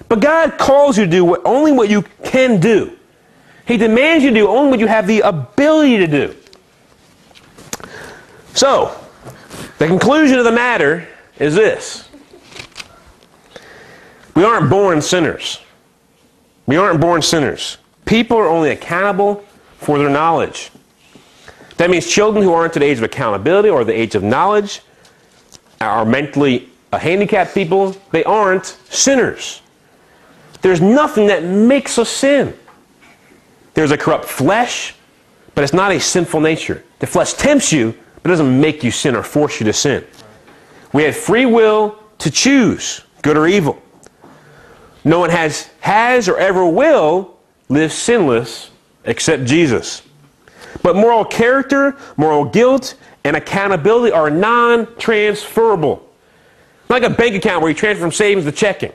[0.08, 2.96] But God calls you to do what, only what you can do.
[3.70, 6.34] He demands you do only what you have the ability to do.
[8.52, 8.98] So,
[9.78, 11.06] the conclusion of the matter
[11.38, 12.09] is this
[14.34, 15.60] We aren't born sinners.
[16.66, 17.78] We aren't born sinners.
[18.06, 19.44] People are only accountable
[19.78, 20.72] for their knowledge.
[21.76, 24.82] That means children who aren't at the age of accountability or the age of knowledge
[25.80, 27.94] are mentally handicapped people.
[28.10, 29.62] They aren't sinners.
[30.60, 32.56] There's nothing that makes us sin.
[33.74, 34.94] There's a corrupt flesh,
[35.55, 36.84] but it's not a sinful nature.
[36.98, 40.05] The flesh tempts you, but doesn't make you sin or force you to sin.
[40.92, 43.80] We have free will to choose good or evil.
[45.05, 47.36] No one has, has or ever will
[47.68, 48.70] live sinless
[49.05, 50.02] except Jesus.
[50.82, 56.06] But moral character, moral guilt, and accountability are non transferable.
[56.88, 58.92] Like a bank account where you transfer from savings to checking.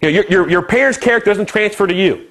[0.00, 2.26] You know, your, your, your parents' character doesn't transfer to you.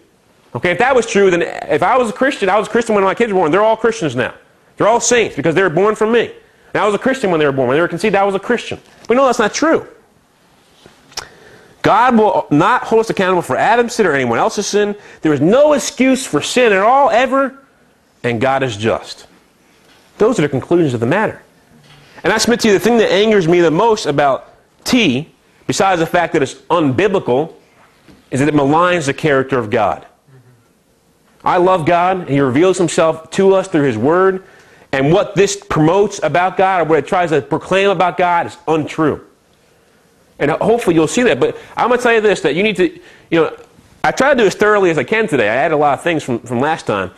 [0.55, 2.93] Okay, if that was true, then if I was a Christian, I was a Christian
[2.95, 3.51] when my kids were born.
[3.51, 4.33] They're all Christians now.
[4.77, 6.31] They're all saints because they were born from me.
[6.73, 7.67] And I was a Christian when they were born.
[7.67, 8.79] When they were conceived, I was a Christian.
[9.09, 9.87] We know that's not true.
[11.81, 14.95] God will not hold us accountable for Adam's sin or anyone else's sin.
[15.21, 17.59] There is no excuse for sin at all, ever,
[18.23, 19.27] and God is just.
[20.17, 21.41] Those are the conclusions of the matter.
[22.23, 24.53] And I submit to you, the thing that angers me the most about
[24.85, 25.29] T,
[25.67, 27.53] besides the fact that it's unbiblical,
[28.31, 30.07] is that it maligns the character of God.
[31.43, 32.21] I love God.
[32.21, 34.43] and He reveals himself to us through his word.
[34.91, 38.57] And what this promotes about God, or what it tries to proclaim about God, is
[38.67, 39.25] untrue.
[40.39, 41.39] And hopefully you'll see that.
[41.39, 42.89] But I'm going to tell you this that you need to,
[43.31, 43.57] you know,
[44.03, 45.49] I try to do as thoroughly as I can today.
[45.49, 47.11] I added a lot of things from, from last time.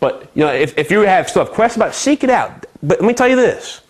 [0.00, 2.66] But, you know, if, if you have stuff, questions about it, seek it out.
[2.82, 3.82] But let me tell you this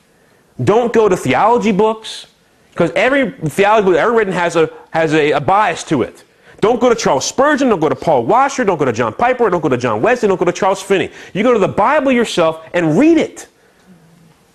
[0.62, 2.26] don't go to theology books,
[2.70, 6.23] because every theology book ever written has a, has a, a bias to it.
[6.65, 9.51] Don't go to Charles Spurgeon, don't go to Paul Washer, don't go to John Piper,
[9.51, 11.11] don't go to John Wesley, don't go to Charles Finney.
[11.35, 13.49] You go to the Bible yourself and read it.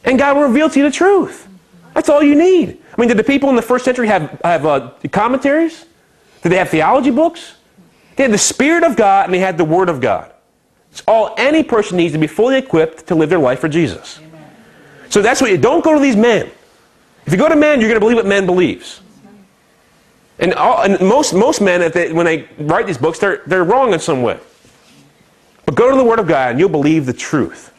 [0.04, 1.48] And God will reveal to you the truth.
[1.94, 2.80] That's all you need.
[2.98, 5.86] I mean, did the people in the first century have, have uh, commentaries?
[6.42, 7.54] Did they have theology books?
[8.16, 10.34] They had the Spirit of God and they had the Word of God.
[10.92, 14.20] It's all any person needs to be fully equipped to live their life for Jesus.
[15.10, 16.50] So that's what you don't go to these men.
[17.28, 19.00] If you go to men, you're going to believe what men believes.
[20.40, 23.94] And, all, and most, most men, they, when they write these books, they're, they're wrong
[23.94, 24.40] in some way.
[25.66, 27.74] But go to the Word of God and you'll believe the truth.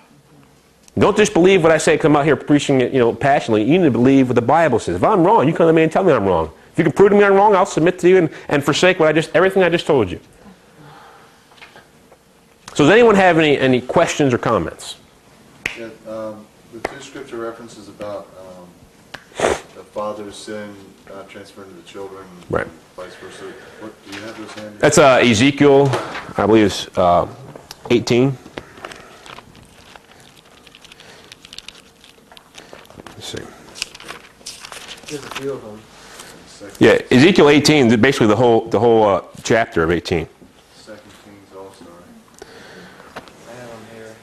[0.99, 3.65] Don't just believe what I say, come out here preaching it, you know, passionately.
[3.65, 4.97] You need to believe what the Bible says.
[4.97, 6.53] If I'm wrong, you come to me and tell me I'm wrong.
[6.73, 9.01] If you can prove to me I'm wrong, I'll submit to you and, and forsake
[9.01, 10.21] what I just, everything I just told you.
[12.75, 14.97] So does anyone have any, any questions or comments?
[15.79, 18.69] Yeah, um, the two scripture references about um,
[19.81, 20.77] the father's sin
[21.11, 22.67] uh, transferring to the children, Right.
[22.97, 23.45] vice versa.
[23.81, 24.77] What, do you have those handy?
[24.79, 25.89] That's uh, Ezekiel,
[26.37, 27.27] I believe it's uh,
[27.89, 28.37] 18.
[33.07, 33.39] Let's see.
[35.09, 35.81] There's a few of them.
[36.79, 40.29] Yeah, Ezekiel 18, basically the whole, the whole uh, chapter of 18.
[40.75, 41.87] Second Kings also.
[41.87, 43.25] right?
[43.49, 44.15] I have them here.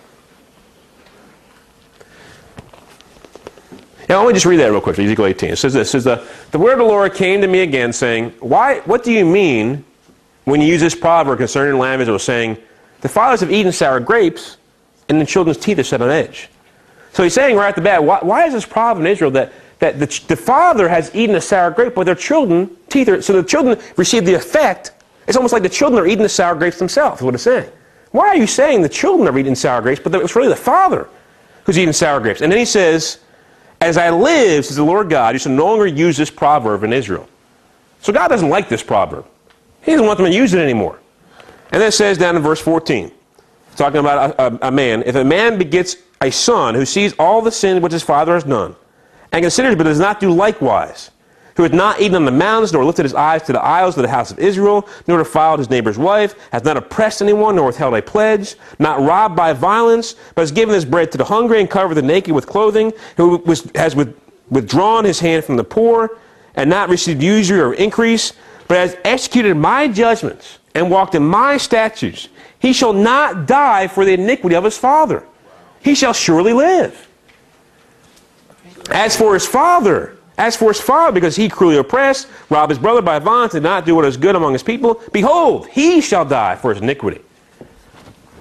[4.09, 4.97] Yeah, let me just read that real quick.
[4.97, 5.49] Ezekiel 18.
[5.49, 7.91] It says this: it says the, the word of the Lord came to me again,
[7.91, 8.79] saying, "Why?
[8.81, 9.83] What do you mean
[10.45, 12.57] when you use this proverb concerning land Israel, saying,
[13.01, 14.57] the fathers have eaten sour grapes,
[15.09, 16.49] and the children's teeth are set on edge?"
[17.11, 19.51] So he's saying right at the bat, why, why is this proverb in Israel that
[19.79, 23.33] that the, the father has eaten a sour grape, but their children teeth are so
[23.33, 24.91] the children receive the effect.
[25.27, 27.19] It's almost like the children are eating the sour grapes themselves.
[27.19, 27.69] Is what it's saying.
[28.11, 31.09] Why are you saying the children are eating sour grapes, but it's really the father
[31.65, 32.39] who's eating sour grapes?
[32.39, 33.19] And then he says.
[33.79, 36.93] As I live, says the Lord God, you shall no longer use this proverb in
[36.93, 37.27] Israel.
[38.01, 39.25] So God doesn't like this proverb.
[39.83, 40.99] He doesn't want them to use it anymore.
[41.71, 43.11] And then it says down in verse 14,
[43.75, 47.41] talking about a, a, a man, if a man begets a son who sees all
[47.41, 48.75] the sin which his father has done,
[49.31, 51.11] and considers but does not do likewise,
[51.57, 54.03] who hath not eaten on the mountains, nor lifted his eyes to the isles of
[54.03, 57.95] the house of Israel, nor defiled his neighbor's wife, hath not oppressed anyone, nor withheld
[57.95, 61.67] a pledge, not robbed by violence, but has given his bread to the hungry, and
[61.67, 64.15] covered the naked with clothing, who was, has with,
[64.51, 66.19] withdrawn his hand from the poor,
[66.53, 68.33] and not received usury or increase,
[68.67, 72.29] but has executed my judgments, and walked in my statutes,
[72.59, 75.25] he shall not die for the iniquity of his father.
[75.81, 77.07] He shall surely live.
[78.91, 83.01] As for his father, as for his father, because he cruelly oppressed, robbed his brother
[83.01, 86.55] by violence, did not do what is good among his people, behold, he shall die
[86.55, 87.21] for his iniquity.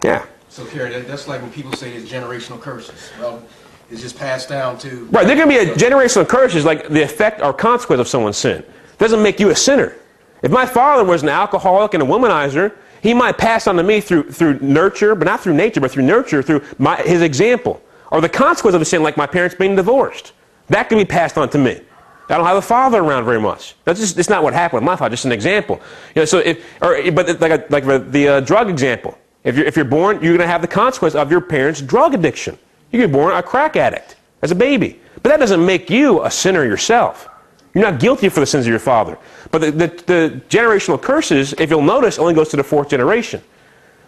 [0.02, 0.26] Yeah.
[0.50, 3.10] So, Kerry, that, that's like when people say it's generational curses.
[3.18, 3.42] Well,
[3.90, 5.06] it's just passed down to.
[5.06, 8.62] Right, there can be a generational curses like the effect or consequence of someone's sin.
[8.62, 9.96] It doesn't make you a sinner.
[10.42, 14.00] If my father was an alcoholic and a womanizer, he might pass on to me
[14.00, 17.80] through, through nurture, but not through nature, but through nurture, through my, his example.
[18.10, 20.32] Or the consequence of a sin, like my parents being divorced.
[20.68, 21.80] That can be passed on to me.
[22.28, 23.76] I don't have a father around very much.
[23.84, 25.10] That's just it's not what happened with my father.
[25.12, 25.80] Just an example.
[26.14, 29.16] You know, so if or but like a, like the, the uh, drug example.
[29.44, 32.14] If you're if you're born, you're going to have the consequence of your parents' drug
[32.14, 32.58] addiction.
[32.90, 36.30] You get born a crack addict as a baby, but that doesn't make you a
[36.30, 37.28] sinner yourself.
[37.76, 39.18] You're not guilty for the sins of your father.
[39.50, 43.42] But the, the, the generational curses, if you'll notice, only goes to the fourth generation.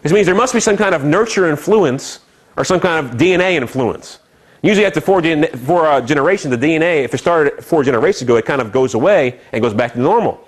[0.01, 2.21] This means there must be some kind of nurture influence
[2.57, 4.19] or some kind of DNA influence.
[4.61, 8.45] Usually after four, four uh, generations, the DNA, if it started four generations ago, it
[8.45, 10.45] kind of goes away and goes back to normal.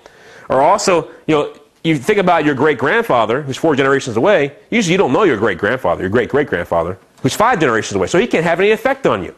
[0.48, 4.54] Or also, you know, you think about your great grandfather, who's four generations away.
[4.70, 8.06] Usually you don't know your great grandfather, your great great grandfather, who's five generations away.
[8.06, 9.34] So he can't have any effect on you.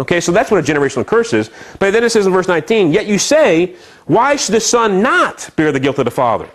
[0.00, 1.50] Okay, so that's what a generational curse is.
[1.80, 3.74] But then it says in verse 19, Yet you say,
[4.06, 6.48] Why should the Son not bear the guilt of the Father?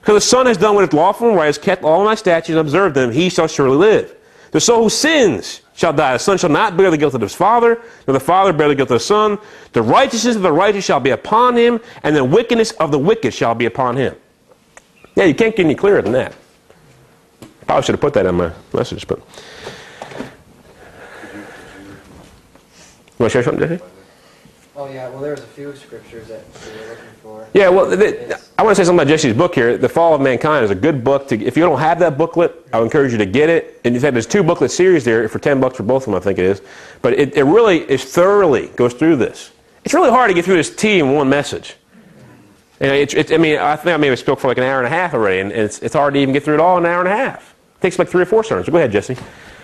[0.00, 2.50] Because the Son has done what is lawful and right, has kept all my statutes
[2.50, 4.14] and observed them, he shall surely live.
[4.52, 6.12] The soul who sins shall die.
[6.14, 8.74] The son shall not bear the guilt of his father, nor the father bear the
[8.74, 9.38] guilt of the son.
[9.72, 13.34] The righteousness of the righteous shall be upon him, and the wickedness of the wicked
[13.34, 14.14] shall be upon him.
[15.16, 16.34] Yeah, you can't get any clearer than that.
[17.66, 19.18] Probably should have put that in my message, but.
[23.18, 23.93] You want to share something, Jesse?
[24.76, 27.46] Oh, yeah, well, there's a few scriptures that we were looking for.
[27.54, 29.78] Yeah, well, th- th- I want to say something about Jesse's book here.
[29.78, 31.28] The Fall of Mankind is a good book.
[31.28, 33.80] To, if you don't have that booklet, I would encourage you to get it.
[33.84, 36.14] And in fact, there's two booklet series there for 10 bucks for both of them,
[36.16, 36.62] I think it is.
[37.02, 39.52] But it, it really is thoroughly goes through this.
[39.84, 41.76] It's really hard to get through this T in one message.
[42.80, 44.86] And it's, it's, I mean, I think I maybe spoke for like an hour and
[44.88, 46.90] a half already, and it's, it's hard to even get through it all in an
[46.90, 47.54] hour and a half.
[47.76, 48.68] It takes like three or four sermons.
[48.68, 49.16] Go ahead, Jesse.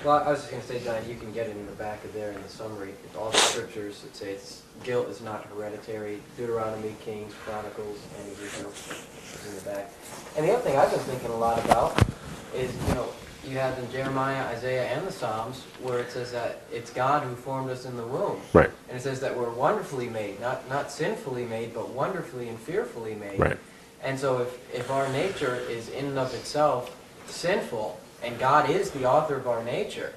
[0.04, 2.02] Well, I was just going to say, John, you can get it in the back
[2.04, 2.94] of there in the summary.
[3.18, 6.20] All the scriptures that say it's, guilt is not hereditary.
[6.36, 9.92] Deuteronomy, Kings, Chronicles, and Ezekiel is in the back.
[10.36, 12.04] And the other thing I've been thinking a lot about
[12.52, 13.06] is, you know,
[13.46, 17.36] you have in Jeremiah, Isaiah, and the Psalms where it says that it's God who
[17.36, 18.40] formed us in the womb.
[18.52, 18.68] Right.
[18.88, 23.14] And it says that we're wonderfully made, not, not sinfully made, but wonderfully and fearfully
[23.14, 23.38] made.
[23.38, 23.58] Right.
[24.02, 26.96] And so if, if our nature is in and of itself
[27.28, 30.14] sinful, and God is the author of our nature,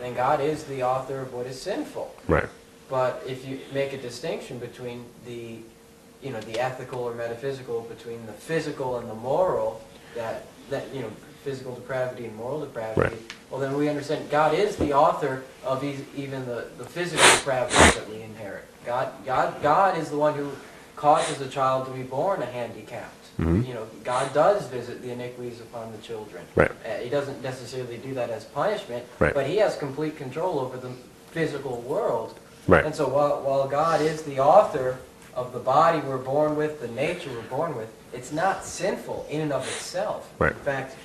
[0.00, 2.12] then God is the author of what is sinful.
[2.26, 2.48] Right.
[2.88, 5.58] But if you make a distinction between the,
[6.22, 9.80] you know, the ethical or metaphysical, between the physical and the moral,
[10.14, 11.10] that, that you know,
[11.42, 13.32] physical depravity and moral depravity, Right.
[13.50, 17.76] well, then we understand God is the author of e- even the, the physical depravity
[17.98, 18.64] that we inherit.
[18.84, 20.50] God, God, God is the one who
[20.96, 23.12] causes a child to be born a handicapped.
[23.38, 23.66] Mhm.
[23.66, 26.42] You know, God does visit the iniquities upon the children.
[26.54, 26.70] Right.
[26.70, 29.34] Uh, he doesn't necessarily do that as punishment, Right.
[29.34, 30.90] but he has complete control over the
[31.32, 32.38] physical world.
[32.66, 32.84] Right.
[32.84, 34.98] And so while, while God is the author
[35.34, 39.40] of the body we're born with, the nature we're born with, it's not sinful in
[39.40, 40.32] and of itself.
[40.38, 40.52] Right.
[40.52, 40.96] In fact,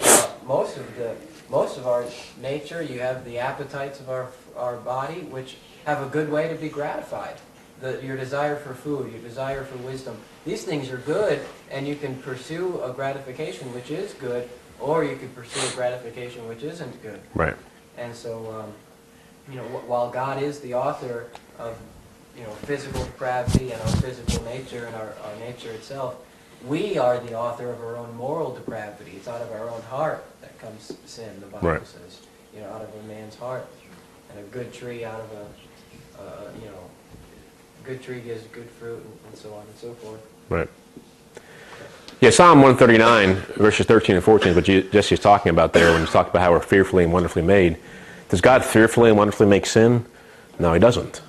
[0.00, 1.14] uh, most of the
[1.50, 2.04] most of our
[2.40, 6.54] nature, you have the appetites of our our body, which have a good way to
[6.54, 7.36] be gratified.
[7.80, 10.18] The, your desire for food, your desire for wisdom.
[10.44, 11.40] These things are good,
[11.70, 14.48] and you can pursue a gratification which is good,
[14.80, 17.20] or you can pursue a gratification which isn't good.
[17.34, 17.54] Right.
[17.96, 18.72] And so, um,
[19.50, 21.26] you know, while God is the author
[21.58, 21.78] of,
[22.36, 26.16] you know, physical depravity and our physical nature and our, our nature itself,
[26.66, 29.12] we are the author of our own moral depravity.
[29.16, 31.86] It's out of our own heart that comes sin, the Bible Right.
[31.86, 32.20] says.
[32.54, 33.66] You know, out of a man's heart.
[34.30, 36.90] And a good tree out of a, uh, you know,
[37.84, 40.20] good tree gives good fruit and, and so on and so forth.
[40.50, 40.68] Right.
[42.20, 46.00] Yeah, Psalm 139, verses 13 and 14 is what Jesse is talking about there when
[46.00, 47.78] he's talking about how we're fearfully and wonderfully made.
[48.28, 50.04] Does God fearfully and wonderfully make sin?
[50.58, 51.22] No, he doesn't.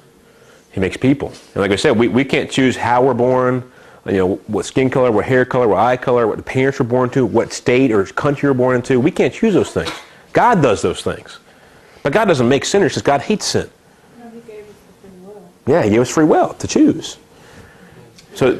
[0.72, 1.30] He makes people.
[1.54, 3.70] And like I said, we, we can't choose how we're born,
[4.06, 6.86] you know, what skin color, what hair color, what eye color, what the parents were
[6.86, 9.00] born to, what state or country you're born into.
[9.00, 9.92] We can't choose those things.
[10.34, 11.40] God does those things.
[12.04, 13.70] But God doesn't make sinners because God hates sin.
[14.20, 15.50] No, he gave us the free will.
[15.68, 17.18] Yeah, he gave us free will to choose.
[18.36, 18.60] So,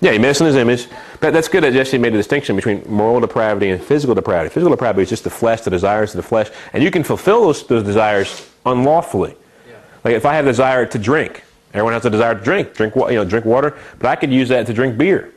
[0.00, 0.86] yeah, he made us in his image.
[1.20, 4.52] But that's good that Jesse made a distinction between moral depravity and physical depravity.
[4.52, 6.50] Physical depravity is just the flesh, the desires of the flesh.
[6.72, 9.34] And you can fulfill those, those desires unlawfully.
[9.68, 9.74] Yeah.
[10.04, 11.42] Like if I have a desire to drink,
[11.74, 14.48] everyone has a desire to drink, drink, you know, drink water, but I could use
[14.50, 15.32] that to drink beer.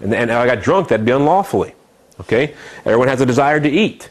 [0.00, 1.74] And, and I got drunk, that'd be unlawfully.
[2.20, 2.54] Okay?
[2.84, 4.08] Everyone has a desire to eat.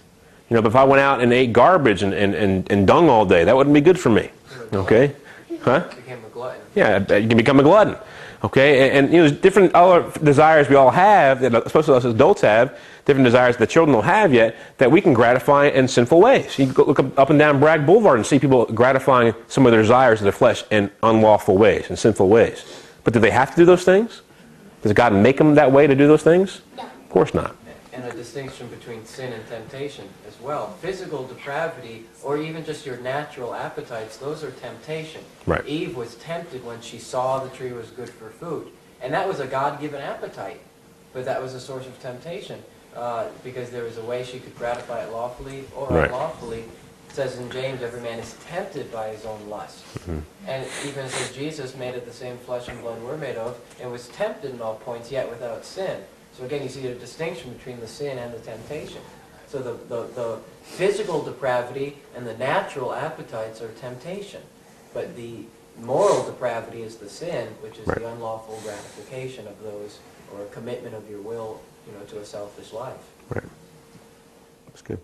[0.49, 3.07] You know, but if I went out and ate garbage and, and, and, and dung
[3.07, 4.31] all day, that wouldn't be good for me.
[4.73, 5.15] Okay?
[5.61, 5.87] Huh?
[5.95, 6.61] Became a glutton.
[6.75, 7.95] Yeah, you can become a glutton.
[8.41, 12.13] Okay, and, and you know, different other desires we all have, that especially us as
[12.13, 16.21] adults have, different desires that children don't have yet, that we can gratify in sinful
[16.21, 16.57] ways.
[16.57, 19.73] You go look up, up and down Bragg Boulevard and see people gratifying some of
[19.73, 22.63] their desires of their flesh in unlawful ways, in sinful ways.
[23.03, 24.21] But do they have to do those things?
[24.83, 26.61] Does God make them that way to do those things?
[26.77, 26.83] No.
[26.83, 27.57] Of course not.
[27.91, 30.07] And a distinction between sin and temptation
[30.39, 30.75] as well.
[30.81, 35.23] Physical depravity, or even just your natural appetites, those are temptation.
[35.45, 35.65] Right.
[35.65, 38.67] Eve was tempted when she saw the tree was good for food.
[39.01, 40.59] And that was a God-given appetite,
[41.13, 42.61] but that was a source of temptation.
[42.95, 46.05] Uh, because there was a way she could gratify it lawfully or Right.
[46.05, 46.61] unlawfully.
[47.07, 49.83] It says in James, every man is tempted by his own lust.
[50.47, 53.59] And even it says Jesus made it the same flesh and blood we're made of,
[53.79, 56.01] and was tempted in all points, yet without sin.
[56.35, 59.01] So again, you see a distinction between the sin and the temptation.
[59.49, 64.41] So the, the, the physical depravity and the natural appetites are temptation.
[64.93, 65.45] But the
[65.81, 67.97] moral depravity is the sin, which is right.
[67.97, 69.99] the unlawful gratification of those,
[70.33, 72.97] or commitment of your will, you know, to a selfish life.
[73.29, 73.43] Right.
[74.67, 74.99] That's good.